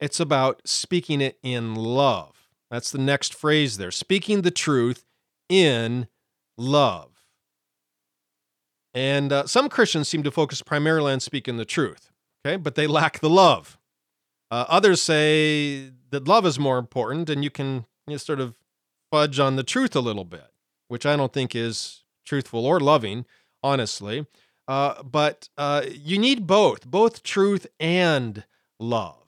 it's 0.00 0.20
about 0.20 0.62
speaking 0.66 1.20
it 1.20 1.38
in 1.42 1.74
love. 1.74 2.48
That's 2.70 2.90
the 2.90 2.98
next 2.98 3.34
phrase 3.34 3.76
there 3.76 3.90
speaking 3.90 4.42
the 4.42 4.50
truth 4.50 5.04
in 5.48 6.08
love. 6.56 7.11
And 8.94 9.32
uh, 9.32 9.46
some 9.46 9.68
Christians 9.68 10.08
seem 10.08 10.22
to 10.22 10.30
focus 10.30 10.62
primarily 10.62 11.12
on 11.12 11.20
speaking 11.20 11.56
the 11.56 11.64
truth, 11.64 12.10
okay, 12.44 12.56
but 12.56 12.74
they 12.74 12.86
lack 12.86 13.20
the 13.20 13.30
love. 13.30 13.78
Uh, 14.50 14.66
others 14.68 15.00
say 15.00 15.90
that 16.10 16.28
love 16.28 16.44
is 16.44 16.58
more 16.58 16.78
important, 16.78 17.30
and 17.30 17.42
you 17.42 17.50
can 17.50 17.86
you 18.06 18.12
know, 18.12 18.16
sort 18.18 18.40
of 18.40 18.54
fudge 19.10 19.38
on 19.38 19.56
the 19.56 19.62
truth 19.62 19.96
a 19.96 20.00
little 20.00 20.24
bit, 20.24 20.48
which 20.88 21.06
I 21.06 21.16
don't 21.16 21.32
think 21.32 21.54
is 21.54 22.04
truthful 22.26 22.66
or 22.66 22.78
loving, 22.80 23.24
honestly. 23.62 24.26
Uh, 24.68 25.02
but 25.02 25.48
uh, 25.56 25.82
you 25.90 26.18
need 26.18 26.46
both, 26.46 26.86
both 26.86 27.22
truth 27.22 27.66
and 27.80 28.44
love. 28.78 29.21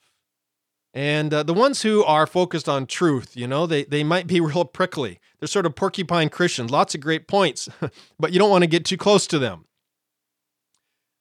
And 0.94 1.34
uh, 1.34 1.42
the 1.42 1.52
ones 1.52 1.82
who 1.82 2.04
are 2.04 2.24
focused 2.24 2.68
on 2.68 2.86
truth, 2.86 3.36
you 3.36 3.48
know, 3.48 3.66
they, 3.66 3.84
they 3.84 4.04
might 4.04 4.28
be 4.28 4.40
real 4.40 4.64
prickly. 4.64 5.18
They're 5.38 5.48
sort 5.48 5.66
of 5.66 5.74
porcupine 5.74 6.28
Christians, 6.28 6.70
lots 6.70 6.94
of 6.94 7.00
great 7.00 7.26
points, 7.26 7.68
but 8.18 8.32
you 8.32 8.38
don't 8.38 8.50
want 8.50 8.62
to 8.62 8.68
get 8.68 8.84
too 8.84 8.96
close 8.96 9.26
to 9.26 9.38
them 9.40 9.66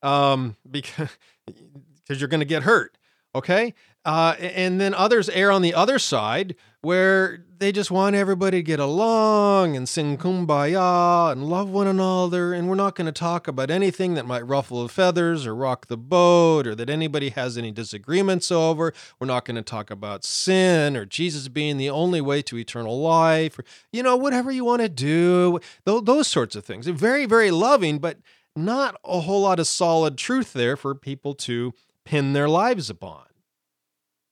um, 0.03 0.55
because, 0.69 1.09
because 1.47 2.21
you're 2.21 2.29
going 2.29 2.39
to 2.39 2.45
get 2.45 2.63
hurt. 2.63 2.97
Okay. 3.35 3.73
Uh, 4.05 4.35
and 4.39 4.81
then 4.81 4.93
others 4.93 5.29
err 5.29 5.51
on 5.51 5.61
the 5.61 5.73
other 5.73 5.97
side 5.97 6.55
where 6.81 7.45
they 7.59 7.71
just 7.71 7.89
want 7.89 8.13
everybody 8.13 8.57
to 8.57 8.63
get 8.63 8.77
along 8.81 9.77
and 9.77 9.87
sing 9.87 10.17
kumbaya 10.17 11.31
and 11.31 11.45
love 11.45 11.69
one 11.69 11.87
another. 11.87 12.53
And 12.53 12.67
we're 12.67 12.75
not 12.75 12.95
going 12.95 13.05
to 13.05 13.13
talk 13.13 13.47
about 13.47 13.71
anything 13.71 14.15
that 14.15 14.25
might 14.25 14.45
ruffle 14.45 14.83
the 14.83 14.89
feathers 14.89 15.47
or 15.47 15.55
rock 15.55 15.87
the 15.87 15.95
boat 15.95 16.67
or 16.67 16.75
that 16.75 16.89
anybody 16.89 17.29
has 17.29 17.57
any 17.57 17.71
disagreements 17.71 18.51
over. 18.51 18.93
We're 19.17 19.27
not 19.27 19.45
going 19.45 19.55
to 19.55 19.61
talk 19.61 19.89
about 19.89 20.25
sin 20.25 20.97
or 20.97 21.05
Jesus 21.05 21.47
being 21.47 21.77
the 21.77 21.89
only 21.89 22.19
way 22.19 22.41
to 22.41 22.57
eternal 22.57 22.99
life 22.99 23.57
or, 23.57 23.63
you 23.93 24.03
know, 24.03 24.17
whatever 24.17 24.51
you 24.51 24.65
want 24.65 24.81
to 24.81 24.89
do. 24.89 25.61
Those 25.85 26.27
sorts 26.27 26.57
of 26.57 26.65
things. 26.65 26.87
Very, 26.87 27.25
very 27.25 27.51
loving, 27.51 27.99
but 27.99 28.17
not 28.57 28.99
a 29.05 29.21
whole 29.21 29.41
lot 29.41 29.59
of 29.61 29.67
solid 29.67 30.17
truth 30.17 30.51
there 30.51 30.75
for 30.75 30.93
people 30.93 31.33
to 31.35 31.73
pin 32.03 32.33
their 32.33 32.49
lives 32.49 32.89
upon. 32.89 33.23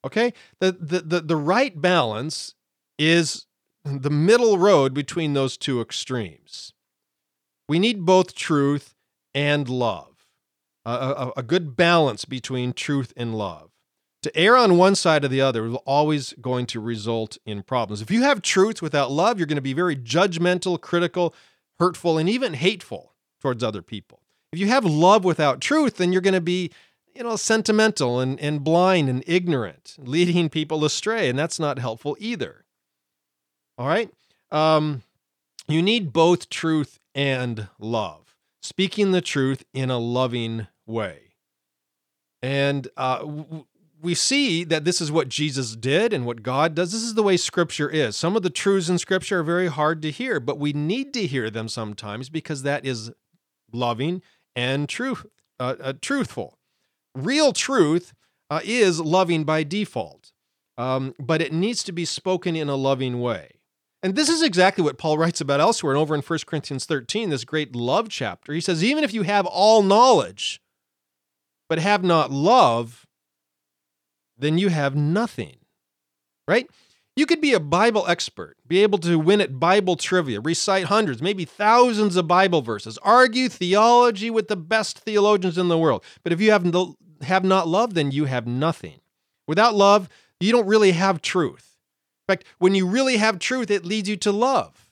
Okay? 0.05 0.33
The, 0.59 0.71
the, 0.71 0.99
the, 1.01 1.21
the 1.21 1.35
right 1.35 1.79
balance 1.79 2.55
is 2.97 3.45
the 3.83 4.09
middle 4.09 4.57
road 4.57 4.93
between 4.93 5.33
those 5.33 5.57
two 5.57 5.81
extremes. 5.81 6.73
We 7.67 7.79
need 7.79 8.05
both 8.05 8.35
truth 8.35 8.95
and 9.33 9.69
love, 9.69 10.25
a, 10.85 10.91
a, 10.91 11.31
a 11.37 11.43
good 11.43 11.75
balance 11.75 12.25
between 12.25 12.73
truth 12.73 13.13
and 13.15 13.33
love. 13.35 13.71
To 14.23 14.37
err 14.37 14.55
on 14.55 14.77
one 14.77 14.93
side 14.93 15.25
or 15.25 15.29
the 15.29 15.41
other 15.41 15.65
is 15.65 15.75
always 15.85 16.33
going 16.33 16.67
to 16.67 16.79
result 16.79 17.39
in 17.45 17.63
problems. 17.63 18.01
If 18.01 18.11
you 18.11 18.21
have 18.21 18.43
truth 18.43 18.81
without 18.81 19.09
love, 19.09 19.39
you're 19.39 19.47
going 19.47 19.55
to 19.55 19.61
be 19.61 19.73
very 19.73 19.95
judgmental, 19.95 20.79
critical, 20.79 21.33
hurtful, 21.79 22.19
and 22.19 22.29
even 22.29 22.53
hateful 22.53 23.13
towards 23.39 23.63
other 23.63 23.81
people. 23.81 24.21
If 24.51 24.59
you 24.59 24.67
have 24.67 24.85
love 24.85 25.23
without 25.23 25.59
truth, 25.59 25.97
then 25.97 26.11
you're 26.11 26.21
going 26.21 26.35
to 26.35 26.41
be, 26.41 26.71
you 27.13 27.23
know, 27.23 27.35
sentimental 27.35 28.19
and, 28.19 28.39
and 28.39 28.63
blind 28.63 29.09
and 29.09 29.23
ignorant, 29.27 29.95
leading 29.99 30.49
people 30.49 30.85
astray, 30.85 31.29
and 31.29 31.37
that's 31.37 31.59
not 31.59 31.79
helpful 31.79 32.15
either. 32.19 32.65
All 33.77 33.87
right? 33.87 34.09
Um, 34.51 35.03
you 35.67 35.81
need 35.81 36.13
both 36.13 36.49
truth 36.49 36.99
and 37.15 37.67
love, 37.79 38.35
speaking 38.61 39.11
the 39.11 39.21
truth 39.21 39.63
in 39.73 39.89
a 39.89 39.97
loving 39.97 40.67
way. 40.85 41.35
And 42.41 42.87
uh, 42.97 43.19
w- 43.19 43.65
we 44.01 44.15
see 44.15 44.63
that 44.63 44.83
this 44.83 44.99
is 44.99 45.11
what 45.11 45.29
Jesus 45.29 45.75
did 45.75 46.11
and 46.11 46.25
what 46.25 46.43
God 46.43 46.75
does. 46.75 46.91
This 46.91 47.03
is 47.03 47.13
the 47.13 47.23
way 47.23 47.37
Scripture 47.37 47.89
is. 47.89 48.15
Some 48.15 48.35
of 48.35 48.43
the 48.43 48.49
truths 48.49 48.89
in 48.89 48.97
Scripture 48.97 49.39
are 49.39 49.43
very 49.43 49.67
hard 49.67 50.01
to 50.01 50.11
hear, 50.11 50.39
but 50.39 50.57
we 50.59 50.73
need 50.73 51.13
to 51.13 51.27
hear 51.27 51.49
them 51.49 51.67
sometimes 51.67 52.29
because 52.29 52.63
that 52.63 52.85
is 52.85 53.11
loving 53.71 54.21
and 54.55 54.89
truth, 54.89 55.25
uh, 55.59 55.75
uh, 55.79 55.93
truthful. 56.01 56.57
Real 57.15 57.53
truth 57.53 58.13
uh, 58.49 58.61
is 58.63 58.99
loving 58.99 59.43
by 59.43 59.63
default, 59.63 60.31
um, 60.77 61.13
but 61.19 61.41
it 61.41 61.53
needs 61.53 61.83
to 61.83 61.91
be 61.91 62.05
spoken 62.05 62.55
in 62.55 62.69
a 62.69 62.75
loving 62.75 63.19
way. 63.19 63.51
And 64.03 64.15
this 64.15 64.29
is 64.29 64.41
exactly 64.41 64.83
what 64.83 64.97
Paul 64.97 65.17
writes 65.17 65.41
about 65.41 65.59
elsewhere 65.59 65.93
and 65.93 66.01
over 66.01 66.15
in 66.15 66.21
1 66.21 66.39
Corinthians 66.45 66.85
13, 66.85 67.29
this 67.29 67.43
great 67.43 67.75
love 67.75 68.09
chapter. 68.09 68.51
He 68.53 68.61
says, 68.61 68.83
Even 68.83 69.03
if 69.03 69.13
you 69.13 69.21
have 69.21 69.45
all 69.45 69.83
knowledge, 69.83 70.59
but 71.69 71.79
have 71.79 72.03
not 72.03 72.31
love, 72.31 73.05
then 74.37 74.57
you 74.57 74.69
have 74.69 74.95
nothing. 74.95 75.57
Right? 76.47 76.67
You 77.21 77.27
could 77.27 77.39
be 77.39 77.53
a 77.53 77.59
Bible 77.59 78.07
expert, 78.07 78.57
be 78.67 78.81
able 78.81 78.97
to 78.97 79.19
win 79.19 79.41
at 79.41 79.59
Bible 79.59 79.95
trivia, 79.95 80.41
recite 80.41 80.85
hundreds, 80.85 81.21
maybe 81.21 81.45
thousands 81.45 82.15
of 82.15 82.27
Bible 82.27 82.63
verses, 82.63 82.97
argue 83.03 83.47
theology 83.47 84.31
with 84.31 84.47
the 84.47 84.55
best 84.55 84.97
theologians 84.97 85.55
in 85.55 85.67
the 85.67 85.77
world. 85.77 86.03
But 86.23 86.33
if 86.33 86.41
you 86.41 86.49
have, 86.49 86.65
no, 86.65 86.95
have 87.21 87.43
not 87.43 87.67
love, 87.67 87.93
then 87.93 88.09
you 88.09 88.25
have 88.25 88.47
nothing. 88.47 89.01
Without 89.47 89.75
love, 89.75 90.09
you 90.39 90.51
don't 90.51 90.65
really 90.65 90.93
have 90.93 91.21
truth. 91.21 91.77
In 92.27 92.33
fact, 92.33 92.45
when 92.57 92.73
you 92.73 92.87
really 92.87 93.17
have 93.17 93.37
truth, 93.37 93.69
it 93.69 93.85
leads 93.85 94.09
you 94.09 94.17
to 94.17 94.31
love. 94.31 94.89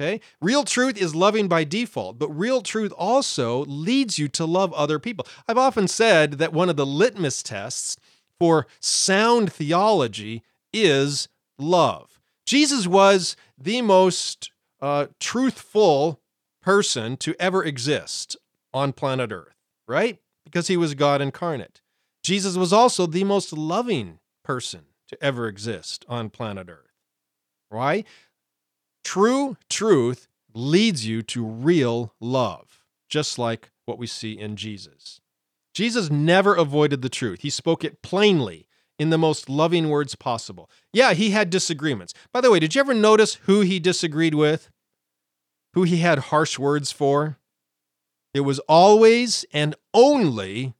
Okay? 0.00 0.20
Real 0.40 0.62
truth 0.62 0.96
is 0.96 1.16
loving 1.16 1.48
by 1.48 1.64
default, 1.64 2.20
but 2.20 2.28
real 2.28 2.62
truth 2.62 2.92
also 2.96 3.64
leads 3.64 4.16
you 4.16 4.28
to 4.28 4.44
love 4.44 4.72
other 4.74 5.00
people. 5.00 5.26
I've 5.48 5.58
often 5.58 5.88
said 5.88 6.34
that 6.34 6.52
one 6.52 6.68
of 6.68 6.76
the 6.76 6.86
litmus 6.86 7.42
tests 7.42 7.96
for 8.38 8.68
sound 8.78 9.52
theology 9.52 10.44
is 10.72 11.28
love. 11.58 12.20
Jesus 12.46 12.86
was 12.86 13.36
the 13.58 13.82
most 13.82 14.50
uh, 14.80 15.06
truthful 15.20 16.20
person 16.62 17.16
to 17.18 17.34
ever 17.40 17.64
exist 17.64 18.36
on 18.72 18.92
planet 18.92 19.32
Earth, 19.32 19.56
right? 19.86 20.18
Because 20.44 20.68
he 20.68 20.76
was 20.76 20.94
God 20.94 21.20
incarnate. 21.20 21.80
Jesus 22.22 22.56
was 22.56 22.72
also 22.72 23.06
the 23.06 23.24
most 23.24 23.52
loving 23.52 24.18
person 24.44 24.82
to 25.08 25.22
ever 25.22 25.48
exist 25.48 26.04
on 26.08 26.30
planet 26.30 26.68
Earth. 26.68 26.92
Why? 27.70 28.04
True 29.04 29.56
truth 29.68 30.28
leads 30.54 31.06
you 31.06 31.22
to 31.22 31.44
real 31.44 32.14
love, 32.20 32.84
just 33.08 33.38
like 33.38 33.70
what 33.84 33.98
we 33.98 34.06
see 34.06 34.38
in 34.38 34.56
Jesus. 34.56 35.20
Jesus 35.74 36.10
never 36.10 36.54
avoided 36.54 37.02
the 37.02 37.08
truth. 37.08 37.40
He 37.40 37.50
spoke 37.50 37.84
it 37.84 38.02
plainly 38.02 38.67
in 38.98 39.10
the 39.10 39.18
most 39.18 39.48
loving 39.48 39.88
words 39.88 40.14
possible. 40.14 40.70
Yeah, 40.92 41.12
he 41.14 41.30
had 41.30 41.50
disagreements. 41.50 42.12
By 42.32 42.40
the 42.40 42.50
way, 42.50 42.58
did 42.58 42.74
you 42.74 42.80
ever 42.80 42.94
notice 42.94 43.34
who 43.44 43.60
he 43.60 43.78
disagreed 43.78 44.34
with? 44.34 44.70
Who 45.74 45.84
he 45.84 45.98
had 45.98 46.18
harsh 46.18 46.58
words 46.58 46.90
for? 46.90 47.38
It 48.34 48.40
was 48.40 48.58
always 48.60 49.44
and 49.52 49.74
only 49.94 50.74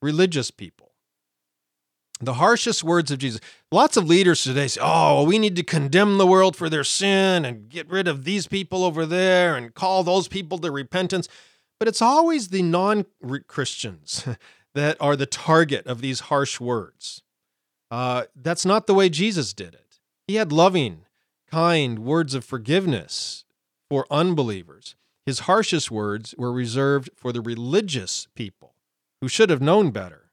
religious 0.00 0.50
people. 0.50 0.92
The 2.22 2.34
harshest 2.34 2.84
words 2.84 3.10
of 3.10 3.18
Jesus. 3.18 3.40
Lots 3.72 3.96
of 3.96 4.06
leaders 4.06 4.42
today 4.42 4.68
say, 4.68 4.80
oh, 4.82 5.24
we 5.24 5.38
need 5.38 5.56
to 5.56 5.62
condemn 5.62 6.18
the 6.18 6.26
world 6.26 6.54
for 6.54 6.68
their 6.68 6.84
sin 6.84 7.46
and 7.46 7.68
get 7.68 7.88
rid 7.88 8.06
of 8.06 8.24
these 8.24 8.46
people 8.46 8.84
over 8.84 9.06
there 9.06 9.56
and 9.56 9.74
call 9.74 10.04
those 10.04 10.28
people 10.28 10.58
to 10.58 10.70
repentance. 10.70 11.28
But 11.78 11.88
it's 11.88 12.02
always 12.02 12.48
the 12.48 12.62
non 12.62 13.06
Christians 13.48 14.28
that 14.74 14.96
are 15.00 15.16
the 15.16 15.26
target 15.26 15.86
of 15.86 16.00
these 16.00 16.20
harsh 16.20 16.60
words. 16.60 17.22
Uh, 17.90 18.24
that's 18.36 18.64
not 18.64 18.86
the 18.86 18.94
way 18.94 19.08
Jesus 19.08 19.52
did 19.52 19.74
it. 19.74 19.98
He 20.26 20.36
had 20.36 20.52
loving, 20.52 21.06
kind 21.50 21.98
words 21.98 22.34
of 22.34 22.44
forgiveness 22.44 23.44
for 23.88 24.06
unbelievers. 24.10 24.94
His 25.26 25.40
harshest 25.40 25.90
words 25.90 26.34
were 26.38 26.52
reserved 26.52 27.10
for 27.16 27.32
the 27.32 27.40
religious 27.40 28.28
people 28.34 28.74
who 29.20 29.28
should 29.28 29.50
have 29.50 29.60
known 29.60 29.90
better, 29.90 30.30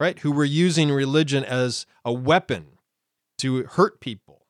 right? 0.00 0.18
Who 0.20 0.32
were 0.32 0.44
using 0.44 0.90
religion 0.90 1.44
as 1.44 1.86
a 2.04 2.12
weapon 2.12 2.78
to 3.38 3.64
hurt 3.64 4.00
people. 4.00 4.46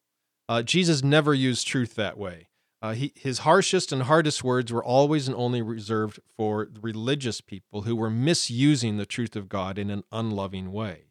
Uh, 0.48 0.62
Jesus 0.62 1.02
never 1.04 1.34
used 1.34 1.66
truth 1.66 1.94
that 1.96 2.16
way. 2.16 2.47
Uh, 2.80 2.92
he, 2.92 3.12
his 3.16 3.40
harshest 3.40 3.90
and 3.90 4.04
hardest 4.04 4.44
words 4.44 4.72
were 4.72 4.84
always 4.84 5.26
and 5.26 5.36
only 5.36 5.60
reserved 5.60 6.20
for 6.36 6.68
religious 6.80 7.40
people 7.40 7.82
who 7.82 7.96
were 7.96 8.10
misusing 8.10 8.96
the 8.96 9.06
truth 9.06 9.34
of 9.34 9.48
God 9.48 9.78
in 9.78 9.90
an 9.90 10.04
unloving 10.12 10.72
way. 10.72 11.06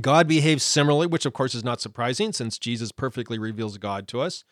God 0.00 0.26
behaves 0.26 0.64
similarly, 0.64 1.06
which 1.06 1.26
of 1.26 1.32
course 1.32 1.54
is 1.54 1.64
not 1.64 1.80
surprising 1.80 2.32
since 2.32 2.58
Jesus 2.58 2.90
perfectly 2.90 3.38
reveals 3.38 3.78
God 3.78 4.08
to 4.08 4.20
us. 4.20 4.44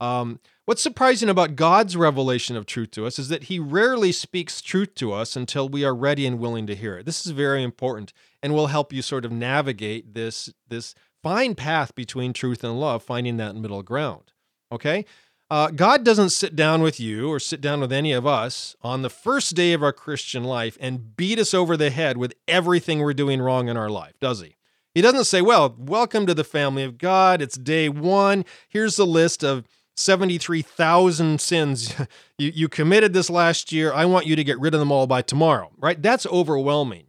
Um, 0.00 0.40
what's 0.64 0.82
surprising 0.82 1.28
about 1.28 1.56
God's 1.56 1.96
revelation 1.96 2.56
of 2.56 2.64
truth 2.64 2.90
to 2.92 3.06
us 3.06 3.18
is 3.18 3.28
that 3.28 3.44
he 3.44 3.58
rarely 3.58 4.12
speaks 4.12 4.62
truth 4.62 4.94
to 4.96 5.12
us 5.12 5.36
until 5.36 5.68
we 5.68 5.84
are 5.84 5.94
ready 5.94 6.26
and 6.26 6.38
willing 6.38 6.66
to 6.68 6.74
hear 6.74 6.98
it. 6.98 7.06
This 7.06 7.26
is 7.26 7.32
very 7.32 7.62
important 7.62 8.12
and 8.42 8.54
will 8.54 8.68
help 8.68 8.92
you 8.92 9.02
sort 9.02 9.24
of 9.24 9.32
navigate 9.32 10.14
this, 10.14 10.52
this 10.66 10.94
fine 11.22 11.54
path 11.54 11.94
between 11.94 12.32
truth 12.32 12.64
and 12.64 12.80
love, 12.80 13.02
finding 13.02 13.36
that 13.36 13.56
middle 13.56 13.82
ground. 13.82 14.32
Okay? 14.72 15.04
Uh, 15.50 15.68
God 15.68 16.04
doesn't 16.04 16.30
sit 16.30 16.54
down 16.54 16.80
with 16.80 17.00
you 17.00 17.28
or 17.28 17.40
sit 17.40 17.60
down 17.60 17.80
with 17.80 17.90
any 17.90 18.12
of 18.12 18.24
us 18.24 18.76
on 18.82 19.02
the 19.02 19.10
first 19.10 19.56
day 19.56 19.72
of 19.72 19.82
our 19.82 19.92
Christian 19.92 20.44
life 20.44 20.78
and 20.80 21.16
beat 21.16 21.40
us 21.40 21.52
over 21.52 21.76
the 21.76 21.90
head 21.90 22.16
with 22.16 22.34
everything 22.46 23.00
we're 23.00 23.12
doing 23.12 23.42
wrong 23.42 23.68
in 23.68 23.76
our 23.76 23.90
life, 23.90 24.14
does 24.20 24.40
he? 24.40 24.54
He 24.94 25.02
doesn't 25.02 25.24
say, 25.24 25.42
Well, 25.42 25.74
welcome 25.76 26.24
to 26.26 26.34
the 26.34 26.44
family 26.44 26.84
of 26.84 26.98
God. 26.98 27.42
It's 27.42 27.58
day 27.58 27.88
one. 27.88 28.44
Here's 28.68 28.96
a 29.00 29.04
list 29.04 29.42
of 29.42 29.66
73,000 29.96 31.40
sins 31.40 31.94
you, 32.38 32.52
you 32.54 32.68
committed 32.68 33.12
this 33.12 33.28
last 33.28 33.72
year. 33.72 33.92
I 33.92 34.04
want 34.04 34.26
you 34.26 34.36
to 34.36 34.44
get 34.44 34.60
rid 34.60 34.72
of 34.72 34.78
them 34.78 34.92
all 34.92 35.08
by 35.08 35.22
tomorrow, 35.22 35.72
right? 35.76 36.00
That's 36.00 36.26
overwhelming. 36.26 37.06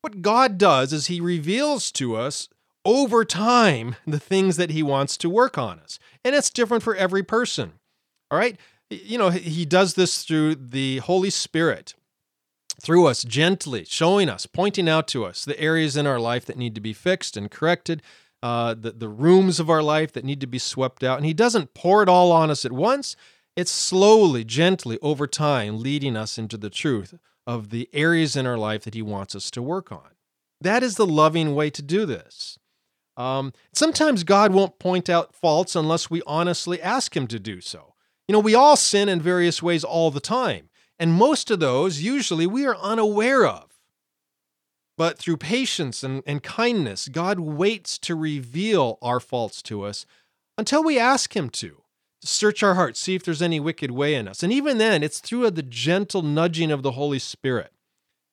What 0.00 0.22
God 0.22 0.56
does 0.56 0.94
is 0.94 1.08
He 1.08 1.20
reveals 1.20 1.92
to 1.92 2.16
us 2.16 2.48
over 2.86 3.24
time 3.24 3.96
the 4.06 4.20
things 4.20 4.56
that 4.56 4.70
he 4.70 4.82
wants 4.82 5.16
to 5.18 5.28
work 5.28 5.58
on 5.58 5.80
us. 5.80 5.98
And 6.24 6.34
it's 6.34 6.48
different 6.48 6.84
for 6.84 6.94
every 6.94 7.24
person. 7.24 7.72
All 8.30 8.38
right? 8.38 8.56
You 8.88 9.18
know, 9.18 9.30
he 9.30 9.64
does 9.64 9.94
this 9.94 10.22
through 10.22 10.54
the 10.54 10.98
Holy 10.98 11.30
Spirit, 11.30 11.94
through 12.80 13.06
us, 13.08 13.24
gently 13.24 13.84
showing 13.84 14.28
us, 14.28 14.46
pointing 14.46 14.88
out 14.88 15.08
to 15.08 15.24
us 15.24 15.44
the 15.44 15.58
areas 15.58 15.96
in 15.96 16.06
our 16.06 16.20
life 16.20 16.46
that 16.46 16.56
need 16.56 16.76
to 16.76 16.80
be 16.80 16.92
fixed 16.92 17.36
and 17.36 17.50
corrected, 17.50 18.00
uh, 18.42 18.74
the, 18.74 18.92
the 18.92 19.08
rooms 19.08 19.58
of 19.58 19.68
our 19.68 19.82
life 19.82 20.12
that 20.12 20.24
need 20.24 20.40
to 20.40 20.46
be 20.46 20.58
swept 20.58 21.02
out. 21.02 21.16
And 21.16 21.26
he 21.26 21.34
doesn't 21.34 21.74
pour 21.74 22.02
it 22.04 22.08
all 22.08 22.30
on 22.30 22.50
us 22.50 22.64
at 22.64 22.70
once. 22.70 23.16
It's 23.56 23.72
slowly, 23.72 24.44
gently, 24.44 24.98
over 25.02 25.26
time, 25.26 25.80
leading 25.80 26.16
us 26.16 26.38
into 26.38 26.56
the 26.56 26.70
truth 26.70 27.18
of 27.46 27.70
the 27.70 27.88
areas 27.92 28.36
in 28.36 28.46
our 28.46 28.58
life 28.58 28.84
that 28.84 28.94
he 28.94 29.02
wants 29.02 29.34
us 29.34 29.50
to 29.52 29.62
work 29.62 29.90
on. 29.90 30.10
That 30.60 30.82
is 30.84 30.94
the 30.94 31.06
loving 31.06 31.54
way 31.54 31.70
to 31.70 31.82
do 31.82 32.06
this. 32.06 32.58
Um, 33.16 33.52
sometimes 33.72 34.24
God 34.24 34.52
won't 34.52 34.78
point 34.78 35.08
out 35.08 35.34
faults 35.34 35.74
unless 35.74 36.10
we 36.10 36.22
honestly 36.26 36.80
ask 36.82 37.16
Him 37.16 37.26
to 37.28 37.38
do 37.38 37.60
so. 37.60 37.94
You 38.28 38.32
know, 38.32 38.40
we 38.40 38.54
all 38.54 38.76
sin 38.76 39.08
in 39.08 39.20
various 39.20 39.62
ways 39.62 39.84
all 39.84 40.10
the 40.10 40.20
time, 40.20 40.68
and 40.98 41.12
most 41.12 41.50
of 41.50 41.60
those 41.60 42.02
usually 42.02 42.46
we 42.46 42.66
are 42.66 42.76
unaware 42.76 43.46
of. 43.46 43.70
But 44.98 45.18
through 45.18 45.36
patience 45.36 46.02
and, 46.02 46.22
and 46.26 46.42
kindness, 46.42 47.08
God 47.08 47.38
waits 47.38 47.98
to 47.98 48.14
reveal 48.14 48.98
our 49.02 49.20
faults 49.20 49.62
to 49.62 49.82
us 49.82 50.06
until 50.58 50.82
we 50.82 50.98
ask 50.98 51.36
Him 51.36 51.50
to. 51.50 51.82
to 52.20 52.26
search 52.26 52.62
our 52.62 52.74
hearts, 52.74 52.98
see 52.98 53.14
if 53.14 53.22
there's 53.22 53.42
any 53.42 53.60
wicked 53.60 53.90
way 53.90 54.14
in 54.14 54.26
us. 54.26 54.42
And 54.42 54.52
even 54.52 54.78
then, 54.78 55.02
it's 55.02 55.20
through 55.20 55.50
the 55.50 55.62
gentle 55.62 56.22
nudging 56.22 56.70
of 56.70 56.82
the 56.82 56.92
Holy 56.92 57.18
Spirit. 57.18 57.72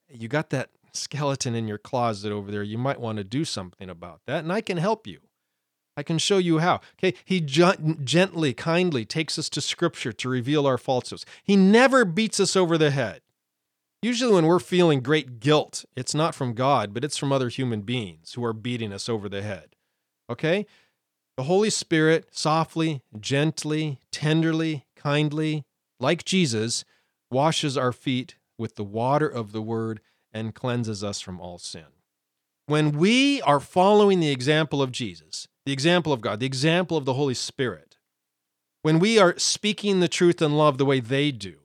You 0.10 0.28
got 0.28 0.50
that 0.52 0.70
skeleton 0.94 1.56
in 1.56 1.68
your 1.68 1.78
closet 1.78 2.32
over 2.32 2.52
there. 2.52 2.64
You 2.64 2.78
might 2.78 3.00
want 3.00 3.18
to 3.18 3.24
do 3.24 3.46
something 3.46 3.90
about 3.90 4.22
that, 4.28 4.44
and 4.44 4.52
I 4.52 4.62
can 4.62 4.78
help 4.78 5.08
you. 5.08 5.20
I 5.96 6.04
can 6.04 6.18
show 6.18 6.38
you 6.38 6.60
how. 6.60 6.82
Okay, 6.98 7.16
he 7.24 7.40
gently, 7.40 8.54
kindly 8.54 9.06
takes 9.06 9.38
us 9.38 9.50
to 9.50 9.62
scripture 9.62 10.12
to 10.14 10.30
reveal 10.30 10.66
our 10.66 10.78
falsehoods. 10.78 11.26
He 11.44 11.56
never 11.56 12.04
beats 12.04 12.40
us 12.40 12.56
over 12.56 12.78
the 12.78 12.92
head. 12.92 13.22
Usually, 14.02 14.34
when 14.34 14.48
we're 14.48 14.60
feeling 14.60 15.02
great 15.02 15.40
guilt, 15.40 15.86
it's 15.96 16.16
not 16.16 16.36
from 16.36 16.54
God, 16.54 16.94
but 16.94 17.04
it's 17.04 17.18
from 17.18 17.32
other 17.32 17.50
human 17.50 17.82
beings 17.82 18.34
who 18.34 18.44
are 18.44 18.54
beating 18.54 18.92
us 18.92 19.08
over 19.08 19.30
the 19.30 19.42
head. 19.42 19.76
Okay? 20.30 20.66
The 21.38 21.44
Holy 21.44 21.70
Spirit, 21.70 22.28
softly, 22.32 23.02
gently, 23.20 24.00
tenderly, 24.12 24.86
kindly, 24.96 25.64
like 26.00 26.26
Jesus, 26.26 26.84
washes 27.32 27.78
our 27.78 27.94
feet 27.94 28.36
with 28.58 28.76
the 28.76 28.84
water 28.84 29.28
of 29.28 29.52
the 29.52 29.62
word 29.62 30.02
and 30.34 30.56
cleanses 30.56 31.04
us 31.04 31.22
from 31.22 31.40
all 31.40 31.58
sin. 31.58 31.86
When 32.66 32.98
we 32.98 33.42
are 33.42 33.60
following 33.60 34.20
the 34.20 34.32
example 34.32 34.82
of 34.82 34.92
Jesus, 34.92 35.48
the 35.66 35.74
example 35.74 36.14
of 36.14 36.22
God, 36.22 36.40
the 36.40 36.46
example 36.46 36.98
of 36.98 37.06
the 37.06 37.14
Holy 37.14 37.34
Spirit, 37.34 37.98
when 38.82 39.00
we 39.00 39.20
are 39.20 39.38
speaking 39.38 40.00
the 40.00 40.08
truth 40.08 40.42
and 40.42 40.58
love 40.58 40.78
the 40.78 40.86
way 40.86 41.00
they 41.00 41.32
do, 41.32 41.56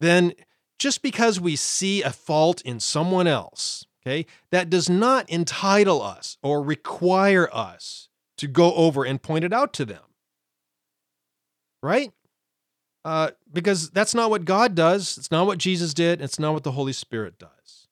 then 0.00 0.32
just 0.78 1.02
because 1.02 1.40
we 1.40 1.56
see 1.56 2.02
a 2.02 2.10
fault 2.10 2.60
in 2.62 2.80
someone 2.80 3.26
else, 3.26 3.86
okay, 4.02 4.26
that 4.50 4.70
does 4.70 4.90
not 4.90 5.28
entitle 5.30 6.02
us 6.02 6.36
or 6.42 6.62
require 6.62 7.48
us 7.52 8.08
to 8.36 8.46
go 8.46 8.74
over 8.74 9.04
and 9.04 9.22
point 9.22 9.44
it 9.44 9.52
out 9.52 9.72
to 9.74 9.84
them. 9.84 10.02
Right? 11.82 12.12
Uh, 13.06 13.30
because 13.52 13.90
that's 13.90 14.16
not 14.16 14.30
what 14.30 14.44
God 14.44 14.74
does. 14.74 15.16
It's 15.16 15.30
not 15.30 15.46
what 15.46 15.58
Jesus 15.58 15.94
did. 15.94 16.20
It's 16.20 16.40
not 16.40 16.54
what 16.54 16.64
the 16.64 16.72
Holy 16.72 16.92
Spirit 16.92 17.38
does. 17.38 17.86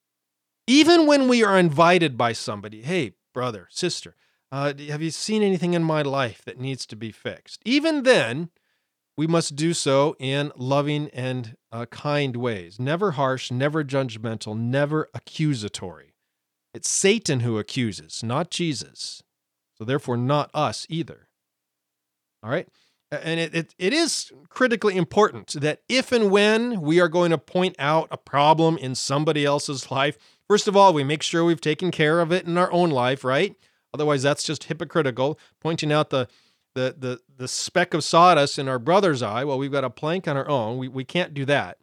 Even 0.67 1.07
when 1.07 1.29
we 1.29 1.45
are 1.45 1.57
invited 1.57 2.19
by 2.19 2.33
somebody, 2.33 2.83
hey, 2.83 3.13
brother, 3.33 3.69
sister, 3.71 4.17
uh, 4.51 4.73
have 4.89 5.03
you 5.03 5.13
seen 5.13 5.41
anything 5.45 5.75
in 5.75 5.85
my 5.85 6.03
life 6.03 6.43
that 6.45 6.59
needs 6.59 6.85
to 6.87 6.97
be 6.97 7.13
fixed? 7.13 7.61
Even 7.65 8.03
then, 8.03 8.51
we 9.17 9.29
must 9.29 9.55
do 9.55 9.73
so 9.73 10.17
in 10.19 10.51
loving 10.57 11.11
and 11.11 11.57
uh, 11.71 11.87
kind 11.87 12.35
ways, 12.35 12.81
never 12.81 13.13
harsh, 13.13 13.53
never 13.53 13.85
judgmental, 13.85 14.59
never 14.59 15.11
accusatory. 15.15 16.17
It's 16.73 16.91
Satan 16.91 17.39
who 17.39 17.57
accuses, 17.61 18.25
not 18.25 18.51
Jesus. 18.51 19.23
So, 19.79 19.85
therefore, 19.85 20.17
not 20.17 20.51
us 20.53 20.89
either. 20.91 21.29
All 22.43 22.51
right? 22.51 22.67
And 23.23 23.41
it, 23.41 23.55
it, 23.55 23.75
it 23.79 23.93
is 23.93 24.33
critically 24.49 24.97
important 24.97 25.61
that 25.61 25.81
if 25.89 26.13
and 26.13 26.31
when 26.31 26.81
we 26.81 27.01
are 27.01 27.09
going 27.09 27.31
to 27.31 27.39
point 27.39 27.77
out 27.79 28.09
a 28.11 28.17
problem 28.17 28.79
in 28.79 28.95
somebody 28.95 29.45
else's 29.45 29.91
life, 29.91 30.19
first 30.49 30.69
of 30.69 30.77
all, 30.77 30.93
we 30.93 31.05
make 31.05 31.23
sure 31.23 31.45
we've 31.45 31.61
taken 31.61 31.91
care 31.91 32.21
of 32.21 32.33
it 32.33 32.47
in 32.47 32.57
our 32.57 32.73
own 32.73 32.91
life, 32.91 33.25
right? 33.25 33.57
Otherwise, 33.93 34.23
that's 34.23 34.45
just 34.45 34.65
hypocritical, 34.65 35.39
pointing 35.61 35.93
out 35.93 36.11
the 36.11 36.29
the 36.75 36.95
the 36.99 37.21
the 37.37 37.47
speck 37.47 37.95
of 37.95 38.03
sawdust 38.03 38.59
in 38.59 38.69
our 38.69 38.81
brother's 38.81 39.23
eye. 39.23 39.45
Well 39.45 39.59
we've 39.59 39.71
got 39.71 39.85
a 39.85 39.91
plank 39.91 40.27
on 40.27 40.37
our 40.37 40.49
own. 40.49 40.77
We, 40.77 40.89
we 40.89 41.05
can't 41.05 41.33
do 41.33 41.45
that. 41.45 41.79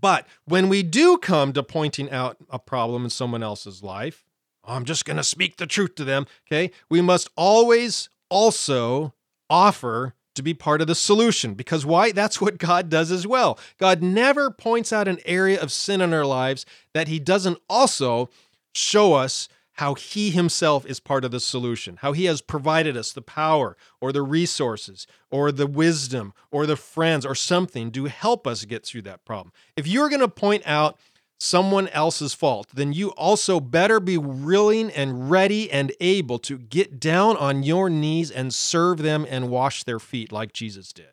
But 0.00 0.28
when 0.44 0.68
we 0.68 0.84
do 0.84 1.18
come 1.18 1.52
to 1.54 1.64
pointing 1.64 2.08
out 2.12 2.36
a 2.50 2.60
problem 2.60 3.02
in 3.02 3.10
someone 3.10 3.42
else's 3.42 3.82
life 3.82 4.28
oh, 4.68 4.74
i'm 4.74 4.84
just 4.84 5.04
going 5.04 5.16
to 5.16 5.24
speak 5.24 5.56
the 5.56 5.66
truth 5.66 5.94
to 5.96 6.04
them 6.04 6.26
okay 6.46 6.70
we 6.88 7.00
must 7.00 7.30
always 7.36 8.08
also 8.28 9.14
offer 9.50 10.14
to 10.34 10.42
be 10.42 10.54
part 10.54 10.80
of 10.80 10.86
the 10.86 10.94
solution 10.94 11.54
because 11.54 11.84
why 11.84 12.12
that's 12.18 12.40
what 12.40 12.58
god 12.58 12.88
does 12.88 13.10
as 13.10 13.26
well 13.26 13.58
god 13.78 14.02
never 14.02 14.50
points 14.50 14.92
out 14.92 15.08
an 15.08 15.18
area 15.24 15.60
of 15.60 15.72
sin 15.72 16.00
in 16.00 16.12
our 16.12 16.26
lives 16.26 16.64
that 16.94 17.08
he 17.08 17.18
doesn't 17.18 17.58
also 17.68 18.28
show 18.72 19.14
us 19.14 19.48
how 19.78 19.94
he 19.94 20.30
himself 20.30 20.84
is 20.86 20.98
part 20.98 21.24
of 21.24 21.30
the 21.30 21.38
solution, 21.38 21.98
how 22.00 22.12
he 22.12 22.24
has 22.24 22.40
provided 22.40 22.96
us 22.96 23.12
the 23.12 23.22
power 23.22 23.76
or 24.00 24.10
the 24.10 24.22
resources 24.22 25.06
or 25.30 25.52
the 25.52 25.68
wisdom 25.68 26.34
or 26.50 26.66
the 26.66 26.74
friends 26.74 27.24
or 27.24 27.34
something 27.34 27.92
to 27.92 28.06
help 28.06 28.44
us 28.44 28.64
get 28.64 28.84
through 28.84 29.02
that 29.02 29.24
problem. 29.24 29.52
If 29.76 29.86
you're 29.86 30.08
going 30.08 30.20
to 30.20 30.26
point 30.26 30.64
out 30.66 30.98
someone 31.38 31.88
else's 31.88 32.34
fault, 32.34 32.68
then 32.74 32.92
you 32.92 33.10
also 33.10 33.60
better 33.60 34.00
be 34.00 34.18
willing 34.18 34.90
and 34.90 35.30
ready 35.30 35.70
and 35.70 35.92
able 36.00 36.38
to 36.40 36.58
get 36.58 36.98
down 36.98 37.36
on 37.36 37.62
your 37.62 37.88
knees 37.88 38.30
and 38.30 38.52
serve 38.52 38.98
them 38.98 39.26
and 39.28 39.48
wash 39.48 39.84
their 39.84 39.98
feet 39.98 40.32
like 40.32 40.52
Jesus 40.52 40.92
did. 40.92 41.06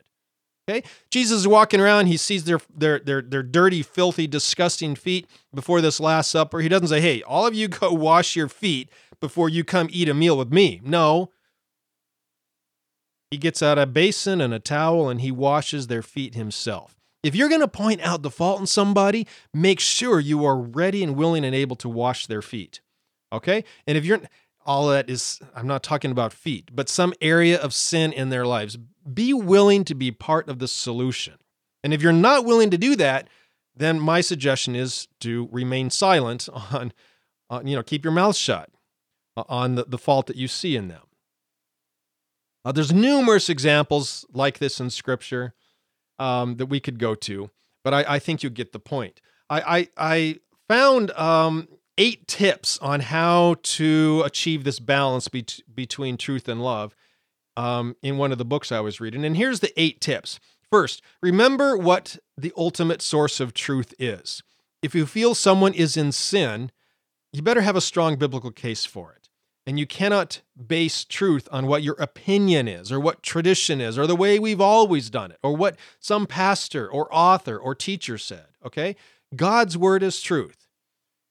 Okay? 0.68 0.82
Jesus 1.10 1.40
is 1.40 1.48
walking 1.48 1.80
around, 1.80 2.06
he 2.06 2.16
sees 2.16 2.44
their 2.44 2.60
their 2.74 2.98
their 2.98 3.22
their 3.22 3.42
dirty, 3.44 3.82
filthy, 3.82 4.26
disgusting 4.26 4.96
feet 4.96 5.28
before 5.54 5.80
this 5.80 6.00
last 6.00 6.30
supper. 6.30 6.58
He 6.58 6.68
doesn't 6.68 6.88
say, 6.88 7.00
"Hey, 7.00 7.22
all 7.22 7.46
of 7.46 7.54
you 7.54 7.68
go 7.68 7.92
wash 7.92 8.34
your 8.34 8.48
feet 8.48 8.90
before 9.20 9.48
you 9.48 9.62
come 9.62 9.88
eat 9.90 10.08
a 10.08 10.14
meal 10.14 10.36
with 10.36 10.52
me." 10.52 10.80
No. 10.82 11.30
He 13.30 13.38
gets 13.38 13.60
out 13.62 13.78
a 13.78 13.86
basin 13.86 14.40
and 14.40 14.54
a 14.54 14.60
towel 14.60 15.08
and 15.08 15.20
he 15.20 15.32
washes 15.32 15.88
their 15.88 16.02
feet 16.02 16.34
himself. 16.34 16.95
If 17.26 17.34
you're 17.34 17.48
going 17.48 17.60
to 17.60 17.66
point 17.66 18.00
out 18.02 18.22
the 18.22 18.30
fault 18.30 18.60
in 18.60 18.66
somebody, 18.66 19.26
make 19.52 19.80
sure 19.80 20.20
you 20.20 20.44
are 20.44 20.56
ready 20.56 21.02
and 21.02 21.16
willing 21.16 21.44
and 21.44 21.56
able 21.56 21.74
to 21.76 21.88
wash 21.88 22.28
their 22.28 22.40
feet. 22.40 22.80
Okay? 23.32 23.64
And 23.84 23.98
if 23.98 24.04
you're 24.04 24.20
all 24.64 24.86
that 24.88 25.10
is 25.10 25.40
I'm 25.52 25.66
not 25.66 25.82
talking 25.82 26.12
about 26.12 26.32
feet, 26.32 26.70
but 26.72 26.88
some 26.88 27.12
area 27.20 27.60
of 27.60 27.74
sin 27.74 28.12
in 28.12 28.30
their 28.30 28.46
lives 28.46 28.78
be 29.12 29.34
willing 29.34 29.84
to 29.86 29.94
be 29.96 30.12
part 30.12 30.48
of 30.48 30.60
the 30.60 30.68
solution. 30.68 31.34
And 31.82 31.92
if 31.92 32.00
you're 32.00 32.12
not 32.12 32.44
willing 32.44 32.70
to 32.70 32.78
do 32.78 32.94
that, 32.94 33.28
then 33.74 33.98
my 33.98 34.20
suggestion 34.20 34.76
is 34.76 35.08
to 35.20 35.48
remain 35.50 35.90
silent 35.90 36.48
on, 36.72 36.92
on 37.50 37.66
you 37.66 37.74
know, 37.74 37.82
keep 37.82 38.04
your 38.04 38.12
mouth 38.12 38.36
shut 38.36 38.70
on 39.36 39.74
the, 39.74 39.84
the 39.84 39.98
fault 39.98 40.28
that 40.28 40.36
you 40.36 40.46
see 40.46 40.76
in 40.76 40.86
them. 40.86 41.02
Uh, 42.64 42.70
there's 42.70 42.92
numerous 42.92 43.48
examples 43.48 44.24
like 44.32 44.58
this 44.58 44.78
in 44.78 44.90
Scripture 44.90 45.54
um, 46.18 46.56
that 46.56 46.66
we 46.66 46.80
could 46.80 46.98
go 46.98 47.14
to, 47.14 47.50
but 47.84 47.94
I, 47.94 48.04
I, 48.14 48.18
think 48.18 48.42
you 48.42 48.50
get 48.50 48.72
the 48.72 48.78
point. 48.78 49.20
I, 49.50 49.60
I, 49.60 49.88
I 49.96 50.40
found 50.68 51.10
um, 51.12 51.68
eight 51.98 52.26
tips 52.26 52.78
on 52.78 53.00
how 53.00 53.56
to 53.62 54.22
achieve 54.24 54.64
this 54.64 54.80
balance 54.80 55.28
be- 55.28 55.44
between 55.74 56.16
truth 56.16 56.48
and 56.48 56.62
love 56.62 56.94
um, 57.56 57.96
in 58.02 58.18
one 58.18 58.32
of 58.32 58.38
the 58.38 58.44
books 58.44 58.72
I 58.72 58.80
was 58.80 59.00
reading. 59.00 59.24
And 59.24 59.36
here's 59.36 59.60
the 59.60 59.78
eight 59.80 60.00
tips. 60.00 60.38
First, 60.70 61.02
remember 61.22 61.76
what 61.76 62.18
the 62.36 62.52
ultimate 62.56 63.00
source 63.02 63.40
of 63.40 63.54
truth 63.54 63.94
is. 63.98 64.42
If 64.82 64.94
you 64.94 65.06
feel 65.06 65.34
someone 65.34 65.74
is 65.74 65.96
in 65.96 66.12
sin, 66.12 66.70
you 67.32 67.42
better 67.42 67.62
have 67.62 67.76
a 67.76 67.80
strong 67.80 68.16
biblical 68.16 68.50
case 68.50 68.84
for 68.84 69.12
it. 69.12 69.25
And 69.66 69.80
you 69.80 69.86
cannot 69.86 70.42
base 70.66 71.04
truth 71.04 71.48
on 71.50 71.66
what 71.66 71.82
your 71.82 71.96
opinion 71.98 72.68
is, 72.68 72.92
or 72.92 73.00
what 73.00 73.24
tradition 73.24 73.80
is, 73.80 73.98
or 73.98 74.06
the 74.06 74.14
way 74.14 74.38
we've 74.38 74.60
always 74.60 75.10
done 75.10 75.32
it, 75.32 75.38
or 75.42 75.56
what 75.56 75.76
some 75.98 76.26
pastor 76.26 76.88
or 76.88 77.12
author 77.12 77.58
or 77.58 77.74
teacher 77.74 78.16
said. 78.16 78.46
Okay? 78.64 78.94
God's 79.34 79.76
word 79.76 80.04
is 80.04 80.20
truth. 80.20 80.68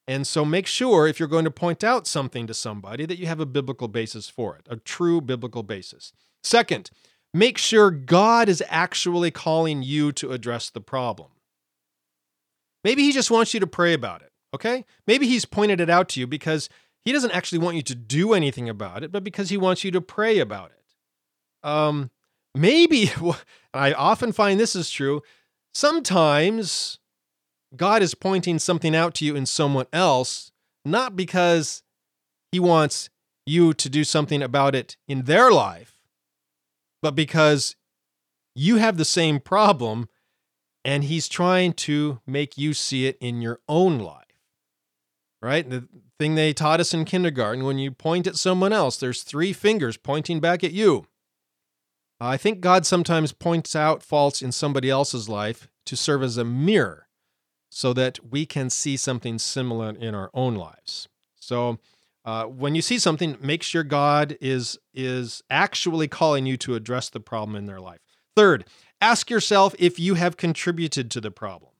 And 0.07 0.27
so 0.27 0.45
make 0.45 0.67
sure 0.67 1.07
if 1.07 1.19
you're 1.19 1.29
going 1.29 1.45
to 1.45 1.51
point 1.51 1.83
out 1.83 2.05
something 2.05 2.45
to 2.47 2.53
somebody 2.53 3.05
that 3.05 3.17
you 3.17 3.25
have 3.25 3.39
a 3.39 3.45
biblical 3.45 3.87
basis 3.87 4.29
for 4.29 4.55
it, 4.55 4.67
a 4.69 4.75
true 4.75 5.21
biblical 5.21 5.63
basis. 5.63 6.13
Second, 6.43 6.91
make 7.33 7.57
sure 7.57 7.89
God 7.89 8.49
is 8.49 8.61
actually 8.69 9.31
calling 9.31 9.81
you 9.81 10.11
to 10.11 10.31
address 10.31 10.69
the 10.69 10.81
problem. 10.81 11.29
Maybe 12.83 13.01
he 13.01 13.11
just 13.11 13.31
wants 13.31 13.53
you 13.53 13.59
to 13.61 13.67
pray 13.67 13.93
about 13.93 14.21
it, 14.21 14.31
okay? 14.53 14.85
Maybe 15.07 15.27
he's 15.27 15.45
pointed 15.45 15.81
it 15.81 15.89
out 15.89 16.07
to 16.09 16.19
you 16.19 16.27
because 16.27 16.69
he 17.05 17.11
doesn't 17.11 17.31
actually 17.31 17.59
want 17.59 17.75
you 17.75 17.83
to 17.83 17.95
do 17.95 18.33
anything 18.33 18.67
about 18.67 19.03
it, 19.03 19.11
but 19.11 19.23
because 19.23 19.49
he 19.49 19.57
wants 19.57 19.83
you 19.83 19.91
to 19.91 20.01
pray 20.01 20.39
about 20.39 20.71
it. 20.71 21.67
Um, 21.67 22.09
maybe, 22.55 23.11
I 23.73 23.93
often 23.93 24.31
find 24.31 24.59
this 24.59 24.75
is 24.75 24.89
true, 24.89 25.21
sometimes 25.73 26.99
God 27.75 28.01
is 28.01 28.15
pointing 28.15 28.57
something 28.57 28.95
out 28.95 29.13
to 29.15 29.25
you 29.25 29.35
in 29.35 29.45
someone 29.45 29.85
else, 29.93 30.51
not 30.83 31.15
because 31.15 31.83
he 32.51 32.59
wants 32.59 33.09
you 33.45 33.73
to 33.75 33.89
do 33.89 34.03
something 34.03 34.41
about 34.41 34.73
it 34.73 34.97
in 35.07 35.23
their 35.23 35.51
life, 35.51 35.99
but 37.03 37.11
because 37.11 37.75
you 38.55 38.77
have 38.77 38.97
the 38.97 39.05
same 39.05 39.39
problem 39.39 40.09
and 40.83 41.03
he's 41.03 41.27
trying 41.27 41.73
to 41.73 42.21
make 42.25 42.57
you 42.57 42.73
see 42.73 43.05
it 43.05 43.17
in 43.19 43.41
your 43.41 43.59
own 43.67 43.99
life. 43.99 44.21
Right? 45.41 45.69
The 45.69 45.87
thing 46.19 46.35
they 46.35 46.53
taught 46.53 46.79
us 46.79 46.93
in 46.93 47.05
kindergarten 47.05 47.65
when 47.65 47.77
you 47.77 47.91
point 47.91 48.27
at 48.27 48.35
someone 48.35 48.73
else, 48.73 48.97
there's 48.97 49.23
three 49.23 49.53
fingers 49.53 49.97
pointing 49.97 50.39
back 50.39 50.63
at 50.63 50.71
you. 50.71 51.05
I 52.19 52.37
think 52.37 52.61
God 52.61 52.85
sometimes 52.85 53.33
points 53.33 53.75
out 53.75 54.01
faults 54.01 54.41
in 54.41 54.51
somebody 54.51 54.89
else's 54.89 55.27
life 55.27 55.67
to 55.85 55.97
serve 55.97 56.23
as 56.23 56.37
a 56.37 56.45
mirror 56.45 57.07
so 57.69 57.91
that 57.93 58.19
we 58.31 58.45
can 58.45 58.69
see 58.69 58.95
something 58.95 59.37
similar 59.37 59.89
in 59.89 60.15
our 60.15 60.29
own 60.33 60.55
lives. 60.55 61.09
So, 61.35 61.79
uh, 62.23 62.45
when 62.45 62.73
you 62.73 62.81
see 62.81 62.97
something, 62.97 63.37
make 63.39 63.61
sure 63.61 63.83
God 63.83 64.37
is 64.41 64.79
is 64.93 65.43
actually 65.49 66.07
calling 66.07 66.45
you 66.45 66.57
to 66.57 66.73
address 66.73 67.09
the 67.09 67.19
problem 67.19 67.55
in 67.55 67.65
their 67.65 67.81
life. 67.81 67.99
Third, 68.35 68.65
ask 68.99 69.29
yourself 69.29 69.75
if 69.77 69.99
you 69.99 70.15
have 70.15 70.37
contributed 70.37 71.11
to 71.11 71.21
the 71.21 71.31
problem. 71.31 71.71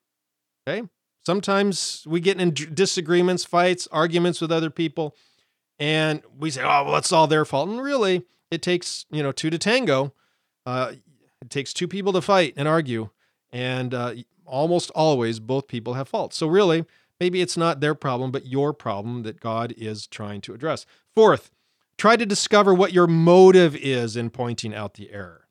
Okay? 0.68 0.88
Sometimes 1.26 2.04
we 2.08 2.20
get 2.20 2.40
in 2.40 2.52
disagreements, 2.52 3.44
fights, 3.44 3.88
arguments 3.92 4.42
with 4.42 4.52
other 4.52 4.70
people, 4.70 5.16
and 5.80 6.22
we 6.38 6.52
say, 6.52 6.62
"Oh, 6.62 6.84
well, 6.86 6.98
it's 6.98 7.12
all 7.12 7.28
their 7.28 7.46
fault." 7.46 7.70
And 7.70 7.82
really, 7.82 8.26
it 8.52 8.62
takes 8.62 9.06
you 9.10 9.24
know 9.24 9.32
two 9.32 9.50
to 9.50 9.58
tango. 9.58 10.14
Uh, 10.66 10.94
it 11.42 11.50
takes 11.50 11.74
two 11.74 11.88
people 11.88 12.14
to 12.14 12.22
fight 12.22 12.54
and 12.56 12.68
argue, 12.68 13.10
and 13.52 13.94
uh, 13.94 14.14
almost 14.46 14.92
always 14.92 15.40
both 15.40 15.68
people 15.68 15.96
have 15.96 16.08
faults. 16.08 16.38
So 16.38 16.48
really, 16.48 16.86
maybe 17.20 17.42
it's 17.42 17.58
not 17.58 17.80
their 17.80 17.96
problem, 17.96 18.32
but 18.32 18.46
your 18.46 18.74
problem 18.74 19.24
that 19.24 19.40
God 19.40 19.74
is 19.78 20.08
trying 20.08 20.42
to 20.42 20.54
address. 20.54 20.86
Fourth, 21.16 21.52
try 21.98 22.16
to 22.16 22.26
discover 22.26 22.74
what 22.74 22.94
your 22.94 23.08
motive 23.08 23.76
is 23.76 24.16
in 24.16 24.30
pointing 24.30 24.76
out 24.76 24.94
the 24.94 25.12
error. 25.12 25.48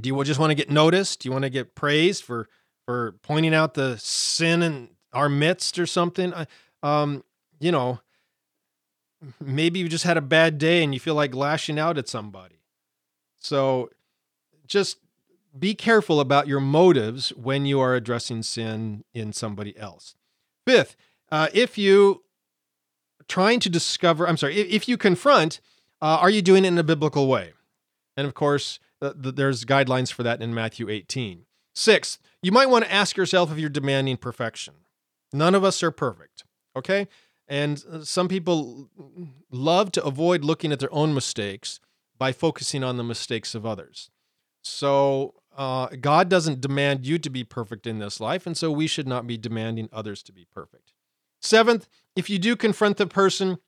Do 0.00 0.08
you 0.08 0.24
just 0.24 0.40
want 0.40 0.50
to 0.50 0.54
get 0.54 0.70
noticed? 0.70 1.20
Do 1.20 1.28
you 1.28 1.32
want 1.32 1.44
to 1.44 1.50
get 1.50 1.74
praised 1.74 2.24
for 2.24 2.48
for 2.86 3.12
pointing 3.22 3.54
out 3.54 3.74
the 3.74 3.96
sin 3.98 4.62
in 4.62 4.88
our 5.12 5.28
midst 5.28 5.78
or 5.78 5.86
something? 5.86 6.32
Um, 6.82 7.24
you 7.60 7.72
know, 7.72 8.00
maybe 9.40 9.78
you 9.78 9.88
just 9.88 10.04
had 10.04 10.16
a 10.16 10.22
bad 10.22 10.58
day 10.58 10.82
and 10.82 10.92
you 10.92 11.00
feel 11.00 11.14
like 11.14 11.34
lashing 11.34 11.78
out 11.78 11.98
at 11.98 12.08
somebody. 12.08 12.60
So 13.38 13.90
just 14.66 14.98
be 15.58 15.74
careful 15.74 16.20
about 16.20 16.48
your 16.48 16.60
motives 16.60 17.30
when 17.30 17.66
you 17.66 17.80
are 17.80 17.94
addressing 17.94 18.42
sin 18.42 19.04
in 19.12 19.32
somebody 19.32 19.76
else. 19.78 20.14
Fifth, 20.66 20.96
uh, 21.30 21.48
if 21.52 21.76
you 21.76 22.22
trying 23.28 23.60
to 23.60 23.70
discover, 23.70 24.28
I'm 24.28 24.36
sorry, 24.36 24.56
if, 24.58 24.68
if 24.68 24.88
you 24.88 24.96
confront, 24.96 25.60
uh, 26.00 26.18
are 26.20 26.30
you 26.30 26.42
doing 26.42 26.64
it 26.64 26.68
in 26.68 26.78
a 26.78 26.82
biblical 26.82 27.28
way? 27.28 27.52
And 28.16 28.26
of 28.26 28.34
course, 28.34 28.78
uh, 29.00 29.12
there's 29.16 29.64
guidelines 29.64 30.12
for 30.12 30.22
that 30.22 30.40
in 30.40 30.54
Matthew 30.54 30.88
18. 30.88 31.44
Sixth, 31.74 32.18
you 32.42 32.52
might 32.52 32.68
want 32.68 32.84
to 32.84 32.92
ask 32.92 33.16
yourself 33.16 33.52
if 33.52 33.58
you're 33.58 33.70
demanding 33.70 34.16
perfection. 34.16 34.74
None 35.32 35.54
of 35.54 35.64
us 35.64 35.82
are 35.82 35.90
perfect, 35.90 36.44
okay? 36.76 37.08
And 37.48 37.82
uh, 37.90 38.04
some 38.04 38.28
people 38.28 38.90
love 39.50 39.92
to 39.92 40.04
avoid 40.04 40.44
looking 40.44 40.72
at 40.72 40.80
their 40.80 40.92
own 40.92 41.14
mistakes 41.14 41.80
by 42.18 42.32
focusing 42.32 42.84
on 42.84 42.96
the 42.96 43.04
mistakes 43.04 43.54
of 43.54 43.64
others. 43.64 44.10
So, 44.62 45.34
uh, 45.56 45.88
God 46.00 46.28
doesn't 46.28 46.60
demand 46.60 47.04
you 47.04 47.18
to 47.18 47.28
be 47.28 47.44
perfect 47.44 47.86
in 47.86 47.98
this 47.98 48.20
life, 48.20 48.46
and 48.46 48.56
so 48.56 48.70
we 48.70 48.86
should 48.86 49.06
not 49.06 49.26
be 49.26 49.36
demanding 49.36 49.88
others 49.92 50.22
to 50.24 50.32
be 50.32 50.46
perfect. 50.50 50.94
Seventh, 51.40 51.88
if 52.16 52.30
you 52.30 52.38
do 52.38 52.56
confront 52.56 52.96
the 52.96 53.06
person, 53.06 53.58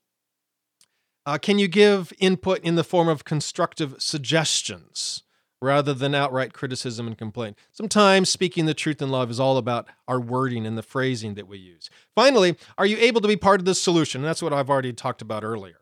uh, 1.25 1.37
can 1.37 1.59
you 1.59 1.67
give 1.67 2.11
input 2.17 2.59
in 2.59 2.75
the 2.75 2.83
form 2.83 3.07
of 3.07 3.23
constructive 3.23 3.95
suggestions 3.99 5.23
rather 5.65 5.93
than 5.93 6.15
outright 6.15 6.53
criticism 6.53 7.07
and 7.07 7.17
complaint? 7.17 7.57
Sometimes 7.71 8.29
speaking 8.29 8.65
the 8.65 8.73
truth 8.73 9.01
in 9.01 9.09
love 9.09 9.29
is 9.29 9.39
all 9.39 9.57
about 9.57 9.87
our 10.07 10.19
wording 10.19 10.65
and 10.65 10.77
the 10.77 10.83
phrasing 10.83 11.33
that 11.35 11.47
we 11.47 11.57
use. 11.57 11.89
Finally, 12.15 12.55
are 12.77 12.85
you 12.85 12.97
able 12.97 13.21
to 13.21 13.27
be 13.27 13.35
part 13.35 13.59
of 13.59 13.65
the 13.65 13.75
solution? 13.75 14.21
And 14.21 14.27
that's 14.27 14.41
what 14.41 14.53
I've 14.53 14.69
already 14.69 14.93
talked 14.93 15.21
about 15.21 15.43
earlier. 15.43 15.79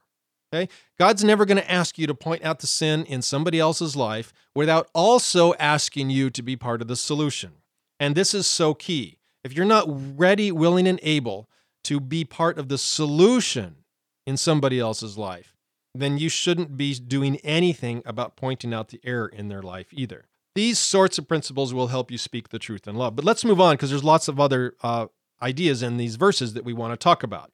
Okay? 0.53 0.71
God's 0.99 1.23
never 1.23 1.45
going 1.45 1.57
to 1.57 1.71
ask 1.71 1.97
you 1.97 2.07
to 2.07 2.13
point 2.13 2.43
out 2.43 2.59
the 2.59 2.67
sin 2.67 3.05
in 3.05 3.21
somebody 3.21 3.59
else's 3.59 3.95
life 3.95 4.33
without 4.55 4.87
also 4.93 5.53
asking 5.55 6.09
you 6.11 6.29
to 6.29 6.41
be 6.41 6.55
part 6.55 6.81
of 6.81 6.87
the 6.87 6.95
solution. 6.95 7.53
And 7.99 8.15
this 8.15 8.33
is 8.33 8.45
so 8.47 8.73
key. 8.73 9.17
If 9.43 9.53
you're 9.53 9.65
not 9.65 9.85
ready, 9.87 10.51
willing, 10.51 10.87
and 10.87 10.99
able 11.03 11.49
to 11.85 11.99
be 11.99 12.23
part 12.23 12.57
of 12.57 12.69
the 12.69 12.77
solution 12.77 13.77
in 14.25 14.37
somebody 14.37 14.79
else's 14.79 15.17
life, 15.17 15.52
then 15.93 16.17
you 16.17 16.29
shouldn't 16.29 16.75
be 16.75 16.93
doing 16.95 17.37
anything 17.37 18.01
about 18.05 18.35
pointing 18.35 18.73
out 18.73 18.89
the 18.89 19.01
error 19.03 19.27
in 19.27 19.47
their 19.47 19.61
life 19.61 19.87
either. 19.91 20.25
These 20.55 20.79
sorts 20.79 21.17
of 21.17 21.27
principles 21.27 21.73
will 21.73 21.87
help 21.87 22.11
you 22.11 22.17
speak 22.17 22.49
the 22.49 22.59
truth 22.59 22.87
in 22.87 22.95
love. 22.95 23.15
But 23.15 23.25
let's 23.25 23.45
move 23.45 23.59
on 23.59 23.73
because 23.73 23.89
there's 23.89 24.03
lots 24.03 24.27
of 24.27 24.39
other 24.39 24.75
uh, 24.81 25.07
ideas 25.41 25.83
in 25.83 25.97
these 25.97 26.15
verses 26.15 26.53
that 26.53 26.65
we 26.65 26.73
want 26.73 26.93
to 26.93 26.97
talk 26.97 27.23
about. 27.23 27.51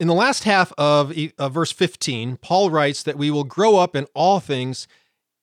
In 0.00 0.08
the 0.08 0.14
last 0.14 0.44
half 0.44 0.72
of 0.78 1.12
verse 1.38 1.72
15, 1.72 2.38
Paul 2.38 2.70
writes 2.70 3.02
that 3.02 3.18
we 3.18 3.30
will 3.30 3.44
grow 3.44 3.76
up 3.76 3.94
in 3.94 4.06
all 4.14 4.40
things 4.40 4.88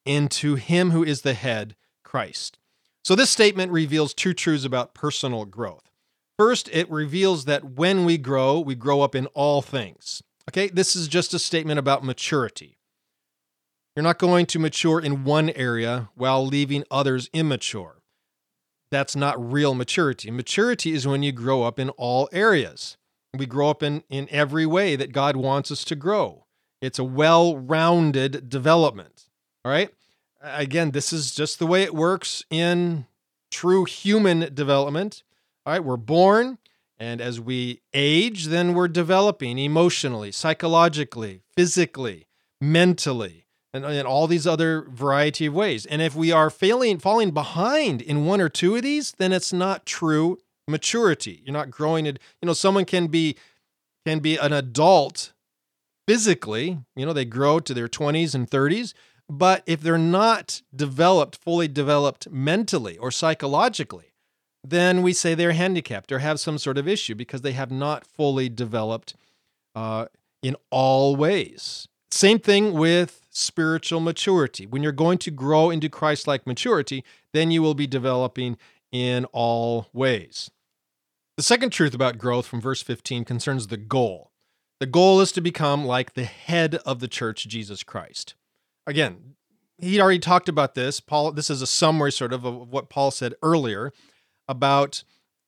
into 0.06 0.56
him 0.56 0.92
who 0.92 1.04
is 1.04 1.22
the 1.22 1.34
head, 1.34 1.76
Christ. 2.04 2.58
So 3.04 3.16
this 3.16 3.30
statement 3.30 3.72
reveals 3.72 4.14
two 4.14 4.34
truths 4.34 4.66
about 4.66 4.94
personal 4.94 5.46
growth. 5.46 5.90
First, 6.38 6.70
it 6.72 6.90
reveals 6.90 7.46
that 7.46 7.64
when 7.64 8.06
we 8.06 8.18
grow, 8.18 8.60
we 8.60 8.76
grow 8.76 9.02
up 9.02 9.16
in 9.16 9.28
all 9.28 9.62
things. 9.62 10.24
Okay, 10.50 10.68
this 10.68 10.96
is 10.96 11.08
just 11.08 11.32
a 11.36 11.38
statement 11.38 11.78
about 11.78 12.04
maturity. 12.04 12.80
You're 13.96 14.02
not 14.02 14.18
going 14.18 14.48
to 14.48 14.58
mature 14.58 15.00
in 15.00 15.24
one 15.24 15.52
area 15.52 16.10
while 16.16 16.44
leaving 16.44 16.86
others 16.90 17.30
immature. 17.34 18.02
That's 18.90 19.16
not 19.16 19.52
real 19.52 19.76
maturity. 19.76 20.32
Maturity 20.32 20.94
is 20.94 21.06
when 21.06 21.22
you 21.22 21.32
grow 21.32 21.62
up 21.62 21.78
in 21.78 21.92
all 21.92 22.28
areas. 22.32 22.98
We 23.38 23.46
grow 23.46 23.70
up 23.70 23.84
in, 23.84 24.04
in 24.10 24.28
every 24.32 24.66
way 24.66 24.96
that 24.96 25.12
God 25.12 25.36
wants 25.36 25.70
us 25.70 25.84
to 25.84 25.96
grow. 25.96 26.46
It's 26.82 26.98
a 26.98 27.04
well 27.04 27.56
rounded 27.56 28.50
development. 28.50 29.28
All 29.64 29.72
right. 29.72 29.92
Again, 30.42 30.90
this 30.92 31.14
is 31.14 31.36
just 31.36 31.60
the 31.60 31.68
way 31.68 31.84
it 31.84 31.94
works 31.94 32.44
in 32.50 33.06
true 33.52 33.86
human 33.86 34.52
development. 34.56 35.22
All 35.68 35.74
right. 35.74 35.84
We're 35.84 35.96
born, 35.96 36.58
and 37.00 37.22
as 37.22 37.40
we 37.40 37.82
age, 37.94 38.46
then 38.46 38.74
we're 38.74 38.88
developing 38.90 39.58
emotionally, 39.58 40.32
psychologically, 40.32 41.42
physically, 41.56 42.28
mentally, 42.60 43.46
and 43.74 43.86
in 43.86 44.06
all 44.06 44.28
these 44.28 44.46
other 44.46 44.86
variety 44.90 45.46
of 45.46 45.54
ways. 45.54 45.86
And 45.86 46.02
if 46.02 46.16
we 46.16 46.32
are 46.32 46.50
failing, 46.50 47.00
falling 47.00 47.32
behind 47.32 48.02
in 48.02 48.26
one 48.26 48.42
or 48.42 48.50
two 48.50 48.76
of 48.76 48.84
these, 48.84 49.14
then 49.14 49.32
it's 49.32 49.54
not 49.54 49.86
true 49.86 50.38
maturity. 50.68 51.42
You're 51.46 51.54
not 51.54 51.72
growing 51.72 52.06
it. 52.06 52.20
You 52.42 52.48
know, 52.48 52.54
someone 52.54 52.86
can 52.86 53.08
be 53.08 53.38
can 54.06 54.20
be 54.20 54.38
an 54.38 54.54
adult 54.54 55.34
physically, 56.08 56.80
you 56.96 57.06
know, 57.06 57.14
they 57.14 57.26
grow 57.26 57.60
to 57.60 57.74
their 57.74 57.88
20s 57.88 58.34
and 58.34 58.50
30s, 58.50 58.96
but 59.30 59.62
if 59.68 59.82
they're 59.82 59.98
not 59.98 60.64
developed, 60.76 61.36
fully 61.36 61.68
developed 61.68 62.28
mentally 62.32 62.98
or 62.98 63.12
psychologically, 63.12 64.09
then 64.64 65.02
we 65.02 65.14
say 65.14 65.36
they're 65.36 65.54
handicapped 65.54 66.12
or 66.12 66.20
have 66.20 66.40
some 66.40 66.58
sort 66.58 66.78
of 66.78 66.88
issue 66.88 67.16
because 67.16 67.42
they 67.42 67.54
have 67.54 67.72
not 67.72 68.06
fully 68.06 68.50
developed 68.50 69.16
uh, 69.76 70.06
in 70.42 70.56
all 70.70 71.16
ways. 71.16 71.88
Same 72.12 72.40
thing 72.40 72.74
with 72.74 73.22
spiritual 73.30 74.00
maturity. 74.00 74.66
When 74.66 74.84
you're 74.84 74.92
going 74.92 75.20
to 75.20 75.32
grow 75.32 75.70
into 75.70 75.90
Christ 75.90 76.28
like 76.28 76.48
maturity, 76.48 77.04
then 77.34 77.52
you 77.52 77.62
will 77.62 77.76
be 77.76 77.88
developing 77.88 78.58
in 78.92 79.26
all 79.26 79.88
ways. 79.94 80.50
The 81.38 81.44
second 81.44 81.70
truth 81.70 81.94
about 81.94 82.18
growth 82.18 82.48
from 82.48 82.60
verse 82.60 82.82
15 82.82 83.24
concerns 83.24 83.68
the 83.68 83.78
goal. 83.78 84.32
The 84.80 84.86
goal 84.86 85.22
is 85.22 85.32
to 85.34 85.42
become 85.42 85.86
like 85.86 86.14
the 86.14 86.26
head 86.26 86.76
of 86.86 87.00
the 87.00 87.08
church, 87.08 87.48
Jesus 87.48 87.84
Christ. 87.84 88.34
Again, 88.88 89.36
he 89.78 90.02
already 90.02 90.20
talked 90.20 90.50
about 90.50 90.76
this. 90.76 91.00
Paul, 91.00 91.32
this 91.32 91.50
is 91.50 91.62
a 91.62 91.68
summary 91.68 92.12
sort 92.12 92.34
of 92.34 92.44
of 92.44 92.70
what 92.70 92.90
Paul 92.90 93.12
said 93.12 93.36
earlier 93.42 93.94
about 94.50 95.04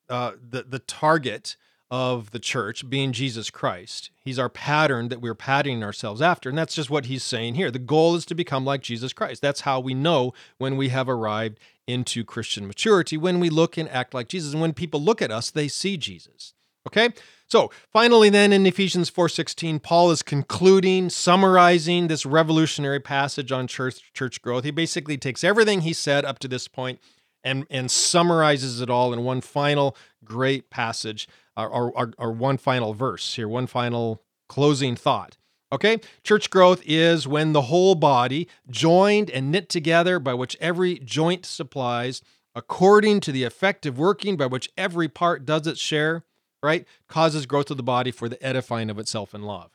uh, 0.09 0.33
the 0.41 0.63
the 0.63 0.79
target 0.79 1.57
of 1.91 2.31
the 2.31 2.39
church 2.39 2.89
being 2.89 3.11
Jesus 3.11 3.49
Christ. 3.49 4.11
He's 4.23 4.39
our 4.39 4.47
pattern 4.47 5.09
that 5.09 5.19
we're 5.19 5.35
patterning 5.35 5.83
ourselves 5.83 6.21
after. 6.21 6.47
And 6.47 6.57
that's 6.57 6.73
just 6.73 6.89
what 6.89 7.07
he's 7.07 7.21
saying 7.21 7.55
here. 7.55 7.69
The 7.69 7.79
goal 7.79 8.15
is 8.15 8.25
to 8.27 8.35
become 8.35 8.63
like 8.63 8.81
Jesus 8.81 9.11
Christ. 9.11 9.41
That's 9.41 9.61
how 9.61 9.81
we 9.81 9.93
know 9.93 10.33
when 10.57 10.77
we 10.77 10.87
have 10.87 11.09
arrived 11.09 11.59
into 11.87 12.23
Christian 12.23 12.65
maturity, 12.65 13.17
when 13.17 13.41
we 13.41 13.49
look 13.49 13.77
and 13.77 13.89
act 13.89 14.13
like 14.13 14.29
Jesus. 14.29 14.53
And 14.53 14.61
when 14.61 14.71
people 14.71 15.01
look 15.01 15.21
at 15.21 15.31
us, 15.31 15.51
they 15.51 15.67
see 15.67 15.97
Jesus. 15.97 16.53
Okay? 16.87 17.09
So 17.47 17.69
finally, 17.91 18.29
then 18.29 18.53
in 18.53 18.65
Ephesians 18.65 19.09
4:16, 19.09 19.81
Paul 19.81 20.11
is 20.11 20.23
concluding, 20.23 21.09
summarizing 21.09 22.07
this 22.07 22.25
revolutionary 22.25 23.01
passage 23.01 23.51
on 23.51 23.67
church 23.67 24.13
church 24.13 24.41
growth. 24.41 24.63
He 24.63 24.71
basically 24.71 25.17
takes 25.17 25.43
everything 25.43 25.81
he 25.81 25.91
said 25.91 26.23
up 26.23 26.39
to 26.39 26.47
this 26.47 26.69
point 26.69 26.99
and, 27.43 27.65
and 27.69 27.89
summarizes 27.89 28.81
it 28.81 28.89
all 28.89 29.13
in 29.13 29.23
one 29.23 29.41
final 29.41 29.95
great 30.23 30.69
passage 30.69 31.27
or, 31.57 31.91
or, 31.91 32.13
or 32.17 32.31
one 32.31 32.57
final 32.57 32.93
verse 32.93 33.35
here, 33.35 33.47
one 33.47 33.67
final 33.67 34.21
closing 34.47 34.95
thought. 34.95 35.37
Okay? 35.71 35.99
Church 36.23 36.49
growth 36.49 36.81
is 36.85 37.27
when 37.27 37.53
the 37.53 37.63
whole 37.63 37.95
body, 37.95 38.47
joined 38.69 39.29
and 39.29 39.51
knit 39.51 39.69
together 39.69 40.19
by 40.19 40.33
which 40.33 40.57
every 40.59 40.99
joint 40.99 41.45
supplies, 41.45 42.21
according 42.53 43.21
to 43.21 43.31
the 43.31 43.43
effective 43.43 43.97
working 43.97 44.35
by 44.35 44.45
which 44.45 44.69
every 44.77 45.07
part 45.07 45.45
does 45.45 45.65
its 45.65 45.79
share, 45.79 46.23
right, 46.61 46.85
causes 47.07 47.45
growth 47.45 47.71
of 47.71 47.77
the 47.77 47.83
body 47.83 48.11
for 48.11 48.27
the 48.27 48.41
edifying 48.45 48.89
of 48.89 48.99
itself 48.99 49.33
in 49.33 49.43
love. 49.43 49.71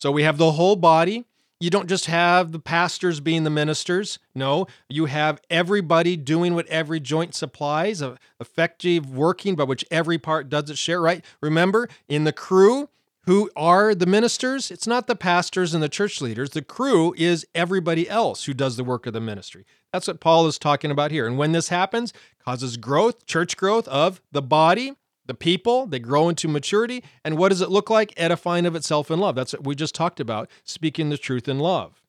So 0.00 0.12
we 0.12 0.22
have 0.22 0.38
the 0.38 0.52
whole 0.52 0.76
body 0.76 1.24
you 1.60 1.70
don't 1.70 1.88
just 1.88 2.06
have 2.06 2.52
the 2.52 2.58
pastors 2.58 3.20
being 3.20 3.44
the 3.44 3.50
ministers. 3.50 4.18
No, 4.34 4.66
you 4.88 5.06
have 5.06 5.40
everybody 5.50 6.16
doing 6.16 6.54
what 6.54 6.66
every 6.68 7.00
joint 7.00 7.34
supplies, 7.34 8.02
effective 8.40 9.10
working 9.12 9.56
by 9.56 9.64
which 9.64 9.84
every 9.90 10.18
part 10.18 10.48
does 10.48 10.70
its 10.70 10.78
share, 10.78 11.00
right? 11.00 11.24
Remember, 11.40 11.88
in 12.08 12.24
the 12.24 12.32
crew, 12.32 12.88
who 13.22 13.50
are 13.56 13.94
the 13.94 14.06
ministers? 14.06 14.70
It's 14.70 14.86
not 14.86 15.06
the 15.06 15.16
pastors 15.16 15.74
and 15.74 15.82
the 15.82 15.88
church 15.88 16.22
leaders. 16.22 16.50
The 16.50 16.62
crew 16.62 17.14
is 17.18 17.46
everybody 17.54 18.08
else 18.08 18.44
who 18.44 18.54
does 18.54 18.76
the 18.76 18.84
work 18.84 19.06
of 19.06 19.12
the 19.12 19.20
ministry. 19.20 19.66
That's 19.92 20.06
what 20.06 20.20
Paul 20.20 20.46
is 20.46 20.58
talking 20.58 20.90
about 20.90 21.10
here. 21.10 21.26
And 21.26 21.36
when 21.36 21.52
this 21.52 21.68
happens, 21.68 22.12
causes 22.42 22.76
growth, 22.76 23.26
church 23.26 23.56
growth 23.56 23.86
of 23.88 24.22
the 24.32 24.40
body, 24.40 24.94
the 25.28 25.34
people, 25.34 25.86
they 25.86 26.00
grow 26.00 26.28
into 26.28 26.48
maturity. 26.48 27.04
And 27.22 27.38
what 27.38 27.50
does 27.50 27.60
it 27.60 27.70
look 27.70 27.90
like? 27.90 28.12
Edifying 28.16 28.66
of 28.66 28.74
itself 28.74 29.10
in 29.10 29.20
love. 29.20 29.36
That's 29.36 29.52
what 29.52 29.64
we 29.64 29.76
just 29.76 29.94
talked 29.94 30.18
about, 30.18 30.50
speaking 30.64 31.10
the 31.10 31.18
truth 31.18 31.46
in 31.46 31.58
love. 31.60 32.02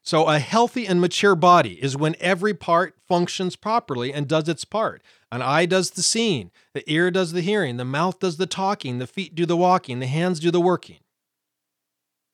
So, 0.00 0.28
a 0.28 0.38
healthy 0.38 0.86
and 0.86 1.00
mature 1.00 1.34
body 1.34 1.82
is 1.82 1.96
when 1.96 2.14
every 2.20 2.54
part 2.54 2.94
functions 3.08 3.56
properly 3.56 4.12
and 4.12 4.28
does 4.28 4.48
its 4.48 4.64
part. 4.64 5.02
An 5.32 5.42
eye 5.42 5.66
does 5.66 5.90
the 5.92 6.02
seeing, 6.02 6.50
the 6.72 6.88
ear 6.90 7.10
does 7.10 7.32
the 7.32 7.40
hearing, 7.40 7.78
the 7.78 7.84
mouth 7.84 8.20
does 8.20 8.36
the 8.36 8.46
talking, 8.46 8.98
the 8.98 9.06
feet 9.06 9.34
do 9.34 9.46
the 9.46 9.56
walking, 9.56 9.98
the 9.98 10.06
hands 10.06 10.40
do 10.40 10.50
the 10.50 10.60
working. 10.60 10.98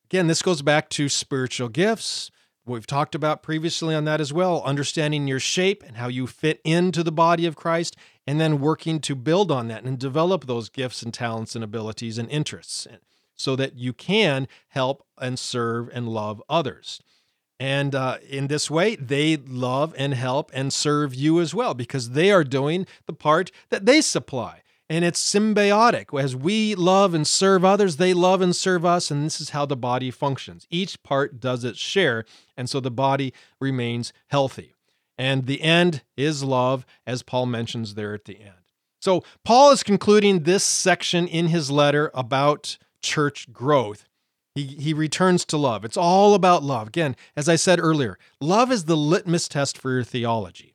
again, 0.04 0.26
this 0.26 0.42
goes 0.42 0.62
back 0.62 0.90
to 0.90 1.08
spiritual 1.08 1.68
gifts. 1.68 2.30
We've 2.66 2.86
talked 2.86 3.14
about 3.14 3.42
previously 3.42 3.94
on 3.94 4.04
that 4.04 4.20
as 4.20 4.32
well, 4.32 4.62
understanding 4.64 5.26
your 5.26 5.40
shape 5.40 5.82
and 5.86 5.96
how 5.96 6.08
you 6.08 6.26
fit 6.26 6.60
into 6.64 7.02
the 7.02 7.12
body 7.12 7.46
of 7.46 7.56
Christ, 7.56 7.96
and 8.26 8.40
then 8.40 8.60
working 8.60 9.00
to 9.00 9.14
build 9.14 9.50
on 9.50 9.68
that 9.68 9.84
and 9.84 9.98
develop 9.98 10.46
those 10.46 10.68
gifts 10.68 11.02
and 11.02 11.12
talents 11.12 11.54
and 11.54 11.64
abilities 11.64 12.18
and 12.18 12.30
interests 12.30 12.86
so 13.36 13.56
that 13.56 13.76
you 13.76 13.92
can 13.92 14.46
help 14.68 15.04
and 15.18 15.38
serve 15.38 15.88
and 15.92 16.08
love 16.08 16.42
others. 16.48 17.00
And 17.58 17.94
uh, 17.94 18.18
in 18.28 18.46
this 18.46 18.70
way, 18.70 18.96
they 18.96 19.36
love 19.36 19.94
and 19.98 20.14
help 20.14 20.50
and 20.54 20.72
serve 20.72 21.14
you 21.14 21.40
as 21.40 21.54
well 21.54 21.74
because 21.74 22.10
they 22.10 22.30
are 22.30 22.44
doing 22.44 22.86
the 23.06 23.12
part 23.12 23.50
that 23.68 23.84
they 23.84 24.00
supply. 24.00 24.62
And 24.88 25.04
it's 25.04 25.22
symbiotic. 25.22 26.18
As 26.18 26.34
we 26.34 26.74
love 26.74 27.14
and 27.14 27.26
serve 27.26 27.64
others, 27.64 27.96
they 27.96 28.12
love 28.12 28.40
and 28.40 28.56
serve 28.56 28.84
us. 28.84 29.10
And 29.10 29.24
this 29.24 29.40
is 29.40 29.50
how 29.50 29.66
the 29.66 29.76
body 29.76 30.10
functions. 30.10 30.66
Each 30.68 31.00
part 31.02 31.38
does 31.38 31.62
its 31.62 31.78
share. 31.78 32.24
And 32.56 32.68
so 32.68 32.80
the 32.80 32.90
body 32.90 33.32
remains 33.60 34.12
healthy. 34.28 34.74
And 35.20 35.46
the 35.46 35.60
end 35.60 36.02
is 36.16 36.42
love, 36.42 36.86
as 37.06 37.22
Paul 37.22 37.44
mentions 37.46 37.94
there 37.94 38.14
at 38.14 38.24
the 38.24 38.40
end. 38.40 38.54
So 39.02 39.22
Paul 39.44 39.70
is 39.70 39.82
concluding 39.82 40.44
this 40.44 40.64
section 40.64 41.28
in 41.28 41.48
his 41.48 41.70
letter 41.70 42.10
about 42.14 42.78
church 43.02 43.52
growth 43.52 44.08
he, 44.54 44.64
he 44.64 44.92
returns 44.92 45.44
to 45.46 45.56
love. 45.56 45.84
It's 45.84 45.96
all 45.96 46.34
about 46.34 46.62
love. 46.62 46.88
Again, 46.88 47.16
as 47.36 47.48
I 47.48 47.56
said 47.56 47.78
earlier, 47.78 48.18
love 48.40 48.72
is 48.72 48.84
the 48.84 48.96
litmus 48.96 49.48
test 49.48 49.78
for 49.78 49.92
your 49.92 50.04
theology, 50.04 50.74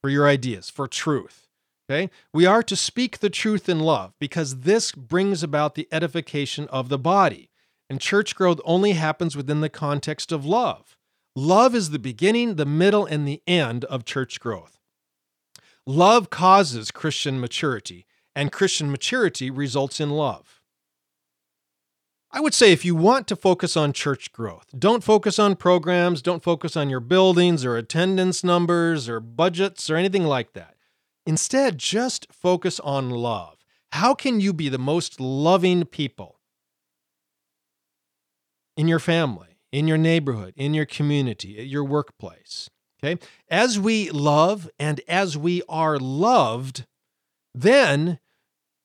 for 0.00 0.10
your 0.10 0.28
ideas, 0.28 0.70
for 0.70 0.86
truth. 0.86 1.48
Okay? 1.88 2.10
We 2.32 2.46
are 2.46 2.62
to 2.62 2.76
speak 2.76 3.18
the 3.18 3.30
truth 3.30 3.68
in 3.68 3.80
love 3.80 4.14
because 4.20 4.60
this 4.60 4.92
brings 4.92 5.42
about 5.42 5.74
the 5.74 5.88
edification 5.90 6.68
of 6.68 6.88
the 6.88 6.98
body. 6.98 7.50
And 7.88 8.00
church 8.00 8.36
growth 8.36 8.60
only 8.64 8.92
happens 8.92 9.36
within 9.36 9.60
the 9.60 9.68
context 9.68 10.30
of 10.30 10.46
love. 10.46 10.96
Love 11.36 11.74
is 11.74 11.90
the 11.90 11.98
beginning, 11.98 12.56
the 12.56 12.66
middle, 12.66 13.06
and 13.06 13.26
the 13.26 13.42
end 13.46 13.84
of 13.84 14.04
church 14.04 14.40
growth. 14.40 14.78
Love 15.86 16.30
causes 16.30 16.90
Christian 16.90 17.40
maturity, 17.40 18.06
and 18.34 18.52
Christian 18.52 18.90
maturity 18.90 19.50
results 19.50 20.00
in 20.00 20.10
love. 20.10 20.60
I 22.32 22.40
would 22.40 22.54
say 22.54 22.70
if 22.70 22.84
you 22.84 22.94
want 22.94 23.26
to 23.28 23.36
focus 23.36 23.76
on 23.76 23.92
church 23.92 24.30
growth, 24.32 24.66
don't 24.78 25.02
focus 25.02 25.38
on 25.38 25.56
programs, 25.56 26.22
don't 26.22 26.44
focus 26.44 26.76
on 26.76 26.88
your 26.88 27.00
buildings 27.00 27.64
or 27.64 27.76
attendance 27.76 28.44
numbers 28.44 29.08
or 29.08 29.18
budgets 29.18 29.90
or 29.90 29.96
anything 29.96 30.24
like 30.24 30.52
that. 30.52 30.76
Instead, 31.26 31.78
just 31.78 32.32
focus 32.32 32.78
on 32.80 33.10
love. 33.10 33.64
How 33.92 34.14
can 34.14 34.40
you 34.40 34.52
be 34.52 34.68
the 34.68 34.78
most 34.78 35.20
loving 35.20 35.84
people 35.84 36.38
in 38.76 38.86
your 38.86 39.00
family, 39.00 39.49
in 39.72 39.86
your 39.86 39.98
neighborhood, 39.98 40.54
in 40.56 40.74
your 40.74 40.86
community, 40.86 41.58
at 41.58 41.66
your 41.66 41.84
workplace? 41.84 42.70
Okay? 43.02 43.20
As 43.48 43.78
we 43.78 44.10
love 44.10 44.68
and 44.78 45.00
as 45.08 45.36
we 45.36 45.62
are 45.68 45.98
loved, 45.98 46.86
then 47.54 48.18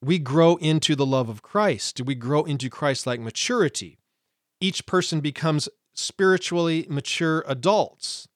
we 0.02 0.18
grow 0.18 0.56
into 0.56 0.94
the 0.94 1.06
love 1.06 1.28
of 1.28 1.42
Christ. 1.42 1.96
Do 1.96 2.04
we 2.04 2.14
grow 2.14 2.44
into 2.44 2.70
Christ 2.70 3.06
like 3.06 3.20
maturity. 3.20 3.98
Each 4.60 4.86
person 4.86 5.20
becomes 5.20 5.68
spiritually 5.94 6.86
mature 6.88 7.44
adults 7.46 8.28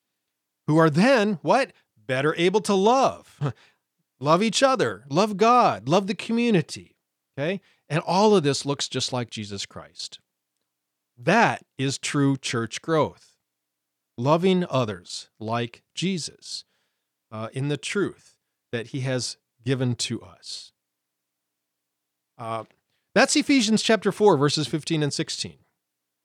who 0.66 0.78
are 0.78 0.90
then 0.90 1.38
what? 1.42 1.72
Better 1.96 2.34
able 2.36 2.60
to 2.62 2.74
love. 2.74 3.52
love 4.20 4.42
each 4.42 4.62
other, 4.62 5.04
love 5.08 5.36
God, 5.36 5.88
love 5.88 6.06
the 6.06 6.14
community. 6.14 6.96
Okay? 7.38 7.60
And 7.88 8.00
all 8.00 8.36
of 8.36 8.42
this 8.42 8.66
looks 8.66 8.88
just 8.88 9.12
like 9.12 9.30
Jesus 9.30 9.66
Christ. 9.66 10.20
That 11.22 11.64
is 11.76 11.98
true 11.98 12.38
church 12.38 12.80
growth. 12.80 13.36
Loving 14.16 14.64
others 14.70 15.28
like 15.38 15.82
Jesus 15.94 16.64
uh, 17.30 17.48
in 17.52 17.68
the 17.68 17.76
truth 17.76 18.34
that 18.72 18.88
he 18.88 19.00
has 19.00 19.36
given 19.64 19.94
to 19.96 20.22
us. 20.22 20.72
Uh, 22.38 22.64
that's 23.14 23.36
Ephesians 23.36 23.82
chapter 23.82 24.10
4, 24.12 24.38
verses 24.38 24.66
15 24.66 25.02
and 25.02 25.12
16. 25.12 25.58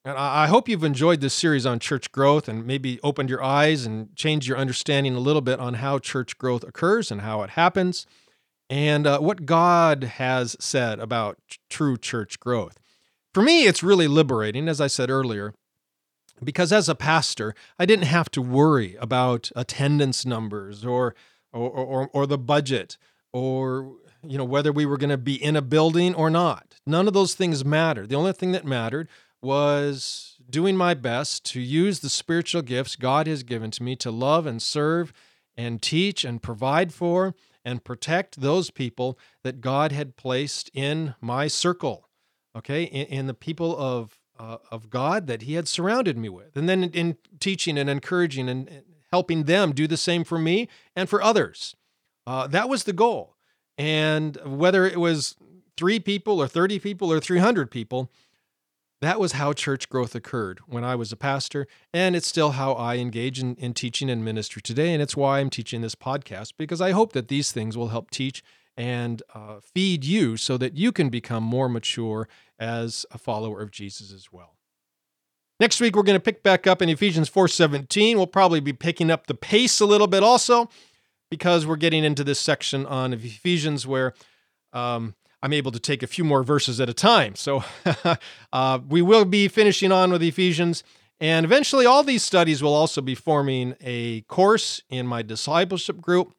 And 0.05 0.17
I 0.17 0.47
hope 0.47 0.69
you've 0.69 0.83
enjoyed 0.83 1.19
this 1.19 1.33
series 1.33 1.65
on 1.65 1.79
church 1.79 2.11
growth 2.11 2.47
and 2.47 2.65
maybe 2.65 2.99
opened 3.01 3.29
your 3.29 3.43
eyes 3.43 3.87
and 3.87 4.15
changed 4.15 4.47
your 4.47 4.57
understanding 4.57 5.15
a 5.15 5.19
little 5.19 5.41
bit 5.41 5.59
on 5.59 5.75
how 5.75 5.97
church 5.97 6.37
growth 6.37 6.63
occurs 6.63 7.11
and 7.11 7.21
how 7.21 7.41
it 7.41 7.51
happens 7.51 8.05
and 8.69 9.07
uh, 9.07 9.19
what 9.19 9.45
God 9.45 10.03
has 10.03 10.55
said 10.59 10.99
about 10.99 11.39
true 11.69 11.97
church 11.97 12.39
growth. 12.39 12.79
For 13.35 13.41
me, 13.41 13.65
it's 13.65 13.83
really 13.83 14.07
liberating, 14.07 14.69
as 14.69 14.79
I 14.79 14.87
said 14.87 15.09
earlier, 15.09 15.53
because 16.41 16.71
as 16.71 16.87
a 16.87 16.95
pastor, 16.95 17.53
I 17.77 17.85
didn't 17.85 18.05
have 18.05 18.31
to 18.31 18.41
worry 18.41 18.95
about 18.97 19.51
attendance 19.57 20.25
numbers 20.25 20.85
or, 20.85 21.15
or, 21.51 21.69
or, 21.69 22.09
or 22.13 22.27
the 22.27 22.37
budget 22.37 22.95
or 23.33 23.97
you 24.23 24.37
know, 24.37 24.45
whether 24.45 24.71
we 24.71 24.85
were 24.85 24.95
going 24.95 25.09
to 25.09 25.17
be 25.17 25.35
in 25.35 25.57
a 25.57 25.61
building 25.61 26.15
or 26.15 26.29
not. 26.29 26.75
None 26.85 27.09
of 27.09 27.13
those 27.13 27.35
things 27.35 27.65
mattered. 27.65 28.07
The 28.07 28.15
only 28.15 28.31
thing 28.31 28.53
that 28.53 28.63
mattered 28.63 29.09
was 29.41 30.37
doing 30.49 30.77
my 30.77 30.93
best 30.93 31.43
to 31.47 31.59
use 31.59 31.99
the 31.99 32.07
spiritual 32.07 32.61
gifts 32.61 32.95
God 32.95 33.27
has 33.27 33.43
given 33.43 33.69
to 33.71 33.83
me 33.83 33.97
to 33.97 34.11
love 34.11 34.45
and 34.45 34.61
serve 34.61 35.11
and 35.57 35.81
teach 35.81 36.23
and 36.23 36.41
provide 36.41 36.93
for 36.93 37.35
and 37.65 37.83
protect 37.83 38.39
those 38.39 38.71
people 38.71 39.19
that 39.43 39.59
God 39.59 39.91
had 39.91 40.15
placed 40.15 40.69
in 40.73 41.15
my 41.19 41.49
circle, 41.49 42.04
okay, 42.55 42.87
and, 42.87 43.07
in 43.09 43.27
the 43.27 43.33
people 43.33 43.77
of 43.77 44.19
uh, 44.37 44.57
of 44.71 44.89
God 44.89 45.27
that 45.27 45.43
He 45.43 45.53
had 45.53 45.67
surrounded 45.67 46.17
me 46.17 46.29
with, 46.29 46.55
and 46.55 46.67
then 46.67 46.83
in, 46.83 46.91
in 46.91 47.17
teaching 47.39 47.77
and 47.77 47.89
encouraging 47.89 48.49
and, 48.49 48.67
and, 48.67 48.83
helping 49.11 49.43
them 49.43 49.71
do 49.71 49.87
the 49.87 49.95
same 49.95 50.25
for 50.25 50.37
me 50.37 50.67
and 50.93 51.07
for 51.07 51.21
others. 51.21 51.73
Uh, 52.27 52.47
that 52.47 52.67
was 52.67 52.83
the 52.83 52.91
goal. 52.91 53.35
And 53.77 54.37
whether 54.43 54.85
it 54.85 54.99
was 54.99 55.35
three 55.77 55.99
people 55.99 56.41
or 56.41 56.47
30 56.49 56.79
people 56.79 57.11
or 57.11 57.21
300 57.21 57.71
people, 57.71 58.11
that 59.01 59.19
was 59.19 59.33
how 59.33 59.53
church 59.53 59.89
growth 59.89 60.15
occurred 60.15 60.59
when 60.67 60.83
I 60.83 60.95
was 60.95 61.11
a 61.11 61.15
pastor. 61.17 61.67
And 61.93 62.15
it's 62.15 62.27
still 62.27 62.51
how 62.51 62.73
I 62.73 62.95
engage 62.97 63.39
in, 63.39 63.55
in 63.55 63.73
teaching 63.73 64.09
and 64.09 64.25
ministry 64.25 64.61
today. 64.61 64.93
And 64.93 65.01
it's 65.01 65.15
why 65.15 65.39
I'm 65.39 65.49
teaching 65.49 65.81
this 65.81 65.95
podcast, 65.95 66.53
because 66.57 66.81
I 66.81 66.91
hope 66.91 67.13
that 67.13 67.27
these 67.27 67.51
things 67.51 67.77
will 67.77 67.89
help 67.89 68.11
teach 68.11 68.43
and 68.77 69.21
uh, 69.33 69.59
feed 69.61 70.03
you 70.03 70.37
so 70.37 70.57
that 70.57 70.75
you 70.75 70.91
can 70.91 71.09
become 71.09 71.43
more 71.43 71.69
mature 71.69 72.27
as 72.59 73.05
a 73.11 73.17
follower 73.17 73.61
of 73.61 73.71
Jesus 73.71 74.11
as 74.11 74.31
well. 74.31 74.55
Next 75.59 75.79
week 75.79 75.95
we're 75.95 76.03
going 76.03 76.17
to 76.17 76.23
pick 76.23 76.43
back 76.43 76.67
up 76.67 76.81
in 76.81 76.89
Ephesians 76.89 77.29
4:17. 77.29 78.15
We'll 78.15 78.27
probably 78.27 78.59
be 78.59 78.73
picking 78.73 79.09
up 79.09 79.27
the 79.27 79.35
pace 79.35 79.79
a 79.79 79.85
little 79.85 80.07
bit 80.07 80.23
also 80.23 80.69
because 81.31 81.65
we're 81.65 81.77
getting 81.77 82.03
into 82.03 82.23
this 82.23 82.39
section 82.39 82.85
on 82.85 83.13
Ephesians 83.13 83.87
where 83.87 84.13
um, 84.73 85.15
I'm 85.41 85.53
able 85.53 85.71
to 85.71 85.79
take 85.79 86.03
a 86.03 86.07
few 86.07 86.23
more 86.23 86.43
verses 86.43 86.81
at 86.81 86.89
a 86.89 86.93
time. 86.93 87.35
So 87.35 87.63
uh, 88.53 88.79
we 88.87 89.01
will 89.01 89.25
be 89.25 89.47
finishing 89.47 89.91
on 89.91 90.11
with 90.11 90.23
Ephesians. 90.23 90.83
And 91.21 91.45
eventually, 91.45 91.85
all 91.85 92.03
these 92.03 92.23
studies 92.23 92.61
will 92.61 92.73
also 92.73 93.01
be 93.01 93.15
forming 93.15 93.75
a 93.79 94.21
course 94.21 94.81
in 94.89 95.07
my 95.07 95.21
discipleship 95.21 96.01
group. 96.01 96.33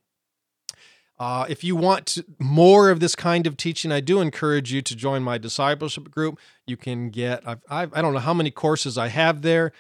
Uh, 1.19 1.47
if 1.49 1.65
you 1.65 1.75
want 1.75 2.19
more 2.39 2.91
of 2.91 3.01
this 3.01 3.15
kind 3.15 3.47
of 3.47 3.57
teaching, 3.57 3.91
I 3.91 4.01
do 4.01 4.21
encourage 4.21 4.73
you 4.73 4.83
to 4.83 4.95
join 4.95 5.23
my 5.23 5.39
discipleship 5.39 6.11
group. 6.11 6.39
You 6.67 6.77
can 6.77 7.09
get, 7.09 7.47
I've, 7.47 7.63
I've, 7.71 7.93
I 7.95 7.97
do 7.97 8.03
not 8.03 8.13
know 8.13 8.19
how 8.19 8.35
many 8.35 8.51
courses 8.51 8.99
I 8.99 9.09
have 9.09 9.43
there 9.43 9.73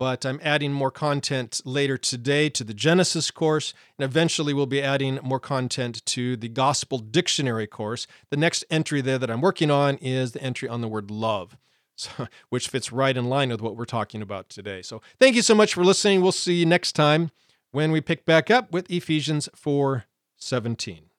but 0.00 0.24
I'm 0.24 0.40
adding 0.42 0.72
more 0.72 0.90
content 0.90 1.60
later 1.66 1.98
today 1.98 2.48
to 2.48 2.64
the 2.64 2.72
Genesis 2.72 3.30
course, 3.30 3.74
and 3.98 4.04
eventually 4.06 4.54
we'll 4.54 4.64
be 4.64 4.80
adding 4.80 5.20
more 5.22 5.38
content 5.38 6.02
to 6.06 6.38
the 6.38 6.48
Gospel 6.48 6.96
Dictionary 6.96 7.66
course. 7.66 8.06
The 8.30 8.38
next 8.38 8.64
entry 8.70 9.02
there 9.02 9.18
that 9.18 9.30
I'm 9.30 9.42
working 9.42 9.70
on 9.70 9.98
is 9.98 10.32
the 10.32 10.42
entry 10.42 10.70
on 10.70 10.80
the 10.80 10.88
word 10.88 11.10
love. 11.10 11.56
So, 12.00 12.28
which 12.48 12.68
fits 12.68 12.90
right 12.92 13.14
in 13.14 13.26
line 13.26 13.50
with 13.50 13.60
what 13.60 13.76
we're 13.76 13.84
talking 13.84 14.22
about 14.22 14.48
today. 14.48 14.80
So, 14.80 15.02
thank 15.18 15.36
you 15.36 15.42
so 15.42 15.54
much 15.54 15.74
for 15.74 15.84
listening. 15.84 16.22
We'll 16.22 16.32
see 16.32 16.54
you 16.54 16.64
next 16.64 16.92
time 16.92 17.30
when 17.72 17.92
we 17.92 18.00
pick 18.00 18.24
back 18.24 18.50
up 18.50 18.72
with 18.72 18.90
Ephesians 18.90 19.50
4 19.54 20.06
17. 20.40 21.09